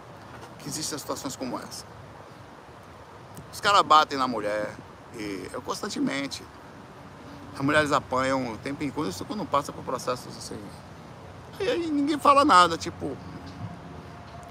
que 0.58 0.68
existem 0.68 0.98
situações 0.98 1.34
como 1.34 1.58
essa. 1.58 1.86
Os 3.50 3.60
caras 3.60 3.82
batem 3.82 4.18
na 4.18 4.28
mulher, 4.28 4.76
e 5.16 5.48
eu 5.52 5.62
constantemente. 5.62 6.42
As 7.54 7.60
mulheres 7.60 7.90
apanham 7.90 8.52
o 8.52 8.58
tempo 8.58 8.84
em 8.84 8.90
quando, 8.90 9.08
isso 9.08 9.24
quando 9.24 9.44
passa 9.46 9.72
por 9.72 9.82
processos 9.82 10.36
assim. 10.36 10.58
E 11.58 11.68
aí 11.68 11.90
ninguém 11.90 12.18
fala 12.18 12.44
nada, 12.44 12.76
tipo. 12.76 13.16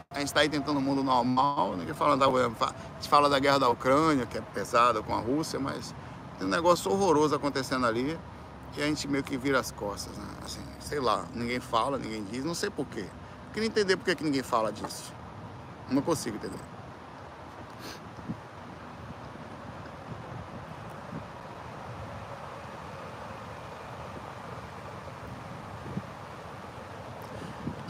A 0.10 0.19
gente 0.19 0.29
está 0.29 0.39
aí 0.39 0.49
tentando 0.49 0.79
um 0.79 0.82
mundo 0.82 1.03
normal, 1.03 1.75
ninguém 1.77 1.93
fala 1.93 2.17
da. 2.17 2.25
A 2.25 2.73
gente 2.95 3.10
fala 3.10 3.29
da 3.29 3.38
guerra 3.38 3.60
da 3.60 3.69
Ucrânia, 3.69 4.25
que 4.25 4.38
é 4.38 4.41
pesada 4.41 5.03
com 5.03 5.15
a 5.15 5.19
Rússia, 5.19 5.60
mas 5.60 5.93
tem 6.39 6.47
um 6.47 6.49
negócio 6.49 6.91
horroroso 6.91 7.36
acontecendo 7.36 7.86
ali 7.86 8.19
e 8.77 8.82
a 8.82 8.86
gente 8.86 9.08
meio 9.08 9.23
que 9.23 9.38
vira 9.38 9.60
as 9.60 9.71
costas, 9.71 10.15
né? 10.17 10.27
Assim, 10.43 10.62
sei 10.79 10.99
lá, 10.99 11.25
ninguém 11.34 11.60
fala, 11.60 11.97
ninguém 11.97 12.23
diz, 12.23 12.43
não 12.43 12.55
sei 12.55 12.69
porquê. 12.69 13.05
Queria 13.53 13.67
entender 13.67 13.97
por 13.97 14.15
que 14.15 14.23
ninguém 14.23 14.43
fala 14.43 14.71
disso. 14.71 15.13
Não 15.89 16.01
consigo 16.01 16.38
entender. 16.38 16.60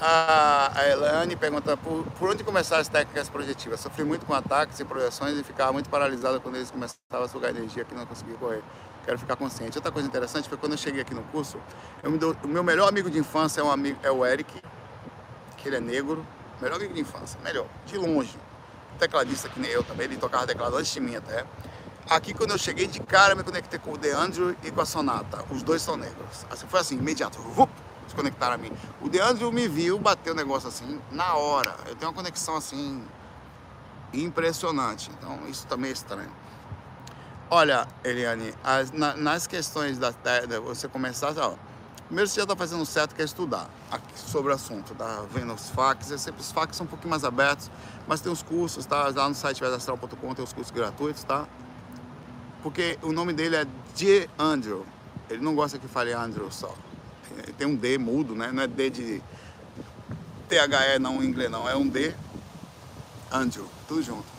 A 0.02 0.88
Elane 0.88 1.36
pergunta 1.36 1.76
por, 1.76 2.06
por, 2.18 2.30
onde 2.30 2.42
começar 2.42 2.78
as 2.78 2.88
técnicas 2.88 3.28
projetivas. 3.28 3.82
Sofri 3.82 4.06
muito 4.06 4.26
com 4.26 4.34
ataques 4.34 4.80
e 4.80 4.86
projeções 4.86 5.38
e 5.38 5.44
ficava 5.44 5.74
muito 5.74 5.90
paralisada 5.90 6.40
quando 6.40 6.56
eles 6.56 6.72
começavam 6.72 7.26
a 7.26 7.28
sugar 7.28 7.50
energia 7.50 7.84
que 7.84 7.94
não 7.94 8.06
conseguia 8.06 8.36
correr. 8.38 8.64
Quero 9.10 9.18
ficar 9.18 9.36
consciente. 9.36 9.76
Outra 9.76 9.92
coisa 9.92 10.08
interessante 10.08 10.48
foi 10.48 10.56
quando 10.56 10.74
eu 10.74 10.78
cheguei 10.78 11.02
aqui 11.02 11.16
no 11.16 11.24
curso, 11.24 11.58
dou, 12.20 12.38
o 12.44 12.48
meu 12.48 12.64
melhor 12.64 12.88
amigo 12.88 13.10
de 13.10 13.18
infância 13.18 13.60
é, 13.60 13.64
um 13.64 13.72
amigo, 13.72 13.98
é 14.04 14.12
o 14.12 14.24
Eric, 14.24 14.62
que 15.58 15.68
ele 15.68 15.78
é 15.78 15.80
negro. 15.80 16.24
Melhor 16.62 16.76
amigo 16.76 16.94
de 16.94 17.02
infância, 17.02 17.40
melhor, 17.44 17.66
de 17.88 17.98
longe. 17.98 18.38
Tecladista 19.00 19.50
que 19.50 19.60
nem 19.60 19.72
eu 19.72 19.84
também, 19.84 20.06
ele 20.06 20.18
tocava 20.18 20.46
teclado 20.46 20.78
antes 20.78 20.94
de 20.94 21.00
mim 21.00 21.16
até. 21.16 21.44
Aqui 22.08 22.36
quando 22.36 22.52
eu 22.52 22.60
cheguei 22.60 22.86
de 22.86 23.00
cara, 23.00 23.34
me 23.34 23.42
conectei 23.42 23.80
com 23.80 23.94
o 23.94 23.98
DeAndre 23.98 24.56
e 24.64 24.70
com 24.70 24.80
a 24.80 24.86
Sonata. 24.86 25.44
Os 25.50 25.64
dois 25.64 25.82
são 25.82 25.98
negros. 25.98 26.46
Assim, 26.48 26.68
foi 26.68 26.80
assim, 26.80 26.96
imediato. 26.96 27.42
Vup! 27.42 27.72
se 28.08 28.14
conectaram 28.14 28.54
a 28.54 28.58
mim. 28.60 28.72
O 29.02 29.10
Deandre 29.10 29.52
me 29.52 29.68
viu, 29.68 29.98
bateu 29.98 30.34
o 30.34 30.36
negócio 30.36 30.70
assim, 30.70 31.02
na 31.12 31.34
hora. 31.34 31.76
Eu 31.88 31.96
tenho 31.96 32.12
uma 32.12 32.16
conexão 32.16 32.56
assim, 32.56 33.04
impressionante. 34.14 35.10
Então, 35.18 35.48
isso 35.48 35.66
também 35.66 35.90
é 35.90 35.94
estranho. 35.94 36.32
Olha, 37.50 37.88
Eliane, 38.04 38.54
as, 38.64 38.92
na, 38.92 39.16
nas 39.16 39.48
questões 39.48 39.98
da 39.98 40.14
terra, 40.14 40.60
você 40.60 40.88
começar, 40.88 41.34
ó, 41.38 41.56
primeiro 42.06 42.30
você 42.30 42.36
já 42.36 42.44
está 42.44 42.56
fazendo 42.56 42.86
certo, 42.86 43.16
que 43.16 43.22
é 43.22 43.26
estudar 43.26 43.70
aqui, 43.90 44.20
sobre 44.20 44.52
o 44.52 44.56
assunto, 44.56 44.94
tá 44.94 45.24
vendo 45.34 45.54
os 45.54 45.70
facs, 45.70 46.12
é 46.12 46.18
sempre, 46.18 46.42
os 46.42 46.52
facs 46.52 46.78
são 46.78 46.86
um 46.86 46.90
pouquinho 46.90 47.10
mais 47.10 47.24
abertos, 47.24 47.72
mas 48.08 48.22
tem 48.22 48.32
os 48.32 48.44
cursos, 48.44 48.86
tá? 48.86 49.12
Lá 49.16 49.28
no 49.28 49.36
site 49.36 49.62
vedastral.com 49.62 50.36
tem 50.36 50.44
os 50.44 50.54
cursos 50.54 50.72
gratuitos, 50.72 51.24
tá? 51.24 51.48
Porque 52.62 53.00
o 53.02 53.12
nome 53.12 53.34
dele 53.34 53.56
é 53.56 53.66
De 53.96 54.30
Andrew. 54.38 54.86
Ele 55.30 55.42
não 55.42 55.56
gosta 55.56 55.80
que 55.80 55.88
fale 55.88 56.12
Andrew 56.12 56.52
só 56.52 56.74
tem 57.58 57.68
um 57.68 57.76
D 57.76 57.98
mudo, 57.98 58.36
né? 58.36 58.52
Não 58.52 58.64
é 58.64 58.68
D 58.68 58.90
de 58.90 59.22
THE 60.48 61.00
não 61.00 61.22
em 61.24 61.28
inglês 61.28 61.52
não, 61.52 61.70
é 61.70 61.76
um 61.76 61.88
D 61.88 62.14
Andrew, 63.32 63.68
tudo 63.88 64.02
junto. 64.02 64.39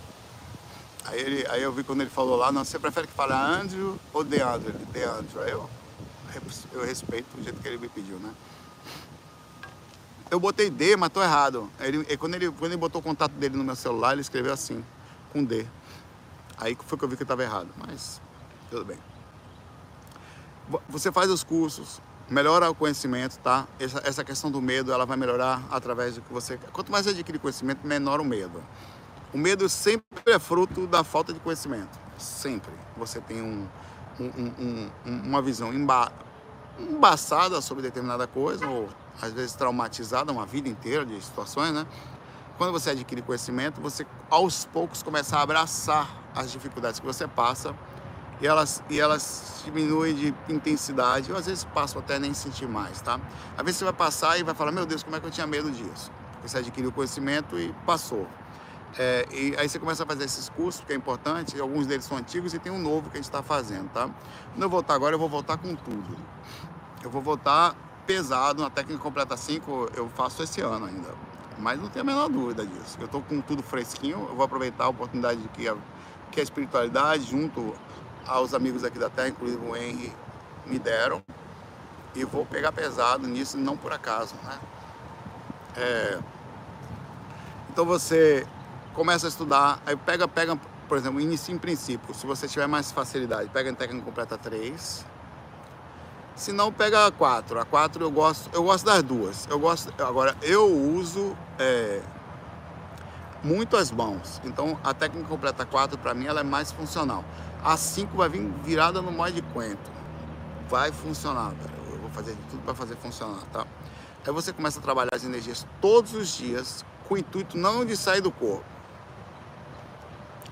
Aí, 1.06 1.20
ele, 1.20 1.46
aí 1.48 1.62
eu 1.62 1.72
vi 1.72 1.82
quando 1.82 2.02
ele 2.02 2.10
falou 2.10 2.36
lá, 2.36 2.52
não, 2.52 2.64
você 2.64 2.78
prefere 2.78 3.06
que 3.06 3.12
fale 3.12 3.32
Andrew 3.32 3.98
ou? 4.12 4.24
The 4.24 4.42
Andrew. 4.42 5.42
Aí 5.42 5.50
eu, 5.50 5.68
eu 6.72 6.84
respeito 6.84 7.26
o 7.38 7.42
jeito 7.42 7.60
que 7.60 7.68
ele 7.68 7.78
me 7.78 7.88
pediu, 7.88 8.18
né? 8.18 8.32
Eu 10.30 10.38
botei 10.38 10.70
D, 10.70 10.96
mas 10.96 11.10
tô 11.10 11.20
errado. 11.20 11.68
Ele, 11.80 12.04
quando, 12.16 12.34
ele, 12.34 12.50
quando 12.52 12.70
ele 12.72 12.76
botou 12.76 13.00
o 13.00 13.04
contato 13.04 13.32
dele 13.32 13.56
no 13.56 13.64
meu 13.64 13.74
celular, 13.74 14.12
ele 14.12 14.20
escreveu 14.20 14.52
assim, 14.52 14.84
com 15.32 15.42
D. 15.42 15.66
Aí 16.56 16.76
foi 16.86 16.96
que 16.96 17.04
eu 17.04 17.08
vi 17.08 17.16
que 17.16 17.24
estava 17.24 17.42
errado, 17.42 17.68
mas 17.76 18.20
tudo 18.70 18.84
bem. 18.84 18.98
Você 20.88 21.10
faz 21.10 21.30
os 21.30 21.42
cursos, 21.42 22.00
melhora 22.28 22.70
o 22.70 22.74
conhecimento, 22.74 23.38
tá? 23.38 23.66
Essa, 23.80 24.00
essa 24.04 24.24
questão 24.24 24.52
do 24.52 24.62
medo, 24.62 24.92
ela 24.92 25.04
vai 25.04 25.16
melhorar 25.16 25.64
através 25.68 26.14
do 26.14 26.22
que 26.22 26.32
você... 26.32 26.56
Quanto 26.72 26.92
mais 26.92 27.06
você 27.06 27.10
adquire 27.10 27.38
conhecimento, 27.40 27.84
menor 27.84 28.20
o 28.20 28.24
medo. 28.24 28.62
O 29.32 29.38
medo 29.38 29.68
sempre 29.68 30.04
é 30.26 30.38
fruto 30.38 30.86
da 30.86 31.04
falta 31.04 31.32
de 31.32 31.38
conhecimento. 31.40 31.98
Sempre. 32.18 32.72
Você 32.96 33.20
tem 33.20 33.40
um, 33.40 33.68
um, 34.18 34.52
um, 34.58 34.90
uma 35.04 35.40
visão 35.40 35.72
emba, 35.72 36.10
embaçada 36.78 37.60
sobre 37.60 37.82
determinada 37.82 38.26
coisa, 38.26 38.66
ou 38.66 38.88
às 39.22 39.32
vezes 39.32 39.54
traumatizada 39.54 40.32
uma 40.32 40.44
vida 40.44 40.68
inteira 40.68 41.06
de 41.06 41.20
situações, 41.22 41.72
né? 41.72 41.86
Quando 42.58 42.72
você 42.72 42.90
adquire 42.90 43.22
conhecimento, 43.22 43.80
você 43.80 44.06
aos 44.28 44.66
poucos 44.66 45.02
começa 45.02 45.38
a 45.38 45.42
abraçar 45.42 46.08
as 46.34 46.50
dificuldades 46.50 47.00
que 47.00 47.06
você 47.06 47.26
passa 47.26 47.74
e 48.40 48.46
elas, 48.46 48.82
e 48.90 48.98
elas 48.98 49.62
diminuem 49.64 50.14
de 50.14 50.34
intensidade, 50.48 51.30
ou 51.30 51.38
às 51.38 51.46
vezes 51.46 51.64
passam 51.64 52.00
até 52.00 52.18
nem 52.18 52.34
sentir 52.34 52.66
mais, 52.66 53.00
tá? 53.00 53.20
Às 53.56 53.64
vezes 53.64 53.78
você 53.78 53.84
vai 53.84 53.92
passar 53.92 54.38
e 54.38 54.42
vai 54.42 54.54
falar, 54.54 54.72
meu 54.72 54.84
Deus, 54.84 55.02
como 55.02 55.14
é 55.16 55.20
que 55.20 55.26
eu 55.26 55.30
tinha 55.30 55.46
medo 55.46 55.70
disso? 55.70 56.10
Você 56.42 56.58
adquiriu 56.58 56.90
conhecimento 56.90 57.58
e 57.58 57.72
passou. 57.86 58.26
É, 58.98 59.26
e 59.30 59.54
aí 59.56 59.68
você 59.68 59.78
começa 59.78 60.02
a 60.02 60.06
fazer 60.06 60.24
esses 60.24 60.48
cursos, 60.48 60.84
que 60.84 60.92
é 60.92 60.96
importante, 60.96 61.58
alguns 61.60 61.86
deles 61.86 62.04
são 62.04 62.16
antigos 62.16 62.52
e 62.54 62.58
tem 62.58 62.72
um 62.72 62.78
novo 62.78 63.08
que 63.08 63.16
a 63.16 63.20
gente 63.20 63.24
está 63.24 63.42
fazendo, 63.42 63.88
tá? 63.92 64.10
Quando 64.52 64.62
eu 64.62 64.68
voltar 64.68 64.94
agora, 64.94 65.14
eu 65.14 65.18
vou 65.18 65.28
voltar 65.28 65.56
com 65.58 65.74
tudo. 65.76 66.16
Eu 67.02 67.10
vou 67.10 67.22
voltar 67.22 67.74
pesado, 68.06 68.62
na 68.62 68.70
técnica 68.70 69.00
completa 69.00 69.36
5 69.36 69.90
eu 69.94 70.08
faço 70.08 70.42
esse 70.42 70.60
ano 70.60 70.86
ainda. 70.86 71.14
Mas 71.58 71.80
não 71.80 71.88
tenho 71.88 72.02
a 72.02 72.06
menor 72.06 72.28
dúvida 72.28 72.66
disso. 72.66 72.96
Eu 72.98 73.06
estou 73.06 73.22
com 73.22 73.40
tudo 73.40 73.62
fresquinho, 73.62 74.26
eu 74.28 74.34
vou 74.34 74.44
aproveitar 74.44 74.84
a 74.84 74.88
oportunidade 74.88 75.40
que 75.54 75.68
a, 75.68 75.76
que 76.32 76.40
a 76.40 76.42
espiritualidade 76.42 77.24
junto 77.24 77.74
aos 78.26 78.54
amigos 78.54 78.82
aqui 78.82 78.98
da 78.98 79.08
terra, 79.08 79.28
inclusive 79.28 79.64
o 79.64 79.76
Henry, 79.76 80.12
me 80.66 80.78
deram. 80.78 81.22
E 82.14 82.24
vou 82.24 82.44
pegar 82.44 82.72
pesado 82.72 83.28
nisso, 83.28 83.56
não 83.56 83.76
por 83.76 83.92
acaso, 83.92 84.34
né? 84.42 84.58
É... 85.76 86.18
Então 87.70 87.84
você 87.84 88.44
começa 89.00 89.26
a 89.26 89.30
estudar, 89.30 89.80
aí 89.86 89.96
pega, 89.96 90.28
pega, 90.28 90.60
por 90.86 90.98
exemplo, 90.98 91.18
inicia 91.22 91.54
em 91.54 91.58
princípio, 91.58 92.14
se 92.14 92.26
você 92.26 92.46
tiver 92.46 92.66
mais 92.66 92.92
facilidade, 92.92 93.48
pega 93.48 93.70
em 93.70 93.74
técnica 93.74 94.04
completa 94.04 94.36
3, 94.36 95.06
Se 96.36 96.52
não, 96.52 96.70
pega 96.70 97.06
a 97.06 97.10
4. 97.10 97.60
A 97.60 97.64
4 97.64 98.04
eu 98.04 98.10
gosto, 98.10 98.50
eu 98.52 98.62
gosto 98.62 98.84
das 98.84 99.02
duas. 99.02 99.46
Eu 99.48 99.58
gosto, 99.58 99.90
agora, 100.02 100.36
eu 100.42 100.66
uso 100.70 101.34
é, 101.58 102.02
muito 103.42 103.74
as 103.74 103.90
mãos. 103.90 104.38
Então, 104.44 104.78
a 104.84 104.92
técnica 104.92 105.26
completa 105.26 105.64
4, 105.64 105.96
para 105.96 106.12
mim, 106.12 106.26
ela 106.26 106.40
é 106.40 106.44
mais 106.44 106.70
funcional. 106.70 107.24
A 107.64 107.78
5 107.78 108.14
vai 108.14 108.28
vir 108.28 108.52
virada 108.62 109.00
no 109.00 109.10
mod 109.10 109.32
de 109.32 109.40
quento. 109.40 109.90
Vai 110.68 110.92
funcionar, 110.92 111.54
velho. 111.54 111.94
Eu 111.94 111.98
vou 112.00 112.10
fazer 112.10 112.34
de 112.34 112.42
tudo 112.50 112.62
para 112.64 112.74
fazer 112.74 112.96
funcionar, 112.96 113.40
tá? 113.50 113.66
Aí 114.26 114.32
você 114.32 114.52
começa 114.52 114.78
a 114.78 114.82
trabalhar 114.82 115.14
as 115.14 115.24
energias 115.24 115.66
todos 115.80 116.12
os 116.12 116.36
dias, 116.36 116.84
com 117.08 117.14
o 117.14 117.18
intuito 117.18 117.56
não 117.56 117.84
de 117.84 117.96
sair 117.96 118.20
do 118.20 118.30
corpo, 118.30 118.79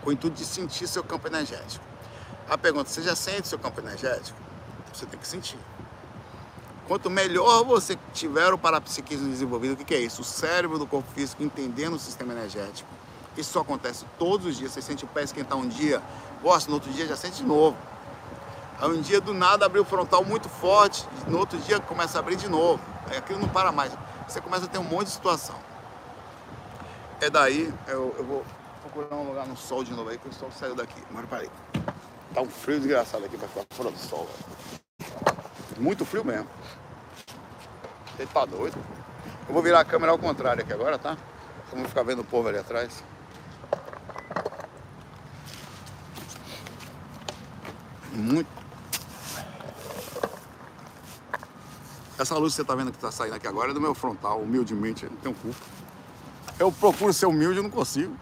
com 0.02 0.10
o 0.10 0.12
intuito 0.12 0.36
de 0.36 0.44
sentir 0.44 0.86
seu 0.86 1.02
campo 1.02 1.26
energético. 1.26 1.84
A 2.48 2.56
pergunta, 2.56 2.88
você 2.88 3.02
já 3.02 3.14
sente 3.14 3.48
seu 3.48 3.58
campo 3.58 3.80
energético? 3.80 4.38
Você 4.92 5.04
tem 5.06 5.18
que 5.18 5.26
sentir. 5.26 5.58
Quanto 6.86 7.10
melhor 7.10 7.64
você 7.64 7.98
tiver 8.14 8.52
o 8.54 8.58
parapsiquismo 8.58 9.28
desenvolvido, 9.28 9.74
o 9.74 9.76
que, 9.76 9.94
é 9.94 10.00
isso? 10.00 10.22
O 10.22 10.24
cérebro 10.24 10.78
do 10.78 10.86
corpo 10.86 11.06
físico 11.12 11.42
entendendo 11.42 11.94
o 11.94 11.98
sistema 11.98 12.32
energético. 12.32 12.88
Isso 13.36 13.52
só 13.52 13.60
acontece 13.60 14.06
todos 14.18 14.46
os 14.46 14.56
dias. 14.56 14.72
Você 14.72 14.80
sente 14.80 15.04
o 15.04 15.08
pé 15.08 15.22
esquentar 15.22 15.58
um 15.58 15.68
dia, 15.68 16.02
gosta, 16.42 16.70
no 16.70 16.76
outro 16.76 16.90
dia 16.90 17.06
já 17.06 17.14
sente 17.14 17.36
de 17.36 17.44
novo. 17.44 17.76
Aí 18.80 18.88
um 18.88 19.00
dia 19.02 19.20
do 19.20 19.34
nada 19.34 19.66
abriu 19.66 19.82
o 19.82 19.84
frontal 19.84 20.24
muito 20.24 20.48
forte, 20.48 21.06
no 21.26 21.38
outro 21.38 21.58
dia 21.58 21.78
começa 21.78 22.18
a 22.18 22.20
abrir 22.20 22.36
de 22.36 22.48
novo. 22.48 22.82
Aí 23.10 23.18
aquilo 23.18 23.38
não 23.38 23.48
para 23.48 23.70
mais. 23.70 23.92
Você 24.26 24.40
começa 24.40 24.64
a 24.64 24.68
ter 24.68 24.78
um 24.78 24.84
monte 24.84 25.08
de 25.08 25.12
situação. 25.12 25.56
É 27.20 27.28
daí, 27.28 27.72
eu, 27.86 28.14
eu 28.16 28.24
vou 28.24 28.44
procurar 28.88 29.16
um 29.16 29.28
lugar 29.28 29.46
no 29.46 29.56
sol 29.56 29.84
de 29.84 29.92
novo 29.92 30.10
aí, 30.10 30.18
que 30.18 30.28
o 30.28 30.32
sol 30.32 30.50
saiu 30.50 30.74
daqui. 30.74 31.00
Agora 31.10 31.26
parei. 31.26 31.50
Tá 32.34 32.40
um 32.40 32.48
frio 32.48 32.78
desgraçado 32.78 33.24
aqui 33.24 33.36
pra 33.36 33.48
ficar 33.48 33.64
fora 33.70 33.90
do 33.90 33.98
sol. 33.98 34.28
Muito 35.78 36.04
frio 36.04 36.24
mesmo. 36.24 36.48
Ele 38.18 38.28
tá 38.32 38.44
doido. 38.44 38.76
Eu 39.46 39.54
vou 39.54 39.62
virar 39.62 39.80
a 39.80 39.84
câmera 39.84 40.12
ao 40.12 40.18
contrário 40.18 40.62
aqui 40.62 40.72
agora, 40.72 40.98
tá? 40.98 41.16
Vamos 41.70 41.88
ficar 41.88 42.02
vendo 42.02 42.20
o 42.20 42.24
povo 42.24 42.48
ali 42.48 42.58
atrás. 42.58 43.02
Muito. 48.12 48.48
Essa 52.18 52.36
luz 52.36 52.52
que 52.52 52.62
você 52.62 52.64
tá 52.66 52.74
vendo 52.74 52.90
que 52.90 52.98
tá 52.98 53.12
saindo 53.12 53.36
aqui 53.36 53.46
agora 53.46 53.70
é 53.70 53.74
do 53.74 53.80
meu 53.80 53.94
frontal, 53.94 54.40
humildemente, 54.40 55.06
não 55.06 55.16
tem 55.18 55.30
um 55.30 55.34
culpa. 55.34 55.60
Eu 56.58 56.72
procuro 56.72 57.12
ser 57.12 57.26
humilde 57.26 57.60
e 57.60 57.62
não 57.62 57.70
consigo. 57.70 58.16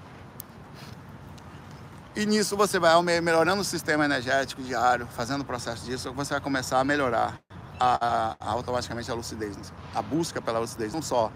E 2.17 2.25
nisso 2.25 2.57
você 2.57 2.79
vai 2.79 3.01
melhorando 3.21 3.61
o 3.61 3.65
sistema 3.65 4.07
energético 4.07 4.63
diário, 4.63 5.07
fazendo 5.07 5.43
o 5.43 5.45
processo 5.45 5.85
disso, 5.85 6.11
você 6.15 6.33
vai 6.33 6.41
começar 6.41 6.81
a 6.81 6.85
melhorar 6.85 7.39
a, 7.79 8.35
a, 8.41 8.51
automaticamente 8.53 9.11
a 9.11 9.15
lucidez, 9.15 9.55
a 9.95 10.01
busca 10.01 10.41
pela 10.41 10.59
lucidez, 10.59 10.95
não 10.95 11.03
só. 11.03 11.31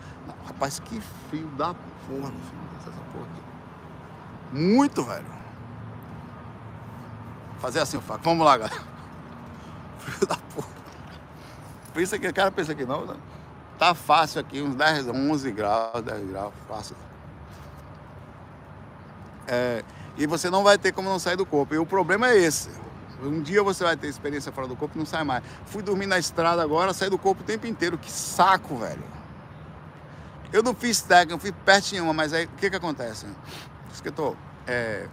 Rapaz, 0.46 0.80
que 0.80 0.98
frio 1.28 1.48
da 1.48 1.74
porra, 1.74 2.32
essa 2.80 2.90
porra 3.12 3.26
aqui. 3.26 4.58
Muito, 4.58 5.04
velho. 5.04 5.26
Fazer 7.58 7.80
assim, 7.80 8.00
Faco. 8.00 8.24
Vamos 8.24 8.46
lá, 8.46 8.56
galera. 8.56 8.80
Frio 10.00 10.26
da 10.26 10.36
porra. 10.54 10.68
Pensa 11.92 12.18
que 12.18 12.32
cara 12.32 12.50
pensa 12.50 12.74
que 12.74 12.86
não, 12.86 13.04
né? 13.04 13.16
Tá 13.78 13.94
fácil 13.94 14.40
aqui, 14.40 14.62
uns 14.62 14.74
10, 14.74 15.08
11 15.08 15.52
graus, 15.52 16.02
10 16.02 16.28
graus, 16.30 16.54
fácil. 16.66 16.96
É, 19.46 19.84
e 20.16 20.26
você 20.26 20.50
não 20.50 20.62
vai 20.62 20.78
ter 20.78 20.92
como 20.92 21.08
não 21.08 21.18
sair 21.18 21.36
do 21.36 21.46
corpo. 21.46 21.74
E 21.74 21.78
o 21.78 21.86
problema 21.86 22.28
é 22.28 22.36
esse. 22.36 22.70
Um 23.22 23.42
dia 23.42 23.62
você 23.62 23.84
vai 23.84 23.96
ter 23.96 24.08
experiência 24.08 24.50
fora 24.50 24.66
do 24.66 24.76
corpo 24.76 24.96
e 24.96 24.98
não 24.98 25.06
sai 25.06 25.24
mais. 25.24 25.44
Fui 25.66 25.82
dormir 25.82 26.06
na 26.06 26.18
estrada 26.18 26.62
agora, 26.62 26.92
saí 26.94 27.10
do 27.10 27.18
corpo 27.18 27.42
o 27.42 27.44
tempo 27.44 27.66
inteiro. 27.66 27.98
Que 27.98 28.10
saco, 28.10 28.76
velho. 28.76 29.04
Eu 30.52 30.62
não 30.62 30.74
fiz 30.74 31.00
técnica, 31.00 31.32
não 31.32 31.38
fui 31.38 31.52
perto 31.52 31.92
nenhuma, 31.92 32.12
mas 32.12 32.32
aí 32.32 32.46
o 32.46 32.48
que 32.48 32.70
que 32.70 32.76
acontece? 32.76 33.26
Escritor, 33.92 34.36
é, 34.66 35.06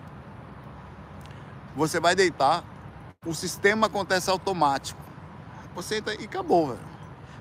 você 1.75 1.99
vai 1.99 2.15
deitar, 2.15 2.63
o 3.25 3.35
sistema 3.35 3.87
acontece 3.87 4.29
automático. 4.29 4.99
Você 5.75 5.97
entra 5.97 6.19
e 6.19 6.25
acabou, 6.25 6.69
velho. 6.69 6.79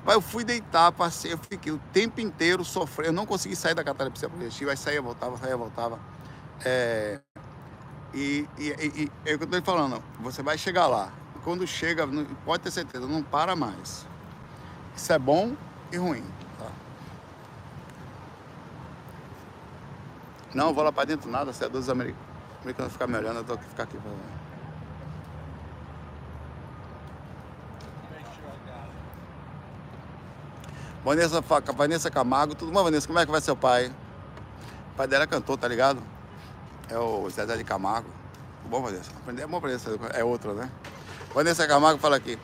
Mas 0.04 0.14
eu 0.14 0.20
fui 0.20 0.44
deitar, 0.44 0.92
passei, 0.92 1.32
eu 1.32 1.38
fiquei 1.38 1.72
o 1.72 1.78
tempo 1.92 2.20
inteiro 2.20 2.64
sofrendo, 2.64 3.08
eu 3.08 3.12
não 3.12 3.26
consegui 3.26 3.56
sair 3.56 3.74
da 3.74 3.82
catalepsia 3.82 4.28
progressiva, 4.28 4.70
aí 4.70 4.76
saía, 4.76 5.00
voltava, 5.00 5.36
saía, 5.38 5.56
voltava. 5.56 5.98
É, 6.64 7.20
e, 8.16 8.48
e, 8.56 9.02
e, 9.02 9.12
é 9.26 9.34
o 9.34 9.38
que 9.38 9.44
eu 9.44 9.58
estou 9.58 9.62
falando, 9.62 10.02
você 10.20 10.42
vai 10.42 10.56
chegar 10.56 10.86
lá. 10.86 11.12
Quando 11.44 11.66
chega, 11.66 12.08
pode 12.46 12.62
ter 12.62 12.70
certeza, 12.70 13.06
não 13.06 13.22
para 13.22 13.54
mais. 13.54 14.06
Isso 14.96 15.12
é 15.12 15.18
bom 15.18 15.54
e 15.92 15.98
ruim. 15.98 16.24
Tá? 16.58 16.70
Não, 20.54 20.72
vou 20.72 20.82
lá 20.82 20.90
para 20.90 21.04
dentro 21.04 21.30
nada, 21.30 21.52
se 21.52 21.62
é 21.62 21.68
dos 21.68 21.90
americanos. 21.90 22.24
Ficar 22.90 23.06
me 23.06 23.18
olhando, 23.18 23.40
eu 23.40 23.44
tô 23.44 23.52
aqui 23.52 23.64
ficar 23.66 23.82
aqui. 23.82 23.98
Vanessa, 31.04 31.40
Vanessa 31.76 32.10
Camargo, 32.10 32.54
tudo 32.54 32.72
bom, 32.72 32.82
Vanessa? 32.82 33.06
Como 33.06 33.18
é 33.18 33.26
que 33.26 33.30
vai 33.30 33.42
seu 33.42 33.54
pai? 33.54 33.92
O 34.92 34.96
pai 34.96 35.06
dela 35.06 35.26
cantor, 35.26 35.58
tá 35.58 35.68
ligado? 35.68 36.15
É 36.88 36.98
o 36.98 37.28
Zezé 37.30 37.56
de 37.56 37.64
Camargo. 37.64 38.08
Bom, 38.68 38.82
Vanessa. 38.82 39.10
É 39.38 39.46
bom 39.46 39.60
Vanessa, 39.60 39.98
é 40.14 40.24
outra, 40.24 40.52
né? 40.52 40.70
Vanessa 41.34 41.66
Camargo 41.66 42.00
fala 42.00 42.16
aqui. 42.16 42.38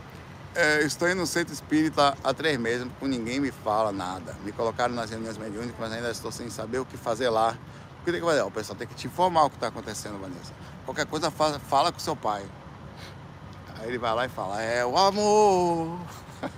É, 0.55 0.83
estou 0.83 1.09
indo 1.09 1.19
no 1.19 1.27
centro 1.27 1.53
espírita 1.53 2.15
há 2.23 2.35
três 2.35 2.59
meses, 2.59 2.87
ninguém 3.01 3.41
me 3.41 3.51
fala 3.51 3.91
nada. 3.91 4.37
Me 4.45 4.53
colocaram 4.53 4.95
nas 4.95 5.11
reuniões 5.11 5.39
mediúnicas, 5.39 5.77
mas 5.79 5.93
ainda 5.93 6.11
estou 6.11 6.31
sem 6.31 6.51
saber 6.51 6.79
o 6.79 6.85
que 6.85 6.97
fazer 6.97 7.31
lá. 7.31 7.57
O 8.01 8.05
que 8.05 8.13
tem 8.13 8.21
que 8.21 8.27
fazer? 8.27 8.43
O 8.43 8.51
pessoal 8.51 8.77
tem 8.77 8.87
que 8.87 8.95
te 8.95 9.07
informar 9.07 9.45
o 9.45 9.51
que 9.51 9.57
está 9.57 9.69
acontecendo, 9.69 10.21
Vanessa. 10.21 10.53
Qualquer 10.85 11.07
coisa, 11.07 11.31
fala, 11.31 11.59
fala 11.59 11.91
com 11.91 11.99
seu 11.99 12.15
pai. 12.15 12.45
Aí 13.79 13.89
ele 13.89 13.99
vai 13.99 14.15
lá 14.15 14.27
e 14.27 14.29
fala, 14.29 14.61
é 14.61 14.85
o 14.85 14.97
amor. 14.97 15.99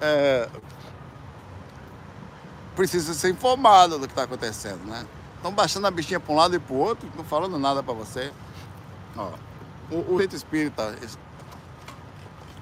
é, 0.00 0.48
precisa 2.78 3.12
ser 3.12 3.30
informado 3.30 3.98
do 3.98 4.06
que 4.06 4.12
está 4.12 4.22
acontecendo, 4.22 4.84
né? 4.86 5.04
Estão 5.34 5.50
baixando 5.50 5.88
a 5.88 5.90
bichinha 5.90 6.20
para 6.20 6.32
um 6.32 6.36
lado 6.36 6.54
e 6.54 6.60
para 6.60 6.72
o 6.72 6.78
outro, 6.78 7.10
não 7.16 7.24
falando 7.24 7.58
nada 7.58 7.82
para 7.82 7.92
você. 7.92 8.32
Ó, 9.16 9.32
o, 9.90 10.14
o 10.14 10.22
espírita, 10.22 10.96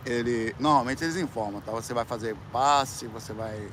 ele, 0.07 0.57
normalmente 0.59 1.05
eles 1.05 1.17
informam, 1.17 1.61
tá? 1.61 1.71
Você 1.73 1.93
vai 1.93 2.07
fazer 2.07 2.35
passe, 2.51 3.07
você 3.07 3.35
vai... 3.35 3.69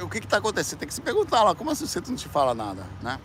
O 0.00 0.08
que 0.08 0.18
está 0.18 0.36
acontecendo? 0.36 0.78
Tem 0.78 0.86
que 0.86 0.94
se 0.94 1.00
perguntar 1.00 1.42
lá, 1.42 1.56
como 1.56 1.72
assim 1.72 1.88
centro 1.88 2.12
não 2.12 2.16
te 2.16 2.28
fala 2.28 2.54
nada, 2.54 2.86
né? 3.02 3.18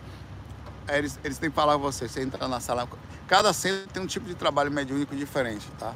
Eles, 0.88 1.16
eles 1.22 1.38
têm 1.38 1.50
que 1.50 1.54
falar 1.54 1.74
com 1.74 1.82
você, 1.82 2.08
você 2.08 2.20
entra 2.20 2.48
na 2.48 2.58
sala... 2.58 2.88
Cada 3.28 3.52
centro 3.52 3.86
tem 3.92 4.02
um 4.02 4.06
tipo 4.06 4.26
de 4.26 4.34
trabalho 4.34 4.72
mediúnico 4.72 5.14
diferente, 5.14 5.70
tá? 5.78 5.94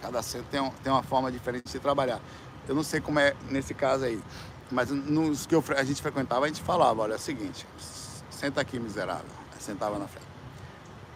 Cada 0.00 0.22
centro 0.22 0.46
tem, 0.52 0.60
um, 0.60 0.70
tem 0.70 0.92
uma 0.92 1.02
forma 1.02 1.32
diferente 1.32 1.68
de 1.68 1.80
trabalhar. 1.80 2.20
Eu 2.68 2.76
não 2.76 2.84
sei 2.84 3.00
como 3.00 3.18
é 3.18 3.34
nesse 3.50 3.74
caso 3.74 4.04
aí. 4.04 4.22
Mas 4.70 4.90
nos 4.90 5.46
que 5.46 5.54
eu, 5.54 5.64
a 5.76 5.84
gente 5.84 6.00
frequentava, 6.00 6.44
a 6.44 6.48
gente 6.48 6.62
falava, 6.62 7.02
olha, 7.02 7.14
é 7.14 7.16
o 7.16 7.18
seguinte, 7.18 7.66
senta 8.30 8.60
aqui, 8.60 8.78
miserável. 8.78 9.30
Aí 9.52 9.62
sentava 9.62 9.98
na 9.98 10.06
frente. 10.06 10.26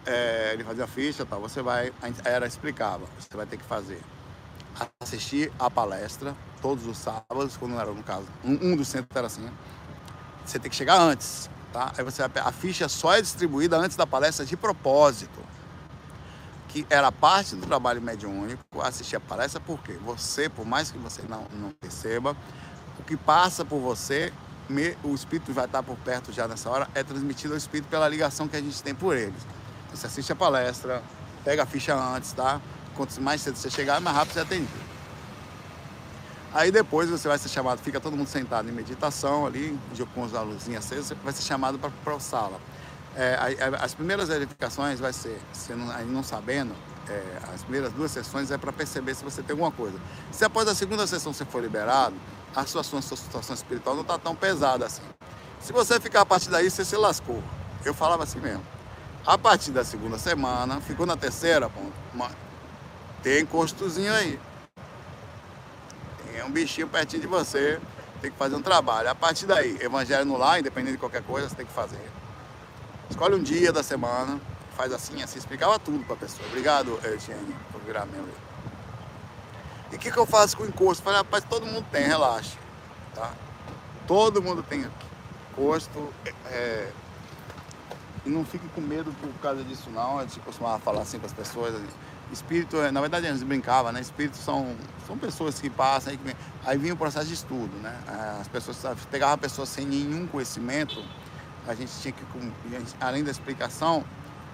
É, 0.05 0.51
ele 0.53 0.63
fazia 0.63 0.83
a 0.83 0.87
ficha, 0.87 1.25
tal, 1.25 1.41
você 1.41 1.61
vai, 1.61 1.91
a 2.01 2.29
era 2.29 2.45
explicava, 2.45 3.05
você 3.17 3.35
vai 3.35 3.45
ter 3.45 3.57
que 3.57 3.63
fazer 3.63 3.99
assistir 4.99 5.51
a 5.57 5.69
palestra 5.69 6.35
todos 6.61 6.85
os 6.85 6.97
sábados, 6.97 7.57
quando 7.57 7.79
era 7.79 7.91
no 7.91 8.03
caso, 8.03 8.27
um, 8.43 8.71
um 8.71 8.75
dos 8.75 8.87
centros 8.87 9.15
era 9.15 9.27
assim, 9.27 9.49
você 10.45 10.59
tem 10.59 10.69
que 10.69 10.75
chegar 10.75 10.99
antes, 10.99 11.49
tá? 11.71 11.93
Aí 11.97 12.03
você 12.03 12.21
a 12.23 12.51
ficha 12.51 12.89
só 12.89 13.13
é 13.13 13.21
distribuída 13.21 13.77
antes 13.77 13.95
da 13.95 14.05
palestra 14.05 14.45
de 14.45 14.57
propósito, 14.57 15.39
que 16.67 16.85
era 16.89 17.11
parte 17.11 17.55
do 17.55 17.65
trabalho 17.65 18.01
mediúnico, 18.01 18.81
assistir 18.81 19.15
a 19.15 19.19
palestra, 19.19 19.61
porque 19.61 19.93
você, 19.93 20.49
por 20.49 20.65
mais 20.65 20.91
que 20.91 20.97
você 20.97 21.21
não, 21.27 21.47
não 21.53 21.71
perceba, 21.71 22.35
que 23.05 23.15
passa 23.15 23.63
por 23.63 23.79
você, 23.79 24.31
o 25.03 25.13
espírito 25.13 25.53
vai 25.53 25.65
estar 25.65 25.83
por 25.83 25.95
perto 25.97 26.31
já 26.31 26.47
nessa 26.47 26.69
hora, 26.69 26.87
é 26.95 27.03
transmitido 27.03 27.53
ao 27.53 27.57
espírito 27.57 27.87
pela 27.87 28.07
ligação 28.07 28.47
que 28.47 28.55
a 28.55 28.61
gente 28.61 28.81
tem 28.81 28.95
por 28.95 29.15
eles. 29.15 29.41
Então, 29.85 29.95
você 29.95 30.07
assiste 30.07 30.31
a 30.31 30.35
palestra, 30.35 31.03
pega 31.43 31.63
a 31.63 31.65
ficha 31.65 31.95
antes, 31.95 32.33
tá? 32.33 32.59
Quanto 32.95 33.21
mais 33.21 33.41
cedo 33.41 33.55
você 33.55 33.69
chegar, 33.69 34.01
mais 34.01 34.15
rápido 34.15 34.33
você 34.33 34.39
atende. 34.39 34.67
Aí 36.53 36.71
depois 36.71 37.09
você 37.09 37.27
vai 37.27 37.37
ser 37.37 37.49
chamado, 37.49 37.79
fica 37.79 37.99
todo 37.99 38.15
mundo 38.15 38.27
sentado 38.27 38.69
em 38.69 38.71
meditação 38.71 39.45
ali, 39.45 39.77
com 40.13 40.23
as 40.23 40.31
luzinhas 40.31 40.85
acesas, 40.85 41.07
você 41.07 41.15
vai 41.15 41.33
ser 41.33 41.43
chamado 41.43 41.77
para 41.77 42.15
a 42.15 42.19
sala. 42.19 42.59
É, 43.13 43.37
as 43.81 43.93
primeiras 43.93 44.29
verificações 44.29 44.99
vai 44.99 45.13
ser, 45.13 45.37
você 45.51 45.75
não, 45.75 45.91
aí 45.91 46.05
não 46.05 46.23
sabendo, 46.23 46.73
é, 47.09 47.21
as 47.53 47.61
primeiras 47.61 47.91
duas 47.93 48.11
sessões 48.11 48.51
é 48.51 48.57
para 48.57 48.71
perceber 48.71 49.13
se 49.15 49.23
você 49.23 49.41
tem 49.43 49.51
alguma 49.51 49.71
coisa. 49.71 49.99
Se 50.31 50.43
após 50.43 50.67
a 50.67 50.73
segunda 50.73 51.05
sessão 51.05 51.33
você 51.33 51.45
for 51.45 51.61
liberado, 51.61 52.15
a 52.55 52.65
sua, 52.65 52.83
sua, 52.83 53.01
sua 53.01 53.17
situação 53.17 53.53
espiritual 53.53 53.95
não 53.95 54.03
está 54.03 54.17
tão 54.17 54.35
pesada 54.35 54.85
assim. 54.85 55.03
Se 55.59 55.73
você 55.73 55.99
ficar 55.99 56.21
a 56.21 56.25
partir 56.25 56.49
daí, 56.49 56.69
você 56.69 56.85
se 56.85 56.95
lascou. 56.95 57.43
Eu 57.83 57.93
falava 57.93 58.23
assim 58.23 58.39
mesmo. 58.39 58.63
A 59.25 59.37
partir 59.37 59.71
da 59.71 59.83
segunda 59.83 60.17
semana, 60.17 60.79
ficou 60.79 61.05
na 61.05 61.17
terceira, 61.17 61.69
ponto, 61.69 61.91
tem 63.21 63.45
custozinho 63.45 64.13
aí. 64.13 64.39
Tem 66.31 66.43
um 66.43 66.51
bichinho 66.51 66.87
pertinho 66.87 67.23
de 67.23 67.27
você, 67.27 67.81
tem 68.21 68.31
que 68.31 68.37
fazer 68.37 68.55
um 68.55 68.61
trabalho. 68.61 69.09
A 69.09 69.15
partir 69.15 69.47
daí, 69.47 69.77
evangelho 69.81 70.25
no 70.25 70.37
lar, 70.37 70.59
independente 70.59 70.93
de 70.93 70.99
qualquer 70.99 71.23
coisa, 71.23 71.49
você 71.49 71.55
tem 71.55 71.65
que 71.65 71.73
fazer. 71.73 71.99
Escolhe 73.09 73.33
um 73.33 73.41
dia 73.41 73.73
da 73.73 73.81
semana, 73.81 74.39
faz 74.77 74.93
assim, 74.93 75.23
assim, 75.23 75.39
explicava 75.39 75.79
tudo 75.79 76.05
para 76.05 76.13
a 76.13 76.17
pessoa. 76.17 76.47
Obrigado, 76.49 76.99
Etienne, 77.03 77.55
por 77.71 77.81
virar 77.81 78.05
membro. 78.05 78.44
E 79.91 79.95
o 79.95 79.99
que, 79.99 80.11
que 80.11 80.17
eu 80.17 80.25
faço 80.25 80.57
com 80.57 80.63
o 80.63 80.67
encosto? 80.67 81.03
Falei, 81.03 81.19
rapaz, 81.19 81.43
todo 81.43 81.65
mundo 81.65 81.85
tem, 81.91 82.05
relaxa. 82.05 82.57
Tá? 83.13 83.31
Todo 84.07 84.41
mundo 84.41 84.63
tem 84.63 84.85
encosto. 85.51 86.13
É, 86.47 86.91
e 88.25 88.29
não 88.29 88.43
fique 88.43 88.67
com 88.69 88.81
medo 88.81 89.13
por 89.21 89.31
causa 89.41 89.63
disso 89.63 89.89
não. 89.91 90.19
A 90.19 90.23
gente 90.23 90.39
costumava 90.39 90.79
falar 90.79 91.01
assim 91.01 91.19
para 91.19 91.27
as 91.27 91.33
pessoas. 91.33 91.75
Espírito, 92.31 92.77
na 92.91 92.99
verdade, 92.99 93.27
eles 93.27 93.43
brincavam, 93.43 93.91
né? 93.91 94.01
Espíritos 94.01 94.39
são, 94.39 94.75
são 95.05 95.15
pessoas 95.15 95.61
que 95.61 95.69
passam, 95.69 96.11
aí, 96.11 96.35
aí 96.65 96.77
vinha 96.77 96.95
o 96.95 96.97
processo 96.97 97.27
de 97.27 97.35
estudo, 97.35 97.71
né? 97.83 97.95
As 98.41 98.47
pessoas 98.47 98.77
pegavam 99.11 99.37
pessoas 99.37 99.69
sem 99.69 99.85
nenhum 99.85 100.25
conhecimento, 100.25 101.03
a 101.67 101.75
gente 101.75 101.91
tinha 102.01 102.11
que, 102.11 102.23
além 102.99 103.23
da 103.23 103.29
explicação, 103.29 104.03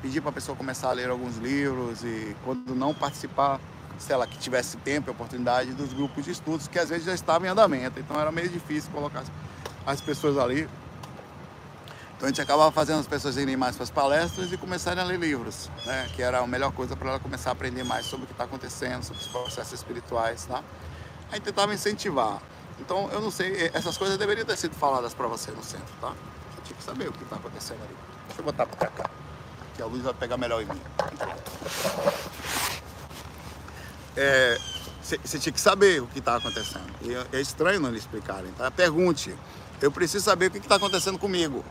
pedir 0.01 0.19
para 0.19 0.31
a 0.31 0.33
pessoa 0.33 0.55
começar 0.55 0.89
a 0.89 0.91
ler 0.91 1.09
alguns 1.09 1.37
livros 1.37 2.03
e 2.03 2.35
quando 2.43 2.75
não 2.75 2.93
participar, 2.93 3.59
se 4.01 4.11
ela 4.11 4.27
tivesse 4.27 4.77
tempo 4.77 5.09
e 5.09 5.11
oportunidade 5.11 5.73
dos 5.73 5.93
grupos 5.93 6.25
de 6.25 6.31
estudos 6.31 6.67
que 6.67 6.79
às 6.79 6.89
vezes 6.89 7.05
já 7.05 7.13
estavam 7.13 7.47
em 7.47 7.51
andamento. 7.51 7.99
Então 7.99 8.19
era 8.19 8.31
meio 8.31 8.49
difícil 8.49 8.91
colocar 8.91 9.23
as 9.85 10.01
pessoas 10.01 10.37
ali. 10.37 10.67
Então 12.17 12.27
a 12.27 12.27
gente 12.27 12.41
acabava 12.41 12.71
fazendo 12.71 12.99
as 12.99 13.07
pessoas 13.07 13.37
irem 13.37 13.57
mais 13.57 13.75
para 13.75 13.83
as 13.83 13.89
palestras 13.89 14.51
e 14.51 14.57
começarem 14.57 15.01
a 15.01 15.05
ler 15.05 15.19
livros, 15.19 15.69
né? 15.85 16.09
que 16.15 16.21
era 16.21 16.39
a 16.39 16.47
melhor 16.47 16.71
coisa 16.71 16.95
para 16.95 17.09
ela 17.09 17.19
começar 17.19 17.49
a 17.49 17.53
aprender 17.53 17.83
mais 17.83 18.05
sobre 18.05 18.25
o 18.25 18.27
que 18.27 18.33
está 18.33 18.43
acontecendo, 18.43 19.03
sobre 19.03 19.21
os 19.21 19.27
processos 19.27 19.73
espirituais. 19.73 20.45
Tá? 20.45 20.63
A 21.31 21.35
gente 21.35 21.45
tentava 21.45 21.73
incentivar. 21.73 22.41
Então 22.79 23.09
eu 23.11 23.21
não 23.21 23.31
sei, 23.31 23.71
essas 23.73 23.97
coisas 23.97 24.17
deveriam 24.17 24.45
ter 24.45 24.57
sido 24.57 24.75
faladas 24.75 25.13
para 25.13 25.27
você 25.27 25.51
no 25.51 25.63
centro, 25.63 25.93
tá? 25.99 26.09
Você 26.09 26.61
tinha 26.65 26.77
que 26.77 26.83
saber 26.83 27.07
o 27.07 27.11
que 27.11 27.23
está 27.23 27.35
acontecendo 27.35 27.79
ali. 27.83 27.95
Deixa 28.27 28.41
eu 28.41 28.45
botar 28.45 28.65
para 28.65 28.87
cá 28.87 29.09
que 29.75 29.81
a 29.81 29.85
luz 29.85 30.03
vai 30.03 30.13
pegar 30.13 30.37
melhor 30.37 30.61
em 30.61 30.65
mim. 30.65 30.81
Você 34.13 35.37
é, 35.37 35.39
tinha 35.39 35.53
que 35.53 35.61
saber 35.61 36.01
o 36.01 36.07
que 36.07 36.19
está 36.19 36.35
acontecendo. 36.35 36.91
E 37.01 37.13
é, 37.13 37.25
é 37.33 37.41
estranho 37.41 37.79
não 37.79 37.89
lhe 37.89 37.97
explicarem, 37.97 38.51
tá? 38.53 38.69
Pergunte. 38.69 39.35
Eu 39.81 39.91
preciso 39.91 40.25
saber 40.25 40.47
o 40.47 40.51
que 40.51 40.59
está 40.59 40.75
acontecendo 40.75 41.17
comigo. 41.17 41.65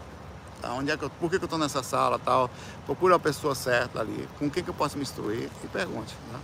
Tá? 0.60 0.72
Onde 0.72 0.90
é 0.90 0.96
que 0.96 1.04
eu, 1.04 1.10
por 1.10 1.30
que, 1.30 1.38
que 1.38 1.44
eu 1.44 1.46
estou 1.46 1.58
nessa 1.58 1.82
sala 1.82 2.18
tal? 2.18 2.50
Procure 2.84 3.14
a 3.14 3.18
pessoa 3.18 3.54
certa 3.54 4.00
ali. 4.00 4.28
Com 4.38 4.50
quem 4.50 4.64
que 4.64 4.70
eu 4.70 4.74
posso 4.74 4.96
me 4.96 5.02
instruir? 5.02 5.48
E 5.62 5.68
pergunte. 5.68 6.14
Tá? 6.32 6.40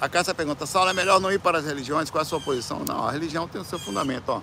A 0.00 0.08
Cássia 0.08 0.34
pergunta, 0.34 0.66
Saulo, 0.66 0.90
é 0.90 0.92
melhor 0.92 1.18
não 1.20 1.32
ir 1.32 1.40
para 1.40 1.58
as 1.58 1.64
religiões? 1.64 2.10
Qual 2.10 2.20
é 2.20 2.22
a 2.22 2.26
sua 2.26 2.40
posição? 2.40 2.84
Não, 2.84 3.06
a 3.06 3.10
religião 3.10 3.48
tem 3.48 3.60
o 3.60 3.64
seu 3.64 3.78
fundamento. 3.78 4.28
Ó. 4.28 4.42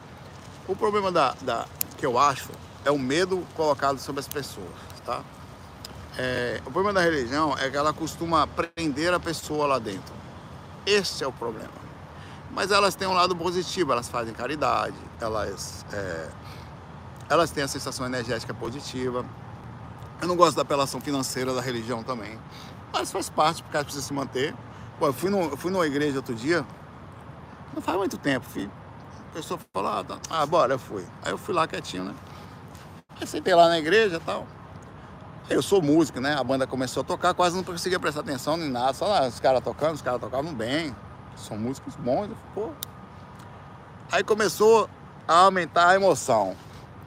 O 0.68 0.76
problema 0.76 1.12
da, 1.12 1.34
da, 1.42 1.66
que 1.98 2.06
eu 2.06 2.18
acho 2.18 2.50
é 2.84 2.92
o 2.92 2.98
medo 2.98 3.46
colocado 3.56 4.00
sobre 4.00 4.20
as 4.20 4.28
pessoas, 4.28 4.68
tá? 5.06 5.22
É, 6.18 6.62
o 6.66 6.72
problema 6.72 6.94
da 6.94 7.02
religião 7.02 7.58
é 7.58 7.70
que 7.70 7.76
ela 7.76 7.92
costuma 7.92 8.46
prender 8.46 9.14
a 9.14 9.20
pessoa 9.20 9.66
lá 9.66 9.80
dentro. 9.80 10.14
Esse 10.86 11.24
é 11.24 11.28
o 11.28 11.32
problema. 11.32 11.72
Mas 12.52 12.72
elas 12.72 12.94
têm 12.94 13.08
um 13.08 13.14
lado 13.14 13.36
positivo, 13.36 13.92
elas 13.92 14.08
fazem 14.08 14.34
caridade, 14.34 14.96
elas, 15.20 15.84
é, 15.92 16.30
elas 17.30 17.50
têm 17.50 17.64
a 17.64 17.68
sensação 17.68 18.06
energética 18.06 18.54
positiva. 18.54 19.26
Eu 20.22 20.28
não 20.28 20.36
gosto 20.36 20.56
da 20.56 20.62
apelação 20.62 21.02
financeira 21.02 21.54
da 21.54 21.62
religião 21.62 22.04
também, 22.04 22.40
mas 22.92 23.12
faz 23.12 23.30
parte, 23.30 23.64
porque 23.64 23.76
ela 23.76 23.84
precisa 23.84 24.06
se 24.06 24.14
manter. 24.14 24.54
Pô, 25.00 25.08
eu 25.08 25.14
fui, 25.14 25.32
no, 25.32 25.42
eu 25.42 25.58
fui 25.58 25.72
numa 25.72 25.88
igreja 25.88 26.18
outro 26.18 26.36
dia, 26.36 26.64
não 27.74 27.82
faz 27.82 27.98
muito 27.98 28.18
tempo, 28.18 28.46
fui. 28.48 28.70
A 29.32 29.34
pessoa 29.34 29.60
falou, 29.74 29.92
ah, 29.92 30.04
tá. 30.04 30.20
ah, 30.30 30.46
bora, 30.46 30.76
eu 30.76 30.80
fui. 30.80 31.04
Aí 31.24 31.32
eu 31.32 31.38
fui 31.40 31.56
lá 31.56 31.68
quietinho, 31.68 32.04
né? 32.04 32.14
Aí 33.20 33.26
sentei 33.26 33.56
lá 33.56 33.68
na 33.68 33.80
igreja 33.80 34.18
e 34.18 34.20
tal. 34.20 34.46
Eu 35.50 35.62
sou 35.62 35.82
músico, 35.82 36.20
né? 36.20 36.36
A 36.36 36.44
banda 36.44 36.66
começou 36.66 37.02
a 37.02 37.04
tocar, 37.04 37.34
quase 37.34 37.56
não 37.56 37.64
conseguia 37.64 38.00
prestar 38.00 38.22
atenção 38.22 38.56
nem 38.56 38.70
nada. 38.70 38.94
Só 38.94 39.08
lá, 39.08 39.28
os 39.28 39.40
caras 39.40 39.62
tocando, 39.62 39.96
os 39.96 40.02
caras 40.02 40.22
tocavam 40.22 40.54
bem. 40.54 40.96
São 41.36 41.58
músicos 41.58 41.96
bons. 41.96 42.30
Pô. 42.54 42.70
Aí 44.12 44.24
começou 44.24 44.90
a 45.28 45.40
aumentar 45.40 45.90
a 45.90 45.96
emoção. 45.96 46.56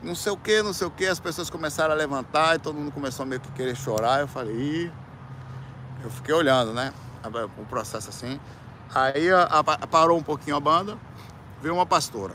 Não 0.03 0.15
sei 0.15 0.33
o 0.33 0.37
que, 0.37 0.63
não 0.63 0.73
sei 0.73 0.87
o 0.87 0.91
que, 0.91 1.07
as 1.07 1.19
pessoas 1.19 1.49
começaram 1.49 1.93
a 1.93 1.97
levantar 1.97 2.57
e 2.57 2.59
todo 2.59 2.77
mundo 2.77 2.93
começou 2.93 3.25
a 3.25 3.27
meio 3.27 3.41
que 3.41 3.51
querer 3.53 3.75
chorar. 3.75 4.21
Eu 4.21 4.29
falei, 4.29 4.55
Ih. 4.55 4.93
eu 6.05 6.11
fiquei 6.11 6.35
olhando, 6.35 6.73
né? 6.73 6.93
O 7.59 7.65
processo 7.65 8.11
assim. 8.11 8.39
Aí 8.95 9.31
a, 9.33 9.45
a, 9.45 9.87
parou 9.87 10.19
um 10.19 10.23
pouquinho 10.23 10.57
a 10.57 10.61
banda, 10.61 10.97
veio 11.63 11.75
uma 11.75 11.87
pastora. 11.87 12.35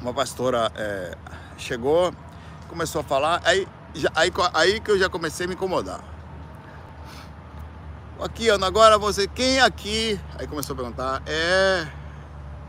Uma 0.00 0.14
pastora 0.14 0.70
é, 0.76 1.16
chegou, 1.56 2.12
começou 2.68 3.00
a 3.00 3.04
falar, 3.04 3.40
aí, 3.44 3.66
já, 3.94 4.10
aí, 4.14 4.30
aí 4.54 4.80
que 4.80 4.90
eu 4.90 4.98
já 4.98 5.08
comecei 5.08 5.46
a 5.46 5.48
me 5.48 5.54
incomodar. 5.54 6.02
Aqui, 8.20 8.48
Ana, 8.48 8.66
agora 8.66 8.98
você, 8.98 9.28
quem 9.28 9.60
aqui, 9.60 10.18
aí 10.36 10.46
começou 10.46 10.74
a 10.74 10.76
perguntar, 10.76 11.22
é 11.26 11.86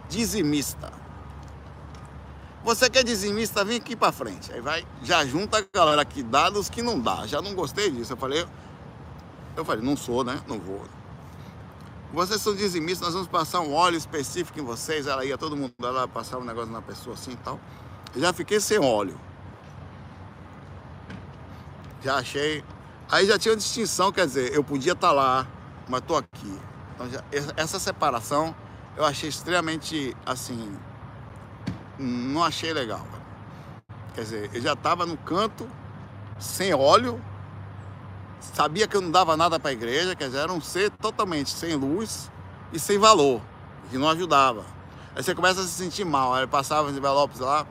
dizimista. 0.07 0.91
Você 2.63 2.89
que 2.89 2.99
é 2.99 3.03
dizimista, 3.03 3.63
vem 3.63 3.77
aqui 3.77 3.95
pra 3.95 4.11
frente. 4.11 4.51
Aí 4.53 4.61
vai, 4.61 4.85
já 5.01 5.25
junta 5.25 5.57
a 5.57 5.63
galera 5.73 6.01
aqui, 6.01 6.21
dados 6.21 6.69
que 6.69 6.81
não 6.81 6.99
dá. 6.99 7.25
Já 7.25 7.41
não 7.41 7.55
gostei 7.55 7.89
disso. 7.89 8.13
Eu 8.13 8.17
falei, 8.17 8.45
eu 9.55 9.65
falei, 9.65 9.83
não 9.83 9.97
sou, 9.97 10.23
né? 10.23 10.39
Não 10.47 10.59
vou. 10.59 10.81
Vocês 12.13 12.41
são 12.41 12.55
dizimistas, 12.55 13.07
nós 13.07 13.13
vamos 13.13 13.27
passar 13.27 13.61
um 13.61 13.73
óleo 13.73 13.97
específico 13.97 14.59
em 14.59 14.63
vocês. 14.63 15.07
Ela 15.07 15.25
ia 15.25 15.37
todo 15.37 15.55
mundo 15.55 15.73
lá 15.79 16.07
passar 16.07 16.37
um 16.37 16.43
negócio 16.43 16.71
na 16.71 16.81
pessoa 16.81 17.15
assim 17.15 17.31
e 17.31 17.37
tal 17.37 17.59
já 18.15 18.33
fiquei 18.33 18.59
sem 18.59 18.79
óleo. 18.79 19.19
Já 22.01 22.15
achei. 22.15 22.63
Aí 23.11 23.25
já 23.25 23.37
tinha 23.37 23.53
uma 23.53 23.57
distinção, 23.57 24.11
quer 24.11 24.25
dizer, 24.25 24.53
eu 24.53 24.63
podia 24.63 24.93
estar 24.93 25.09
tá 25.09 25.13
lá, 25.13 25.47
mas 25.87 26.01
estou 26.01 26.17
aqui. 26.17 26.59
Então 26.95 27.09
já, 27.09 27.23
essa 27.57 27.79
separação 27.79 28.55
eu 28.95 29.05
achei 29.05 29.29
extremamente 29.29 30.15
assim. 30.25 30.77
Não 31.97 32.43
achei 32.43 32.71
legal. 32.73 33.05
Quer 34.13 34.21
dizer, 34.21 34.49
eu 34.53 34.61
já 34.61 34.73
estava 34.73 35.05
no 35.05 35.17
canto, 35.17 35.69
sem 36.39 36.73
óleo, 36.73 37.21
sabia 38.39 38.87
que 38.87 38.95
eu 38.95 39.01
não 39.01 39.11
dava 39.11 39.35
nada 39.37 39.59
para 39.59 39.69
a 39.69 39.73
igreja, 39.73 40.15
quer 40.15 40.25
dizer, 40.25 40.39
era 40.39 40.53
um 40.53 40.61
ser 40.61 40.91
totalmente 40.91 41.49
sem 41.49 41.75
luz 41.75 42.31
e 42.73 42.79
sem 42.79 42.97
valor, 42.97 43.41
que 43.89 43.97
não 43.97 44.09
ajudava. 44.09 44.65
Aí 45.15 45.23
você 45.23 45.33
começa 45.35 45.61
a 45.61 45.63
se 45.63 45.69
sentir 45.69 46.05
mal, 46.05 46.33
aí 46.33 46.47
passava 46.47 46.89
os 46.89 46.97
envelopes 46.97 47.39
lá, 47.39 47.65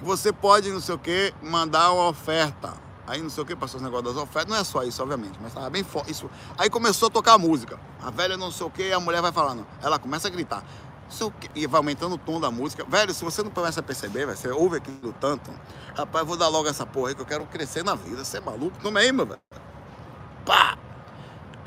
você 0.00 0.32
pode, 0.32 0.70
não 0.70 0.80
sei 0.80 0.94
o 0.94 0.98
que, 0.98 1.34
mandar 1.42 1.92
uma 1.92 2.08
oferta. 2.08 2.74
Aí 3.06 3.20
não 3.20 3.28
sei 3.28 3.42
o 3.42 3.46
que, 3.46 3.54
passou 3.54 3.78
os 3.78 3.84
negócios 3.84 4.14
das 4.14 4.22
ofertas, 4.22 4.50
não 4.50 4.58
é 4.58 4.64
só 4.64 4.82
isso, 4.82 5.02
obviamente, 5.02 5.38
mas 5.40 5.52
tava 5.52 5.68
bem 5.68 5.84
forte. 5.84 6.10
Isso. 6.10 6.30
Aí 6.56 6.70
começou 6.70 7.08
a 7.08 7.10
tocar 7.10 7.34
a 7.34 7.38
música. 7.38 7.78
A 8.02 8.10
velha 8.10 8.36
não 8.36 8.50
sei 8.50 8.66
o 8.66 8.70
que, 8.70 8.92
a 8.92 9.00
mulher 9.00 9.20
vai 9.20 9.32
falando. 9.32 9.66
Ela 9.82 9.98
começa 9.98 10.28
a 10.28 10.30
gritar. 10.30 10.64
Sei 11.08 11.26
o 11.26 11.30
que, 11.30 11.50
e 11.54 11.66
vai 11.66 11.78
aumentando 11.78 12.14
o 12.14 12.18
tom 12.18 12.40
da 12.40 12.50
música. 12.50 12.84
Velho, 12.84 13.12
se 13.12 13.22
você 13.22 13.42
não 13.42 13.50
começa 13.50 13.80
a 13.80 13.82
perceber, 13.82 14.26
você 14.26 14.48
ouve 14.48 14.78
aquilo 14.78 15.14
tanto. 15.20 15.50
Rapaz, 15.94 16.26
vou 16.26 16.36
dar 16.36 16.48
logo 16.48 16.66
essa 16.66 16.86
porra 16.86 17.10
aí 17.10 17.14
que 17.14 17.20
eu 17.20 17.26
quero 17.26 17.44
crescer 17.46 17.84
na 17.84 17.94
vida. 17.94 18.24
Você 18.24 18.38
é 18.38 18.40
maluco? 18.40 18.76
Toma 18.82 19.00
aí, 19.00 19.12
meu 19.12 19.26
velho. 19.26 19.40
Pá! 20.46 20.78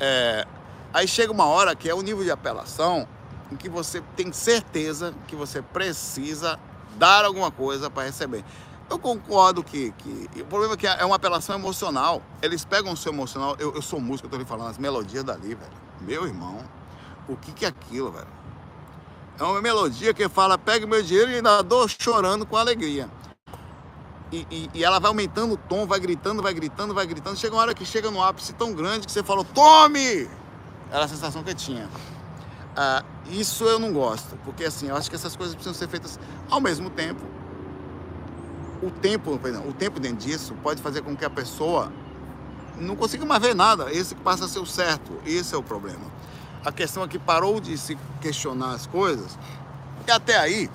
É, 0.00 0.44
aí 0.92 1.06
chega 1.06 1.32
uma 1.32 1.46
hora 1.46 1.74
que 1.76 1.88
é 1.88 1.94
o 1.94 2.02
nível 2.02 2.24
de 2.24 2.30
apelação 2.30 3.06
em 3.50 3.56
que 3.56 3.68
você 3.68 4.02
tem 4.16 4.32
certeza 4.32 5.14
que 5.26 5.34
você 5.34 5.62
precisa 5.62 6.58
dar 6.96 7.24
alguma 7.24 7.50
coisa 7.50 7.90
para 7.90 8.04
receber. 8.04 8.44
Eu 8.90 8.98
concordo 8.98 9.62
que, 9.62 9.92
que, 9.98 10.40
O 10.40 10.46
problema 10.46 10.74
é 10.74 10.76
que 10.76 10.86
é 10.86 11.04
uma 11.04 11.16
apelação 11.16 11.56
emocional. 11.56 12.22
Eles 12.40 12.64
pegam 12.64 12.92
o 12.92 12.96
seu 12.96 13.12
emocional. 13.12 13.54
Eu, 13.58 13.74
eu 13.74 13.82
sou 13.82 14.00
músico, 14.00 14.26
eu 14.26 14.30
tô 14.30 14.36
lhe 14.38 14.44
falando, 14.44 14.70
as 14.70 14.78
melodias 14.78 15.22
dali, 15.22 15.54
velho. 15.54 15.72
Meu 16.00 16.26
irmão, 16.26 16.64
o 17.28 17.36
que, 17.36 17.52
que 17.52 17.64
é 17.64 17.68
aquilo, 17.68 18.10
velho? 18.10 18.38
É 19.38 19.44
uma 19.44 19.60
melodia 19.60 20.14
que 20.14 20.28
fala, 20.28 20.56
pega 20.56 20.86
meu 20.86 21.02
dinheiro 21.02 21.30
e 21.30 21.36
ainda 21.36 21.62
dou 21.62 21.86
chorando 21.86 22.46
com 22.46 22.56
alegria. 22.56 23.08
E, 24.32 24.46
e, 24.50 24.70
e, 24.74 24.84
ela 24.84 24.98
vai 24.98 25.08
aumentando 25.08 25.54
o 25.54 25.56
tom, 25.56 25.86
vai 25.86 26.00
gritando, 26.00 26.42
vai 26.42 26.52
gritando, 26.52 26.94
vai 26.94 27.06
gritando. 27.06 27.36
Chega 27.36 27.54
uma 27.54 27.62
hora 27.62 27.74
que 27.74 27.84
chega 27.84 28.10
no 28.10 28.22
ápice 28.22 28.52
tão 28.52 28.72
grande 28.74 29.06
que 29.06 29.12
você 29.12 29.22
falou, 29.22 29.44
tome! 29.44 30.28
Era 30.90 31.04
a 31.04 31.08
sensação 31.08 31.42
que 31.42 31.50
eu 31.50 31.54
tinha. 31.54 31.88
Ah, 32.76 33.04
isso 33.30 33.64
eu 33.64 33.78
não 33.78 33.92
gosto, 33.92 34.38
porque 34.44 34.64
assim, 34.64 34.88
eu 34.88 34.96
acho 34.96 35.10
que 35.10 35.16
essas 35.16 35.36
coisas 35.36 35.54
precisam 35.54 35.74
ser 35.74 35.88
feitas 35.88 36.18
ao 36.50 36.60
mesmo 36.60 36.90
tempo. 36.90 37.22
O 38.82 38.90
tempo, 38.90 39.36
perdão, 39.38 39.68
o 39.68 39.72
tempo 39.72 39.98
dentro 39.98 40.18
disso 40.18 40.54
pode 40.62 40.80
fazer 40.80 41.02
com 41.02 41.16
que 41.16 41.24
a 41.24 41.30
pessoa 41.30 41.92
não 42.76 42.94
consiga 42.96 43.24
mais 43.24 43.42
ver 43.42 43.54
nada. 43.54 43.92
Esse 43.92 44.14
passa 44.14 44.44
a 44.44 44.48
ser 44.48 44.60
o 44.60 44.66
certo. 44.66 45.12
Esse 45.26 45.54
é 45.54 45.58
o 45.58 45.62
problema. 45.62 46.06
A 46.64 46.70
questão 46.70 47.02
é 47.02 47.08
que 47.08 47.18
parou 47.18 47.60
de 47.60 47.76
se 47.76 47.98
questionar 48.20 48.72
as 48.72 48.86
coisas. 48.86 49.38
E 50.06 50.10
até 50.10 50.38
aí, 50.38 50.70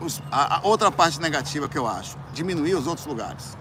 os, 0.00 0.20
a, 0.30 0.58
a 0.58 0.60
outra 0.66 0.90
parte 0.90 1.20
negativa 1.20 1.68
que 1.68 1.78
eu 1.78 1.86
acho, 1.86 2.16
diminuir 2.32 2.74
os 2.74 2.86
outros 2.86 3.06
lugares. 3.06 3.56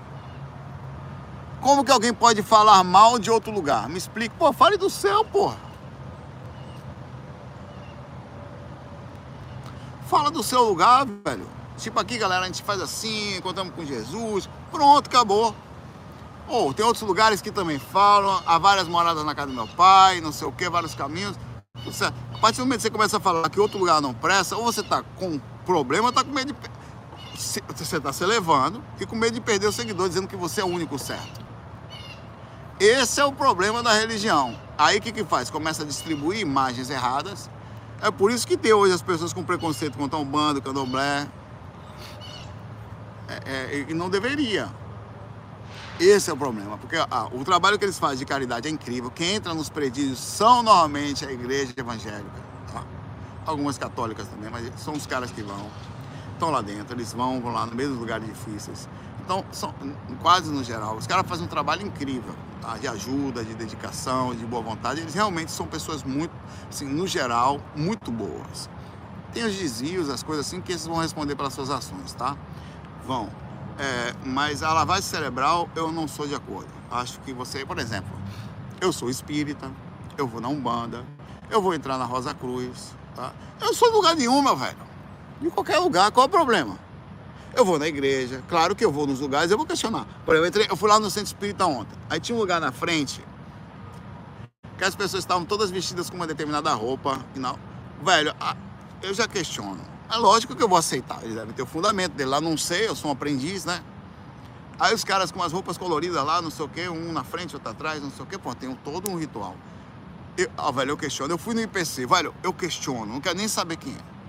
Como 1.61 1.85
que 1.85 1.91
alguém 1.91 2.13
pode 2.13 2.41
falar 2.41 2.83
mal 2.83 3.19
de 3.19 3.29
outro 3.29 3.51
lugar? 3.51 3.87
Me 3.87 3.97
explique. 3.97 4.35
Pô, 4.35 4.51
fale 4.51 4.77
do 4.77 4.89
céu, 4.89 5.23
porra. 5.23 5.70
Fala 10.11 10.29
do 10.29 10.43
seu 10.43 10.63
lugar, 10.63 11.05
velho. 11.05 11.47
Tipo 11.77 11.97
aqui, 11.97 12.17
galera, 12.17 12.43
a 12.43 12.45
gente 12.45 12.61
faz 12.63 12.81
assim, 12.81 13.39
contamos 13.41 13.73
com 13.73 13.85
Jesus. 13.85 14.49
Pronto, 14.69 15.07
acabou. 15.07 15.55
Ou 16.49 16.67
oh, 16.67 16.73
tem 16.73 16.85
outros 16.85 17.07
lugares 17.07 17.41
que 17.41 17.49
também 17.49 17.79
falam. 17.79 18.43
Há 18.45 18.57
várias 18.57 18.89
moradas 18.89 19.23
na 19.23 19.33
casa 19.33 19.47
do 19.47 19.53
meu 19.53 19.69
pai, 19.69 20.19
não 20.19 20.33
sei 20.33 20.45
o 20.45 20.51
que, 20.51 20.69
vários 20.69 20.93
caminhos. 20.93 21.37
A 22.33 22.37
partir 22.39 22.57
do 22.57 22.65
momento 22.65 22.79
que 22.79 22.81
você 22.81 22.89
começa 22.89 23.15
a 23.15 23.19
falar 23.21 23.49
que 23.49 23.57
outro 23.57 23.79
lugar 23.79 24.01
não 24.01 24.13
presta, 24.13 24.57
ou 24.57 24.65
você 24.65 24.83
tá 24.83 25.01
com 25.15 25.39
problema, 25.65 26.07
ou 26.07 26.13
tá 26.13 26.25
com 26.25 26.31
medo 26.33 26.51
de. 26.51 26.69
Você 27.33 27.95
está 27.95 28.11
se 28.11 28.21
elevando 28.21 28.83
e 28.99 29.05
com 29.05 29.15
medo 29.15 29.35
de 29.35 29.39
perder 29.39 29.67
o 29.67 29.71
seguidor, 29.71 30.09
dizendo 30.09 30.27
que 30.27 30.35
você 30.35 30.59
é 30.59 30.65
o 30.65 30.67
único 30.67 30.99
certo. 30.99 31.39
Esse 32.77 33.21
é 33.21 33.23
o 33.23 33.31
problema 33.31 33.81
da 33.81 33.93
religião. 33.93 34.59
Aí 34.77 34.97
o 34.97 35.01
que, 35.01 35.13
que 35.13 35.23
faz? 35.23 35.49
Começa 35.49 35.83
a 35.83 35.85
distribuir 35.85 36.41
imagens 36.41 36.89
erradas. 36.89 37.49
É 38.01 38.09
por 38.09 38.31
isso 38.31 38.47
que 38.47 38.57
tem 38.57 38.73
hoje 38.73 38.93
as 38.93 39.01
pessoas 39.01 39.31
com 39.31 39.43
preconceito 39.43 39.97
contra 39.97 40.17
o 40.17 40.25
bando, 40.25 40.61
candomblé. 40.61 41.27
É, 43.27 43.35
é, 43.45 43.85
e 43.87 43.93
não 43.93 44.09
deveria. 44.09 44.69
Esse 45.99 46.31
é 46.31 46.33
o 46.33 46.37
problema, 46.37 46.79
porque 46.79 46.95
ah, 46.95 47.29
o 47.31 47.43
trabalho 47.43 47.77
que 47.77 47.85
eles 47.85 47.99
fazem 47.99 48.17
de 48.17 48.25
caridade 48.25 48.67
é 48.67 48.71
incrível. 48.71 49.11
Quem 49.11 49.35
entra 49.35 49.53
nos 49.53 49.69
predílios 49.69 50.17
são 50.17 50.63
normalmente 50.63 51.23
a 51.23 51.31
igreja 51.31 51.73
evangélica, 51.77 52.41
tá? 52.73 52.83
algumas 53.45 53.77
católicas 53.77 54.27
também, 54.27 54.49
mas 54.49 54.71
são 54.81 54.95
os 54.95 55.05
caras 55.05 55.29
que 55.29 55.43
vão, 55.43 55.69
estão 56.33 56.49
lá 56.49 56.61
dentro, 56.61 56.95
eles 56.95 57.13
vão, 57.13 57.39
vão 57.39 57.53
lá 57.53 57.67
no 57.67 57.75
meio 57.75 57.89
dos 57.89 57.99
lugares 57.99 58.25
difíceis. 58.25 58.89
Então, 59.31 59.45
são, 59.53 59.73
quase 60.21 60.51
no 60.51 60.61
geral, 60.61 60.97
os 60.97 61.07
caras 61.07 61.25
fazem 61.25 61.45
um 61.45 61.47
trabalho 61.47 61.87
incrível 61.87 62.35
tá? 62.59 62.77
de 62.77 62.85
ajuda, 62.85 63.45
de 63.45 63.53
dedicação, 63.53 64.35
de 64.35 64.45
boa 64.45 64.61
vontade. 64.61 64.99
Eles 64.99 65.13
realmente 65.13 65.53
são 65.53 65.65
pessoas 65.65 66.03
muito, 66.03 66.33
assim, 66.69 66.83
no 66.83 67.07
geral, 67.07 67.61
muito 67.73 68.11
boas. 68.11 68.69
Tem 69.31 69.45
os 69.45 69.55
desvios, 69.55 70.09
as 70.09 70.21
coisas 70.21 70.45
assim, 70.45 70.59
que 70.59 70.73
eles 70.73 70.85
vão 70.85 70.97
responder 70.97 71.37
pelas 71.37 71.53
suas 71.53 71.69
ações, 71.69 72.11
tá? 72.11 72.35
Vão. 73.07 73.29
É, 73.79 74.13
mas 74.25 74.63
a 74.63 74.73
lavagem 74.73 75.03
cerebral 75.03 75.69
eu 75.77 75.93
não 75.93 76.09
sou 76.09 76.27
de 76.27 76.35
acordo. 76.35 76.67
Acho 76.91 77.17
que 77.21 77.31
você, 77.31 77.65
por 77.65 77.79
exemplo, 77.79 78.11
eu 78.81 78.91
sou 78.91 79.09
espírita, 79.09 79.71
eu 80.17 80.27
vou 80.27 80.41
na 80.41 80.49
Umbanda, 80.49 81.05
eu 81.49 81.61
vou 81.61 81.73
entrar 81.73 81.97
na 81.97 82.03
Rosa 82.03 82.33
Cruz, 82.33 82.93
tá? 83.15 83.31
Eu 83.61 83.73
sou 83.73 83.91
de 83.91 83.95
lugar 83.95 84.13
nenhum, 84.13 84.41
meu 84.41 84.57
velho. 84.57 84.75
De 85.39 85.49
qualquer 85.49 85.79
lugar, 85.79 86.11
qual 86.11 86.25
é 86.25 86.27
o 86.27 86.29
problema? 86.29 86.90
Eu 87.55 87.65
vou 87.65 87.77
na 87.77 87.87
igreja, 87.87 88.41
claro 88.47 88.75
que 88.75 88.83
eu 88.83 88.91
vou 88.91 89.05
nos 89.05 89.19
lugares, 89.19 89.51
eu 89.51 89.57
vou 89.57 89.65
questionar. 89.65 90.05
Por 90.25 90.35
exemplo, 90.35 90.45
eu, 90.45 90.47
entrei, 90.47 90.67
eu 90.69 90.77
fui 90.77 90.89
lá 90.89 90.99
no 90.99 91.09
centro 91.09 91.27
espírita 91.27 91.65
ontem. 91.65 91.97
Aí 92.09 92.19
tinha 92.19 92.35
um 92.35 92.39
lugar 92.39 92.61
na 92.61 92.71
frente 92.71 93.23
que 94.77 94.83
as 94.83 94.95
pessoas 94.95 95.23
estavam 95.23 95.45
todas 95.45 95.69
vestidas 95.69 96.09
com 96.09 96.15
uma 96.15 96.25
determinada 96.25 96.73
roupa. 96.73 97.23
E 97.35 97.39
não. 97.39 97.59
Velho, 98.03 98.33
eu 99.03 99.13
já 99.13 99.27
questiono. 99.27 99.79
É 100.11 100.17
lógico 100.17 100.55
que 100.55 100.63
eu 100.63 100.67
vou 100.67 100.77
aceitar. 100.77 101.21
Eles 101.23 101.35
devem 101.35 101.53
ter 101.53 101.61
o 101.61 101.65
fundamento 101.65 102.13
dele 102.13 102.29
lá, 102.29 102.41
não 102.41 102.57
sei, 102.57 102.87
eu 102.87 102.95
sou 102.95 103.09
um 103.09 103.13
aprendiz, 103.13 103.65
né? 103.65 103.81
Aí 104.79 104.95
os 104.95 105.03
caras 105.03 105.31
com 105.31 105.43
as 105.43 105.51
roupas 105.51 105.77
coloridas 105.77 106.23
lá, 106.25 106.41
não 106.41 106.49
sei 106.49 106.65
o 106.65 106.69
quê, 106.69 106.89
um 106.89 107.11
na 107.11 107.23
frente, 107.23 107.55
outro 107.55 107.69
atrás, 107.69 108.01
não 108.01 108.09
sei 108.11 108.23
o 108.23 108.25
quê, 108.25 108.37
pô, 108.37 108.55
tem 108.55 108.73
todo 108.83 109.09
um 109.09 109.15
ritual. 109.15 109.55
Eu, 110.37 110.49
velho, 110.73 110.91
eu 110.91 110.97
questiono. 110.97 111.31
Eu 111.31 111.37
fui 111.37 111.53
no 111.53 111.61
IPC, 111.61 112.07
velho, 112.07 112.33
eu 112.41 112.51
questiono, 112.51 113.05
não 113.05 113.21
quero 113.21 113.37
nem 113.37 113.47
saber 113.47 113.75
quem 113.75 113.93
é. 113.93 114.20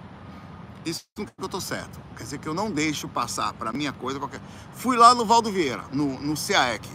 Isso 0.85 1.05
não 1.16 1.24
que 1.24 1.33
eu 1.39 1.49
tô 1.49 1.61
certo. 1.61 2.01
Quer 2.16 2.24
dizer 2.24 2.39
que 2.39 2.49
eu 2.49 2.55
não 2.55 2.70
deixo 2.70 3.09
passar 3.09 3.53
para 3.53 3.72
minha 3.72 3.93
coisa 3.93 4.18
qualquer. 4.18 4.41
Fui 4.74 4.97
lá 4.97 5.14
no 5.14 5.24
Valdo 5.24 5.51
Vieira, 5.51 5.85
no, 5.93 6.20
no 6.20 6.35
CAEC. 6.35 6.89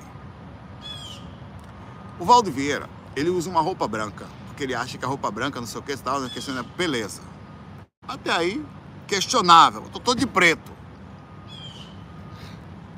O 2.20 2.26
Valdo 2.26 2.52
Vieira, 2.52 2.90
ele 3.16 3.30
usa 3.30 3.50
uma 3.50 3.62
roupa 3.62 3.88
branca, 3.88 4.28
porque 4.48 4.64
ele 4.64 4.76
acha 4.76 4.98
que 4.98 5.06
a 5.06 5.08
roupa 5.08 5.32
branca, 5.32 5.60
não 5.60 5.68
sei 5.68 5.80
o 5.80 5.84
que, 5.84 5.96
tal, 5.98 6.24
a 6.24 6.30
questão 6.30 6.58
é 6.58 6.64
beleza. 6.64 7.22
Até 8.08 8.32
aí, 8.32 8.66
questionável. 9.08 9.84
Eu 9.84 9.90
tô 9.90 10.00
todo 10.00 10.20
de 10.20 10.28
preto. 10.28 10.72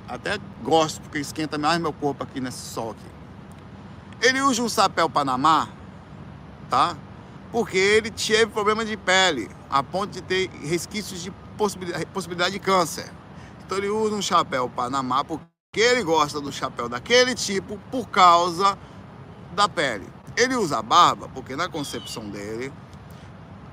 Até 0.08 0.40
gosto, 0.64 1.02
porque 1.02 1.20
esquenta 1.20 1.58
mais 1.58 1.80
meu 1.80 1.94
corpo 1.94 2.24
aqui 2.24 2.40
nesse 2.40 2.74
sol 2.74 2.92
aqui. 2.92 4.28
Ele 4.28 4.42
usa 4.42 4.64
um 4.64 4.70
chapéu 4.70 5.10
Panamá, 5.10 5.70
tá? 6.70 6.98
Porque 7.52 7.78
ele 7.78 8.12
teve 8.12 8.48
problema 8.48 8.86
de 8.86 8.96
pele 8.96 9.50
a 9.70 9.82
ponto 9.82 10.12
de 10.12 10.22
ter 10.22 10.50
resquícios 10.64 11.22
de 11.22 11.32
possibilidade, 12.14 12.52
de 12.52 12.60
câncer. 12.60 13.12
Então 13.66 13.78
ele 13.78 13.90
usa 13.90 14.16
um 14.16 14.22
chapéu 14.22 14.70
Panamá 14.70 15.24
porque 15.24 15.50
ele 15.76 16.04
gosta 16.04 16.40
do 16.40 16.52
chapéu 16.52 16.88
daquele 16.88 17.36
tipo 17.36 17.80
por 17.92 18.08
causa 18.10 18.78
da 19.56 19.68
pele. 19.68 20.08
Ele 20.38 20.56
usa 20.56 20.82
barba 20.82 21.28
porque 21.34 21.56
na 21.56 21.68
concepção 21.68 22.30
dele, 22.30 22.72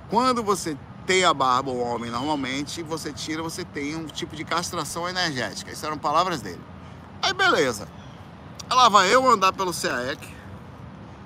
quando 0.08 0.42
você 0.42 0.76
tem 1.06 1.24
a 1.24 1.32
barba, 1.32 1.70
o 1.70 1.78
homem 1.78 2.10
normalmente, 2.10 2.82
você 2.82 3.12
tira, 3.12 3.42
você 3.42 3.64
tem 3.64 3.94
um 3.94 4.06
tipo 4.06 4.34
de 4.34 4.44
castração 4.44 5.08
energética. 5.08 5.70
Essas 5.70 5.84
eram 5.84 5.96
palavras 5.96 6.40
dele. 6.40 6.60
Aí 7.22 7.32
beleza. 7.32 7.88
Lá 8.68 8.88
vai 8.88 9.14
eu 9.14 9.28
andar 9.30 9.52
pelo 9.52 9.72
CAEC. 9.72 10.18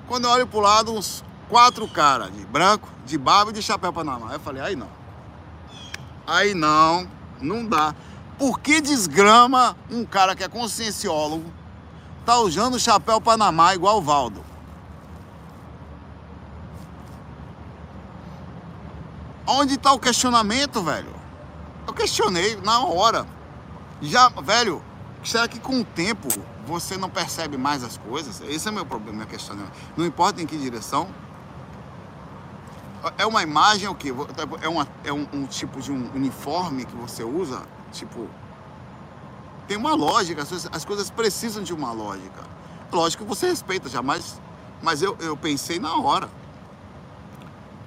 Quando 0.07 0.25
eu 0.25 0.31
olho 0.31 0.47
pro 0.47 0.61
lado, 0.61 0.93
uns 0.93 1.25
quatro 1.51 1.87
caras 1.89 2.33
de 2.33 2.47
branco, 2.47 2.89
de 3.05 3.19
barba 3.19 3.51
e 3.51 3.55
de 3.55 3.61
chapéu 3.61 3.93
Panamá. 3.93 4.33
Eu 4.33 4.41
falei, 4.41 4.63
aí 4.63 4.77
não. 4.77 4.89
Aí 6.27 6.55
não, 6.55 7.11
não 7.43 7.67
dá. 7.67 7.95
Por 8.39 8.61
que 8.61 8.81
desgrama 8.81 9.77
um 9.91 10.07
cara 10.07 10.35
que 10.35 10.45
é 10.45 10.49
conscienciólogo 10.49 11.53
tá 12.25 12.39
usando 12.39 12.75
o 12.75 12.79
chapéu 12.79 13.21
Panamá 13.21 13.75
igual 13.75 13.99
o 13.99 14.03
Valdo? 14.03 14.45
Onde 19.45 19.75
está 19.75 19.93
o 19.93 19.99
questionamento, 19.99 20.81
velho? 20.81 21.13
Eu 21.87 21.93
questionei 21.93 22.57
na 22.63 22.85
hora. 22.85 23.27
Já, 24.01 24.29
velho, 24.29 24.81
será 25.25 25.49
que 25.49 25.59
com 25.59 25.81
o 25.81 25.85
tempo 25.85 26.29
você 26.65 26.97
não 26.97 27.11
percebe 27.11 27.57
mais 27.57 27.83
as 27.83 27.97
coisas? 27.97 28.41
Esse 28.43 28.69
é 28.69 28.71
meu 28.71 28.87
problema, 28.87 29.19
meu 29.19 29.27
questionamento. 29.27 29.73
Não 29.97 30.07
importa 30.07 30.41
em 30.41 30.47
que 30.47 30.57
direção, 30.57 31.09
é 33.17 33.27
uma 33.27 33.43
imagem 33.43 33.89
o 33.89 33.95
quê? 33.95 34.13
É, 34.61 34.69
uma, 34.69 34.89
é 35.05 35.13
um, 35.13 35.27
um, 35.33 35.47
tipo 35.47 35.81
de 35.81 35.91
um 35.91 36.11
uniforme 36.15 36.85
que 36.85 36.95
você 36.97 37.25
usa? 37.25 37.63
Tipo. 37.93 38.29
Tem 39.67 39.77
uma 39.77 39.95
lógica, 39.95 40.43
as 40.43 40.49
coisas, 40.49 40.71
as 40.73 40.85
coisas 40.85 41.11
precisam 41.11 41.63
de 41.63 41.73
uma 41.73 41.93
lógica. 41.93 42.43
Lógico 42.93 43.23
que 43.23 43.29
você 43.29 43.47
respeita 43.47 43.89
jamais. 43.89 44.41
Mas 44.83 45.03
eu, 45.03 45.17
eu 45.21 45.37
pensei 45.37 45.79
na 45.79 45.97
hora. 45.97 46.29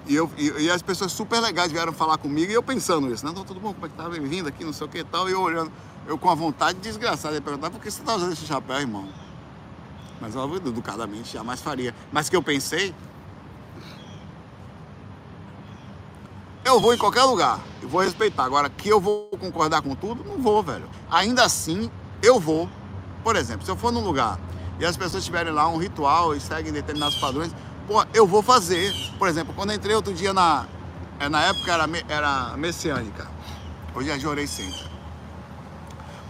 E, 0.05 0.15
eu, 0.15 0.29
e, 0.37 0.49
e, 0.63 0.69
as 0.69 0.81
pessoas 0.81 1.11
super 1.11 1.39
legais 1.39 1.71
vieram 1.71 1.93
falar 1.93 2.17
comigo 2.17 2.51
e 2.51 2.55
eu 2.55 2.61
pensando 2.61 3.11
isso, 3.13 3.25
né? 3.25 3.31
Então, 3.31 3.43
tudo 3.43 3.59
bom, 3.59 3.73
como 3.73 3.85
é 3.85 3.89
que 3.89 3.95
tá? 3.95 4.09
Bem-vindo 4.09 4.49
aqui, 4.49 4.63
não 4.65 4.73
sei 4.73 4.85
o 4.85 4.89
que 4.89 4.99
e 4.99 5.03
tal. 5.03 5.29
E 5.29 5.31
eu 5.31 5.41
olhando, 5.41 5.71
eu 6.07 6.17
com 6.17 6.29
a 6.29 6.35
vontade 6.35 6.79
desgraçada 6.79 7.35
de 7.35 7.41
perguntar 7.41 7.69
por 7.69 7.79
que 7.79 7.89
você 7.89 8.01
tá 8.03 8.15
usando 8.15 8.33
esse 8.33 8.45
chapéu, 8.45 8.79
irmão? 8.79 9.07
Mas 10.19 10.35
eu 10.35 10.55
educadamente 10.55 11.33
jamais 11.33 11.61
faria. 11.61 11.95
Mas 12.11 12.29
que 12.29 12.35
eu 12.35 12.43
pensei, 12.43 12.93
Eu 16.65 16.79
vou 16.79 16.93
em 16.93 16.97
qualquer 16.97 17.23
lugar, 17.23 17.59
eu 17.81 17.89
vou 17.89 18.01
respeitar. 18.01 18.45
Agora, 18.45 18.69
que 18.69 18.87
eu 18.87 18.99
vou 18.99 19.27
concordar 19.37 19.81
com 19.81 19.93
tudo, 19.95 20.23
não 20.23 20.41
vou, 20.41 20.63
velho. 20.63 20.89
Ainda 21.11 21.43
assim, 21.43 21.91
eu 22.21 22.39
vou. 22.39 22.69
Por 23.21 23.35
exemplo, 23.35 23.65
se 23.65 23.71
eu 23.71 23.75
for 23.75 23.91
num 23.91 23.99
lugar 23.99 24.39
e 24.79 24.85
as 24.85 24.95
pessoas 24.95 25.25
tiverem 25.25 25.51
lá 25.51 25.67
um 25.67 25.77
ritual 25.77 26.33
e 26.33 26.39
seguem 26.39 26.71
determinados 26.71 27.17
padrões, 27.19 27.53
pô, 27.85 28.05
eu 28.13 28.25
vou 28.25 28.41
fazer. 28.41 28.93
Por 29.19 29.27
exemplo, 29.27 29.53
quando 29.53 29.73
entrei 29.73 29.95
outro 29.95 30.13
dia 30.13 30.33
na. 30.33 30.65
É, 31.19 31.27
na 31.29 31.43
época 31.43 31.71
era, 31.71 31.85
era 32.07 32.57
messiânica. 32.57 33.27
Hoje 33.93 34.09
é 34.09 34.17
Jorei 34.17 34.47
Center. 34.47 34.91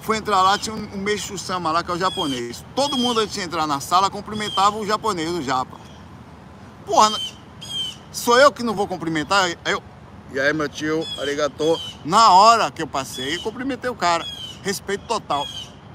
Fui 0.01 0.17
entrar 0.17 0.41
lá, 0.41 0.57
tinha 0.57 0.75
um, 0.75 0.95
um 0.95 0.97
Meixo 0.97 1.37
Sama 1.37 1.71
lá, 1.71 1.83
que 1.83 1.89
é 1.89 1.93
o 1.93 1.97
japonês. 1.97 2.65
Todo 2.75 2.97
mundo 2.97 3.21
antes 3.21 3.35
de 3.35 3.41
entrar 3.41 3.65
na 3.65 3.79
sala 3.79 4.09
cumprimentava 4.09 4.77
o 4.77 4.85
japonês, 4.85 5.29
o 5.29 5.41
japa. 5.41 5.77
Porra, 6.85 7.17
sou 8.11 8.37
eu 8.37 8.51
que 8.51 8.63
não 8.63 8.73
vou 8.73 8.85
cumprimentar? 8.85 9.49
Eu, 9.63 9.81
e 10.33 10.39
aí, 10.39 10.51
meu 10.51 10.67
tio, 10.67 11.05
arigatô. 11.19 11.79
Na 12.03 12.31
hora 12.31 12.71
que 12.71 12.81
eu 12.81 12.87
passei, 12.87 13.37
cumprimentei 13.37 13.87
o 13.87 13.95
cara. 13.95 14.25
Respeito 14.63 15.05
total. 15.05 15.45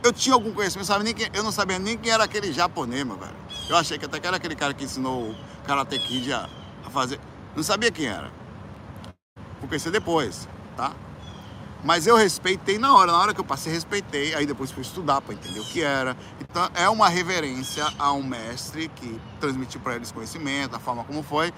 Eu 0.00 0.12
tinha 0.12 0.32
algum 0.32 0.52
conhecimento, 0.52 0.86
sabe 0.86 1.02
nem 1.02 1.12
quem, 1.12 1.28
eu 1.34 1.42
não 1.42 1.50
sabia 1.50 1.76
nem 1.76 1.98
quem 1.98 2.12
era 2.12 2.22
aquele 2.22 2.52
japonês, 2.52 3.04
meu 3.04 3.16
velho. 3.16 3.34
Eu 3.68 3.76
achei 3.76 3.98
que 3.98 4.04
até 4.04 4.20
que 4.20 4.26
era 4.28 4.36
aquele 4.36 4.54
cara 4.54 4.72
que 4.72 4.84
ensinou 4.84 5.30
o 5.30 5.36
Karate 5.66 5.98
Kid 5.98 6.32
a, 6.32 6.48
a 6.86 6.90
fazer. 6.90 7.18
Não 7.56 7.64
sabia 7.64 7.90
quem 7.90 8.06
era. 8.06 8.30
Vou 9.58 9.68
conhecer 9.68 9.90
depois, 9.90 10.48
tá? 10.76 10.92
Mas 11.82 12.06
eu 12.06 12.16
respeitei 12.16 12.78
na 12.78 12.94
hora, 12.94 13.10
na 13.10 13.18
hora 13.18 13.34
que 13.34 13.40
eu 13.40 13.44
passei, 13.44 13.72
respeitei. 13.72 14.34
Aí 14.34 14.46
depois 14.46 14.70
fui 14.70 14.82
estudar 14.82 15.20
para 15.20 15.34
entender 15.34 15.58
o 15.58 15.64
que 15.64 15.82
era. 15.82 16.16
Então 16.40 16.68
é 16.74 16.88
uma 16.88 17.08
reverência 17.08 17.86
a 17.98 18.12
um 18.12 18.22
mestre 18.22 18.88
que 18.88 19.20
transmitiu 19.40 19.80
para 19.80 19.96
eles 19.96 20.12
conhecimento, 20.12 20.76
a 20.76 20.78
forma 20.78 21.02
como 21.02 21.24
foi 21.24 21.52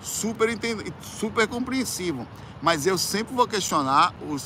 super, 0.00 0.48
entend... 0.48 0.92
super 1.00 1.46
compreensivo. 1.46 2.26
Mas 2.62 2.86
eu 2.86 2.96
sempre 2.96 3.34
vou 3.34 3.46
questionar 3.46 4.14
o, 4.20 4.36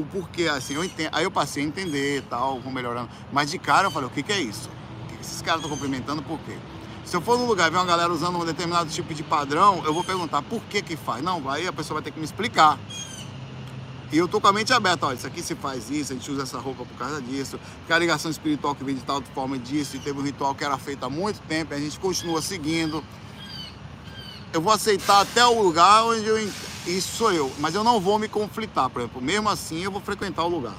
o, 0.00 0.04
porquê, 0.06 0.48
assim, 0.48 0.74
eu 0.74 0.82
entendo, 0.82 1.10
aí 1.12 1.24
eu 1.24 1.30
passei 1.30 1.62
a 1.62 1.66
entender 1.66 2.22
tal, 2.30 2.60
vou 2.60 2.72
melhorando. 2.72 3.10
Mas 3.32 3.50
de 3.50 3.58
cara 3.58 3.86
eu 3.86 3.90
falei, 3.90 4.08
o 4.08 4.12
que, 4.12 4.22
que 4.22 4.32
é 4.32 4.40
isso? 4.40 4.70
O 5.04 5.06
que 5.08 5.20
esses 5.20 5.42
caras 5.42 5.60
estão 5.60 5.70
cumprimentando, 5.70 6.22
por 6.22 6.38
quê? 6.40 6.56
Se 7.04 7.16
eu 7.16 7.20
for 7.20 7.38
num 7.38 7.46
lugar 7.46 7.68
e 7.68 7.70
ver 7.70 7.78
uma 7.78 7.86
galera 7.86 8.12
usando 8.12 8.38
um 8.38 8.44
determinado 8.44 8.90
tipo 8.90 9.14
de 9.14 9.22
padrão, 9.22 9.82
eu 9.84 9.94
vou 9.94 10.04
perguntar 10.04 10.42
por 10.42 10.62
que 10.64 10.82
que 10.82 10.96
faz. 10.96 11.22
Não, 11.22 11.48
aí 11.48 11.66
a 11.66 11.72
pessoa 11.72 12.00
vai 12.00 12.02
ter 12.02 12.10
que 12.10 12.18
me 12.18 12.24
explicar. 12.24 12.78
E 14.10 14.16
eu 14.16 14.26
tô 14.26 14.40
com 14.40 14.46
a 14.46 14.52
mente 14.52 14.72
aberta, 14.72 15.06
olha, 15.06 15.16
isso 15.16 15.26
aqui 15.26 15.42
se 15.42 15.54
faz 15.54 15.90
isso, 15.90 16.12
a 16.12 16.16
gente 16.16 16.30
usa 16.30 16.42
essa 16.42 16.58
roupa 16.58 16.82
por 16.84 16.96
causa 16.96 17.20
disso, 17.20 17.60
porque 17.78 17.92
a 17.92 17.98
ligação 17.98 18.30
espiritual 18.30 18.74
que 18.74 18.82
vem 18.82 18.94
de 18.94 19.02
tal 19.02 19.22
forma 19.34 19.58
disso, 19.58 19.96
e 19.96 19.98
teve 19.98 20.18
um 20.18 20.22
ritual 20.22 20.54
que 20.54 20.64
era 20.64 20.78
feito 20.78 21.04
há 21.04 21.10
muito 21.10 21.40
tempo, 21.42 21.74
e 21.74 21.76
a 21.76 21.80
gente 21.80 22.00
continua 22.00 22.40
seguindo. 22.40 23.04
Eu 24.52 24.60
vou 24.60 24.72
aceitar 24.72 25.20
até 25.20 25.44
o 25.44 25.62
lugar 25.62 26.04
onde 26.04 26.26
eu. 26.26 26.38
Isso 26.86 27.16
sou 27.16 27.32
eu, 27.32 27.52
mas 27.58 27.74
eu 27.74 27.84
não 27.84 28.00
vou 28.00 28.18
me 28.18 28.28
conflitar, 28.28 28.88
por 28.88 29.00
exemplo. 29.00 29.20
Mesmo 29.20 29.48
assim, 29.48 29.82
eu 29.82 29.90
vou 29.90 30.00
frequentar 30.00 30.44
o 30.44 30.48
lugar. 30.48 30.76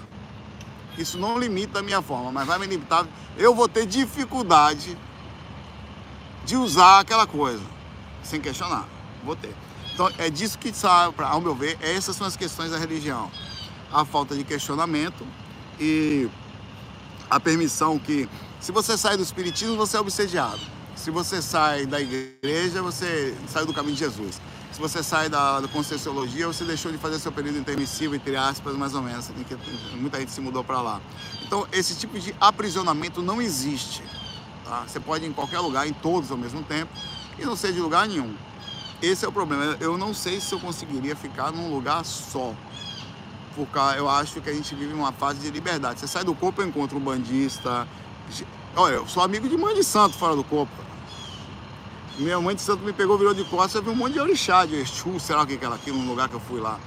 Isso 0.97 1.17
não 1.17 1.37
limita 1.37 1.79
a 1.79 1.83
minha 1.83 2.01
forma, 2.01 2.31
mas 2.31 2.47
vai 2.47 2.57
me 2.57 2.65
limitar. 2.65 3.05
Eu 3.37 3.53
vou 3.53 3.69
ter 3.69 3.85
dificuldade 3.85 4.97
de 6.45 6.57
usar 6.57 6.99
aquela 6.99 7.27
coisa, 7.27 7.63
sem 8.23 8.41
questionar. 8.41 8.87
Vou 9.23 9.35
ter. 9.35 9.55
Então 9.93 10.09
é 10.17 10.29
disso 10.29 10.57
que 10.57 10.73
sai, 10.73 11.13
ao 11.17 11.41
meu 11.41 11.53
ver, 11.53 11.77
essas 11.79 12.15
são 12.15 12.25
as 12.25 12.35
questões 12.35 12.71
da 12.71 12.77
religião. 12.77 13.29
A 13.91 14.03
falta 14.03 14.35
de 14.35 14.43
questionamento 14.43 15.25
e 15.79 16.27
a 17.29 17.39
permissão 17.39 17.99
que, 17.99 18.27
se 18.59 18.71
você 18.71 18.97
sai 18.97 19.15
do 19.15 19.23
espiritismo, 19.23 19.77
você 19.77 19.95
é 19.95 19.99
obsediado. 19.99 20.78
Se 20.99 21.11
você 21.11 21.41
sai 21.41 21.85
da 21.85 22.01
igreja, 22.01 22.81
você 22.81 23.33
sai 23.47 23.65
do 23.65 23.73
caminho 23.73 23.93
de 23.93 24.01
Jesus. 24.01 24.41
Se 24.69 24.81
você 24.81 25.01
sai 25.01 25.29
da, 25.29 25.61
da 25.61 25.67
você 25.67 26.65
deixou 26.65 26.91
de 26.91 26.97
fazer 26.97 27.19
seu 27.19 27.31
período 27.31 27.57
intermissivo, 27.57 28.15
entre 28.15 28.35
aspas, 28.35 28.75
mais 28.75 28.93
ou 28.93 29.01
menos. 29.01 29.31
Muita 29.93 30.19
gente 30.19 30.33
se 30.33 30.41
mudou 30.41 30.61
para 30.61 30.81
lá. 30.81 31.01
Então, 31.41 31.65
esse 31.71 31.95
tipo 31.95 32.19
de 32.19 32.35
aprisionamento 32.39 33.21
não 33.21 33.41
existe. 33.41 34.03
Tá? 34.65 34.83
Você 34.85 34.99
pode 34.99 35.23
ir 35.23 35.29
em 35.29 35.33
qualquer 35.33 35.59
lugar, 35.59 35.87
em 35.87 35.93
todos 35.93 36.31
ao 36.31 36.37
mesmo 36.37 36.61
tempo, 36.63 36.91
e 37.39 37.45
não 37.45 37.55
ser 37.55 37.71
de 37.71 37.79
lugar 37.79 38.05
nenhum. 38.05 38.35
Esse 39.01 39.23
é 39.23 39.27
o 39.29 39.31
problema. 39.31 39.77
Eu 39.79 39.97
não 39.97 40.13
sei 40.13 40.41
se 40.41 40.53
eu 40.53 40.59
conseguiria 40.59 41.15
ficar 41.15 41.49
num 41.53 41.73
lugar 41.73 42.03
só. 42.03 42.53
Porque 43.55 43.79
eu 43.97 44.09
acho 44.09 44.41
que 44.41 44.49
a 44.49 44.53
gente 44.53 44.75
vive 44.75 44.93
uma 44.93 45.13
fase 45.13 45.39
de 45.39 45.49
liberdade. 45.49 46.01
Você 46.01 46.07
sai 46.07 46.25
do 46.25 46.35
corpo, 46.35 46.61
eu 46.61 46.67
encontro 46.67 46.97
um 46.97 47.01
bandista. 47.01 47.87
Olha, 48.75 48.95
eu 48.95 49.07
sou 49.07 49.23
amigo 49.23 49.47
de 49.47 49.55
mãe 49.55 49.73
de 49.73 49.83
santo 49.83 50.17
fora 50.17 50.35
do 50.35 50.43
corpo. 50.43 50.88
Minha 52.19 52.39
mãe 52.41 52.53
de 52.53 52.61
santo 52.61 52.83
me 52.83 52.91
pegou, 52.91 53.17
virou 53.17 53.33
de 53.33 53.45
costas, 53.45 53.75
eu 53.75 53.83
vi 53.83 53.89
um 53.89 53.95
monte 53.95 54.13
de 54.13 54.19
orixá, 54.19 54.65
de 54.65 54.75
Exu, 54.75 55.17
sei 55.21 55.35
lá 55.35 55.43
o 55.43 55.47
que 55.47 55.57
era 55.63 55.73
aquilo, 55.73 55.97
no 55.97 56.09
lugar 56.09 56.27
que 56.27 56.35
eu 56.35 56.39
fui 56.41 56.59
lá. 56.59 56.77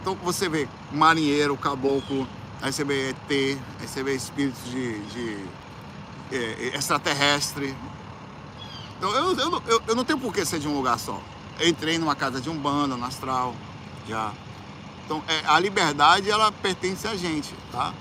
Então 0.00 0.14
você 0.22 0.48
vê 0.48 0.66
marinheiro, 0.90 1.54
caboclo, 1.54 2.26
aí 2.62 2.72
você 2.72 2.82
vê 2.82 3.10
ET, 3.10 3.30
aí 3.30 3.86
você 3.86 4.02
vê 4.02 4.14
espíritos 4.14 4.64
de, 4.64 4.98
de 5.00 5.44
é, 6.32 6.72
extraterrestre. 6.74 7.76
Então 8.96 9.10
eu, 9.14 9.38
eu, 9.38 9.62
eu, 9.66 9.82
eu 9.88 9.94
não 9.94 10.02
tenho 10.02 10.18
por 10.18 10.32
que 10.32 10.46
ser 10.46 10.58
de 10.58 10.66
um 10.66 10.74
lugar 10.74 10.98
só. 10.98 11.20
Eu 11.58 11.68
entrei 11.68 11.98
numa 11.98 12.16
casa 12.16 12.40
de 12.40 12.48
um 12.48 12.56
banda, 12.56 12.96
no 12.96 13.04
astral, 13.04 13.54
já. 14.08 14.32
Então, 15.04 15.22
é, 15.28 15.42
a 15.46 15.58
liberdade, 15.58 16.30
ela 16.30 16.50
pertence 16.50 17.06
a 17.06 17.14
gente, 17.14 17.52
tá? 17.70 17.92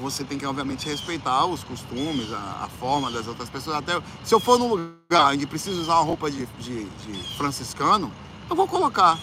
Você 0.00 0.22
tem 0.22 0.38
que, 0.38 0.46
obviamente, 0.46 0.88
respeitar 0.88 1.44
os 1.44 1.64
costumes, 1.64 2.32
a, 2.32 2.64
a, 2.64 2.68
forma 2.78 3.10
das 3.10 3.26
outras 3.26 3.48
pessoas. 3.48 3.76
Até 3.76 4.00
se 4.22 4.32
eu 4.32 4.38
for 4.38 4.58
num 4.58 4.68
lugar 4.68 5.32
onde 5.32 5.46
preciso 5.46 5.80
usar 5.80 5.94
uma 5.94 6.04
roupa 6.04 6.30
de, 6.30 6.46
de, 6.58 6.84
de 6.84 7.36
franciscano, 7.36 8.12
eu 8.48 8.54
vou 8.54 8.68
colocar. 8.68 9.18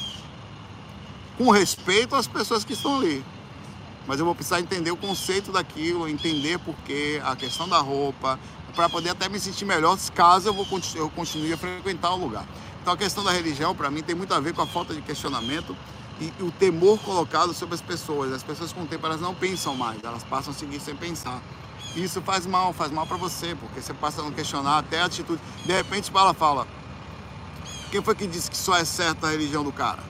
Com 1.37 1.49
respeito 1.49 2.15
às 2.15 2.27
pessoas 2.27 2.65
que 2.65 2.73
estão 2.73 2.97
ali. 2.97 3.23
Mas 4.05 4.19
eu 4.19 4.25
vou 4.25 4.35
precisar 4.35 4.59
entender 4.59 4.91
o 4.91 4.97
conceito 4.97 5.51
daquilo, 5.51 6.09
entender 6.09 6.59
porque 6.59 7.21
a 7.23 7.35
questão 7.35 7.67
da 7.67 7.79
roupa, 7.79 8.37
para 8.75 8.89
poder 8.89 9.11
até 9.11 9.29
me 9.29 9.39
sentir 9.39 9.65
melhor 9.65 9.97
caso 10.13 10.49
eu, 10.49 10.53
vou, 10.53 10.67
eu 10.95 11.09
continue 11.09 11.53
a 11.53 11.57
frequentar 11.57 12.13
o 12.13 12.17
lugar. 12.17 12.45
Então 12.81 12.93
a 12.93 12.97
questão 12.97 13.23
da 13.23 13.31
religião, 13.31 13.73
para 13.73 13.89
mim, 13.89 14.03
tem 14.03 14.13
muito 14.13 14.33
a 14.33 14.41
ver 14.41 14.53
com 14.53 14.61
a 14.61 14.67
falta 14.67 14.93
de 14.93 15.01
questionamento 15.01 15.73
e, 16.23 16.43
o 16.43 16.51
temor 16.51 16.99
colocado 16.99 17.53
sobre 17.53 17.75
as 17.75 17.81
pessoas. 17.81 18.31
As 18.31 18.43
pessoas 18.43 18.71
com 18.71 18.83
o 18.83 18.87
tempo 18.87 19.05
elas 19.05 19.19
não 19.19 19.33
pensam 19.33 19.75
mais, 19.75 20.03
elas 20.03 20.23
passam 20.23 20.53
a 20.53 20.55
seguir 20.55 20.79
sem 20.79 20.95
pensar. 20.95 21.41
Isso 21.95 22.21
faz 22.21 22.45
mal, 22.45 22.73
faz 22.73 22.91
mal 22.91 23.05
para 23.05 23.17
você, 23.17 23.55
porque 23.55 23.81
você 23.81 23.93
passa 23.93 24.21
a 24.21 24.23
não 24.23 24.31
questionar 24.31 24.79
até 24.79 25.01
a 25.01 25.05
atitude. 25.05 25.41
De 25.65 25.73
repente 25.73 26.11
ela 26.13 26.33
fala, 26.33 26.67
quem 27.91 28.01
foi 28.01 28.15
que 28.15 28.25
disse 28.25 28.49
que 28.49 28.57
só 28.57 28.75
é 28.75 28.85
certa 28.85 29.27
a 29.27 29.31
religião 29.31 29.63
do 29.63 29.71
cara? 29.71 30.03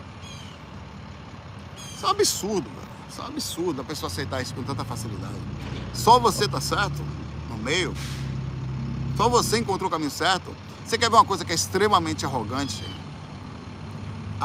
Isso 1.96 2.06
é 2.06 2.08
um 2.08 2.12
absurdo, 2.12 2.70
velho. 2.70 2.84
Isso 3.10 3.22
é 3.22 3.24
um 3.24 3.28
absurdo 3.28 3.82
a 3.82 3.84
pessoa 3.84 4.08
aceitar 4.08 4.42
isso 4.42 4.54
com 4.54 4.64
tanta 4.64 4.86
facilidade. 4.86 5.34
Só 5.94 6.20
você 6.20 6.48
tá 6.48 6.62
certo 6.62 7.04
no 7.50 7.58
meio. 7.58 7.94
Só 9.18 9.30
você 9.30 9.60
encontrou 9.60 9.88
o 9.88 9.92
caminho 9.92 10.12
certo. 10.12 10.56
Você 10.86 10.98
quer 10.98 11.10
ver 11.10 11.16
uma 11.16 11.26
coisa 11.26 11.46
que 11.46 11.52
é 11.52 11.56
extremamente 11.56 12.26
arrogante? 12.26 12.84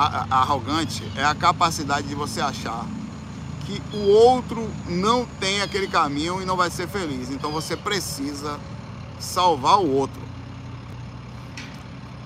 A, 0.00 0.42
arrogante 0.42 1.02
é 1.16 1.24
a 1.24 1.34
capacidade 1.34 2.06
de 2.06 2.14
você 2.14 2.40
achar 2.40 2.86
que 3.66 3.82
o 3.92 4.08
outro 4.08 4.70
não 4.86 5.26
tem 5.26 5.60
aquele 5.60 5.88
caminho 5.88 6.40
e 6.40 6.44
não 6.44 6.56
vai 6.56 6.70
ser 6.70 6.86
feliz. 6.86 7.30
Então 7.30 7.50
você 7.50 7.76
precisa 7.76 8.60
salvar 9.18 9.80
o 9.80 9.90
outro. 9.90 10.20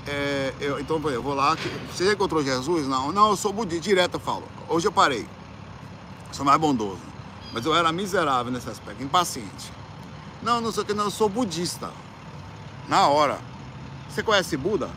É, 0.06 0.52
eu, 0.60 0.78
então 0.78 1.00
eu 1.08 1.22
vou 1.22 1.34
lá. 1.34 1.56
Você 1.90 2.12
encontrou 2.12 2.44
Jesus? 2.44 2.86
Não, 2.86 3.10
não, 3.10 3.30
eu 3.30 3.36
sou 3.36 3.54
budista. 3.54 3.82
Direto 3.82 4.14
eu 4.14 4.20
falo. 4.20 4.44
Hoje 4.68 4.86
eu 4.86 4.92
parei. 4.92 5.26
sou 6.30 6.44
mais 6.44 6.60
bondoso. 6.60 7.00
Mas 7.54 7.64
eu 7.64 7.74
era 7.74 7.90
miserável 7.90 8.52
nesse 8.52 8.68
aspecto, 8.68 9.02
impaciente. 9.02 9.72
Não, 10.42 10.60
não 10.60 10.72
sei 10.72 10.82
o 10.82 10.86
que, 10.86 10.92
não, 10.92 11.04
eu 11.04 11.10
sou 11.10 11.28
budista. 11.28 11.90
Na 12.86 13.08
hora. 13.08 13.38
Você 14.10 14.22
conhece 14.22 14.58
Buda? 14.58 14.90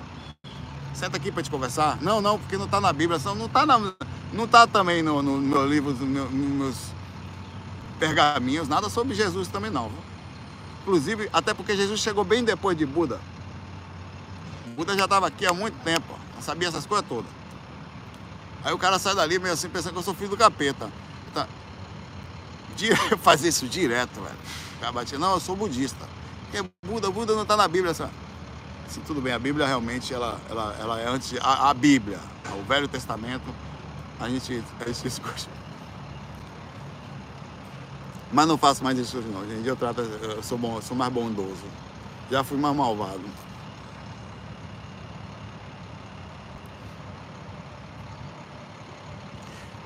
Senta 0.95 1.17
aqui 1.17 1.31
para 1.31 1.43
te 1.43 1.51
conversar. 1.51 2.01
Não, 2.01 2.21
não, 2.21 2.39
porque 2.39 2.57
não 2.57 2.65
está 2.65 2.79
na 2.79 2.91
Bíblia. 2.93 3.19
Não 3.23 3.45
está 3.45 3.65
não 4.33 4.47
tá 4.47 4.65
também 4.65 5.03
no, 5.03 5.21
no 5.21 5.37
meu 5.37 5.65
livro, 5.65 5.91
no 5.93 6.29
nos 6.29 6.31
meus 6.31 6.75
pergaminhos, 7.99 8.67
nada 8.67 8.89
sobre 8.89 9.13
Jesus 9.13 9.47
também 9.47 9.71
não. 9.71 9.91
Inclusive, 10.81 11.29
até 11.33 11.53
porque 11.53 11.75
Jesus 11.75 11.99
chegou 11.99 12.23
bem 12.23 12.43
depois 12.43 12.77
de 12.77 12.85
Buda. 12.85 13.19
Buda 14.75 14.95
já 14.97 15.05
estava 15.05 15.27
aqui 15.27 15.45
há 15.45 15.53
muito 15.53 15.75
tempo, 15.83 16.19
não 16.35 16.41
sabia 16.41 16.67
essas 16.67 16.85
coisas 16.85 17.07
todas. 17.07 17.31
Aí 18.63 18.73
o 18.73 18.77
cara 18.77 18.99
sai 18.99 19.15
dali 19.15 19.39
meio 19.39 19.53
assim 19.53 19.69
pensando 19.69 19.93
que 19.93 19.99
eu 19.99 20.03
sou 20.03 20.13
filho 20.13 20.29
do 20.29 20.37
capeta. 20.37 20.89
Tá. 21.33 21.47
Fazer 23.21 23.49
isso 23.49 23.67
direto, 23.67 24.19
velho. 24.21 24.91
Batia, 24.91 25.17
não, 25.17 25.33
eu 25.33 25.39
sou 25.39 25.55
budista. 25.55 26.05
Porque 26.51 26.69
Buda, 26.85 27.09
Buda 27.09 27.33
não 27.33 27.43
está 27.43 27.55
na 27.55 27.67
Bíblia. 27.67 27.93
Sabe? 27.93 28.11
Sim, 28.87 29.01
tudo 29.05 29.21
bem, 29.21 29.33
a 29.33 29.39
Bíblia 29.39 29.65
realmente 29.65 30.13
ela, 30.13 30.39
ela, 30.49 30.75
ela 30.79 31.01
é 31.01 31.07
antes. 31.07 31.33
A, 31.41 31.69
a 31.69 31.73
Bíblia, 31.73 32.19
o 32.59 32.63
Velho 32.63 32.87
Testamento, 32.87 33.43
a 34.19 34.29
gente, 34.29 34.63
a 34.79 34.91
gente. 34.91 35.49
Mas 38.31 38.47
não 38.47 38.57
faço 38.57 38.83
mais 38.83 38.97
isso 38.97 39.21
não. 39.21 39.41
Hoje 39.41 39.53
em 39.53 39.61
dia 39.61 39.71
eu 39.71 39.75
trato, 39.75 40.01
eu 40.01 40.43
sou 40.43 40.57
bom, 40.57 40.77
eu 40.77 40.81
sou 40.81 40.95
mais 40.95 41.11
bondoso. 41.11 41.63
Já 42.29 42.43
fui 42.43 42.57
mais 42.57 42.75
malvado. 42.75 43.21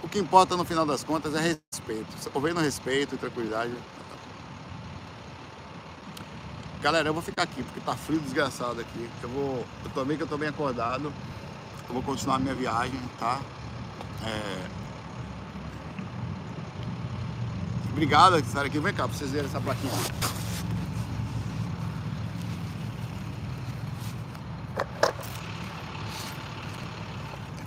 O 0.04 0.10
que 0.10 0.20
importa 0.20 0.58
no 0.58 0.66
final 0.66 0.86
das 0.86 1.04
contas 1.04 1.36
é 1.36 1.58
respeito. 1.72 2.08
Houver 2.34 2.56
respeito 2.56 3.16
e 3.16 3.18
tranquilidade, 3.18 3.74
Galera, 6.82 7.10
eu 7.10 7.14
vou 7.14 7.22
ficar 7.22 7.44
aqui 7.44 7.62
porque 7.62 7.82
tá 7.82 7.94
frio 7.94 8.22
desgraçado 8.22 8.80
aqui. 8.80 9.10
Eu 9.22 9.30
vou. 9.30 9.66
Eu 9.84 9.92
tô 9.94 10.06
bem 10.06 10.16
que 10.16 10.24
eu 10.24 10.28
tô 10.28 10.38
bem 10.38 10.48
acordado. 10.48 11.12
Eu 11.88 11.94
vou 11.94 12.02
continuar 12.02 12.36
a 12.36 12.40
minha 12.40 12.56
viagem, 12.56 13.00
tá? 13.20 13.42
É... 14.26 14.66
Obrigado 17.92 18.34
por 18.34 18.40
estar 18.40 18.66
aqui. 18.66 18.80
Vem 18.80 18.94
cá 18.94 19.10
pra 19.10 19.18
vocês 19.18 19.32
verem 19.32 19.50
essa 19.50 19.60
plaquinha. 19.60 19.92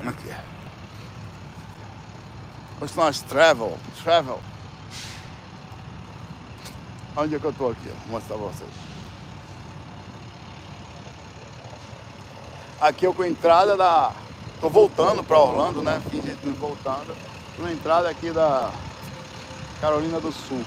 Aqui. 0.07 0.35
Hoje 2.81 2.97
nós 2.97 3.21
travel, 3.21 3.79
travel. 4.03 4.41
Onde 7.15 7.35
é 7.35 7.39
que 7.39 7.45
eu 7.45 7.53
tô 7.53 7.69
aqui? 7.69 7.89
Vou 8.07 8.13
mostrar 8.13 8.37
pra 8.37 8.47
vocês. 8.47 8.92
Aqui 12.83 13.07
eu 13.07 13.15
com 13.15 13.23
a 13.23 13.29
entrada 13.29 13.77
da. 13.77 14.11
Tô 14.61 14.69
voltando 14.69 15.23
para 15.23 15.39
Orlando, 15.39 15.83
né? 15.83 16.03
De 16.11 16.51
voltando. 16.51 17.17
Tô 17.57 17.63
na 17.63 17.71
entrada 17.71 18.11
aqui 18.11 18.33
da 18.33 18.73
Carolina 19.81 20.19
do 20.19 20.33
Sul. 20.33 20.61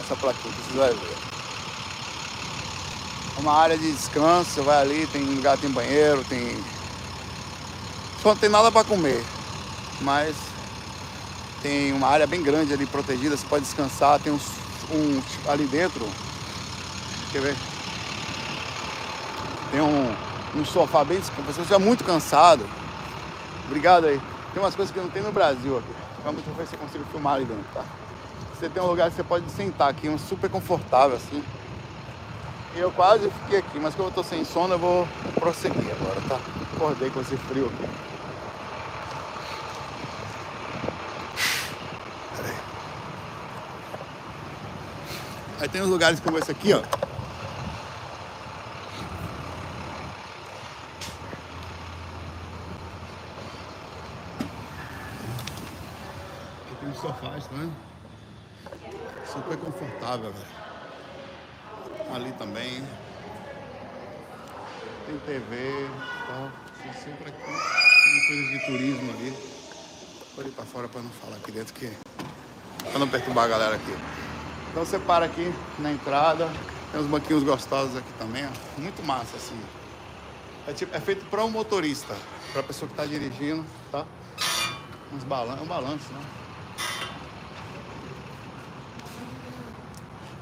Essa 0.00 0.16
plaquinha, 0.16 0.52
vocês 0.52 0.74
vão 0.74 0.88
ver. 0.88 1.16
É 3.36 3.40
uma 3.40 3.52
área 3.52 3.78
de 3.78 3.92
descanso, 3.92 4.50
você 4.50 4.62
vai 4.62 4.82
ali, 4.82 5.06
tem 5.12 5.22
lugar, 5.22 5.56
tem 5.56 5.70
banheiro, 5.70 6.24
tem 6.24 6.60
Só 8.20 8.30
não 8.30 8.36
tem 8.36 8.48
nada 8.48 8.72
para 8.72 8.82
comer, 8.82 9.24
mas 10.00 10.34
tem 11.62 11.92
uma 11.92 12.08
área 12.08 12.26
bem 12.26 12.42
grande 12.42 12.72
ali 12.72 12.84
protegida, 12.84 13.36
você 13.36 13.46
pode 13.46 13.64
descansar, 13.64 14.18
tem 14.18 14.32
uns, 14.32 14.42
uns 14.90 15.24
ali 15.48 15.66
dentro. 15.68 16.04
Quer 17.30 17.42
ver? 17.42 17.56
Tem 19.70 19.80
um, 19.80 20.27
um 20.58 20.64
sofá 20.64 21.04
bem 21.04 21.18
descansado. 21.18 21.52
Você 21.52 21.60
estiver 21.60 21.78
muito 21.78 22.04
cansado. 22.04 22.68
Obrigado 23.66 24.06
aí. 24.06 24.20
Tem 24.52 24.62
umas 24.62 24.74
coisas 24.74 24.92
que 24.92 25.00
não 25.00 25.08
tem 25.08 25.22
no 25.22 25.32
Brasil 25.32 25.78
aqui. 25.78 25.94
Vamos 26.24 26.42
ver 26.56 26.66
se 26.66 26.76
consigo 26.76 27.04
filmar 27.10 27.34
ali 27.34 27.44
dentro, 27.44 27.64
tá? 27.72 27.84
Você 28.54 28.68
tem 28.68 28.82
um 28.82 28.86
lugar 28.86 29.10
que 29.10 29.16
você 29.16 29.22
pode 29.22 29.48
sentar 29.50 29.88
aqui, 29.88 30.08
um 30.08 30.18
super 30.18 30.50
confortável 30.50 31.16
assim. 31.16 31.42
E 32.74 32.80
eu 32.80 32.90
quase 32.90 33.30
fiquei 33.42 33.58
aqui, 33.58 33.78
mas 33.78 33.94
como 33.94 34.08
eu 34.08 34.12
tô 34.12 34.22
sem 34.22 34.44
sono, 34.44 34.74
eu 34.74 34.78
vou 34.78 35.08
prosseguir 35.34 35.92
agora, 35.92 36.20
tá? 36.28 36.38
Acordei 36.74 37.10
com 37.10 37.20
esse 37.20 37.36
frio 37.36 37.66
aqui. 37.66 37.88
Aí 45.60 45.68
tem 45.68 45.82
uns 45.82 45.88
lugares 45.88 46.20
como 46.20 46.38
esse 46.38 46.52
aqui, 46.52 46.72
ó. 46.72 46.78
Aqui 46.78 46.86
tem 56.80 56.88
uns 56.88 57.00
sofás, 57.00 57.44
tá 57.46 57.56
vendo? 57.56 57.72
Super 59.26 59.56
velho 60.16 60.68
ali 62.14 62.32
também. 62.32 62.82
Tem 65.06 65.18
TV 65.18 65.88
tal. 66.26 66.50
Tem 66.82 66.92
sempre 66.92 67.28
aqui. 67.28 67.44
Tem 67.44 68.26
coisas 68.28 68.48
de 68.50 68.66
turismo 68.66 69.10
ali. 69.12 69.30
Vou 70.34 70.44
ali 70.44 70.52
pra 70.52 70.64
fora 70.64 70.88
pra 70.88 71.00
não 71.00 71.10
falar 71.10 71.36
aqui 71.36 71.52
dentro 71.52 71.74
que. 71.74 71.90
Pra 72.90 72.98
não 72.98 73.08
perturbar 73.08 73.44
a 73.44 73.48
galera 73.48 73.76
aqui. 73.76 73.96
Então 74.70 74.84
você 74.84 74.98
para 74.98 75.24
aqui 75.24 75.52
na 75.78 75.92
entrada. 75.92 76.48
Tem 76.92 77.00
uns 77.00 77.06
banquinhos 77.06 77.42
gostosos 77.42 77.96
aqui 77.96 78.12
também, 78.18 78.46
ó. 78.46 78.80
Muito 78.80 79.02
massa 79.02 79.36
assim. 79.36 79.60
É, 80.66 80.72
tipo, 80.72 80.94
é 80.94 81.00
feito 81.00 81.24
para 81.26 81.44
um 81.44 81.50
motorista, 81.50 82.14
para 82.52 82.62
pessoa 82.62 82.86
que 82.86 82.92
está 82.92 83.06
dirigindo, 83.06 83.64
tá? 83.90 84.04
Uns 85.12 85.24
balanços, 85.24 85.62
um 85.62 85.66
balanço, 85.66 86.12
né? 86.12 86.20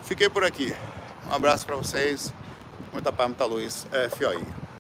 Fiquei 0.07 0.29
por 0.29 0.45
aqui. 0.45 0.73
Um 1.29 1.35
abraço 1.35 1.67
para 1.67 1.75
vocês. 1.75 2.33
Muita 2.93 3.13
paz, 3.13 3.29
muita 3.29 3.45
luz. 3.45 3.89
É, 3.91 4.09
FOI. 4.09 4.41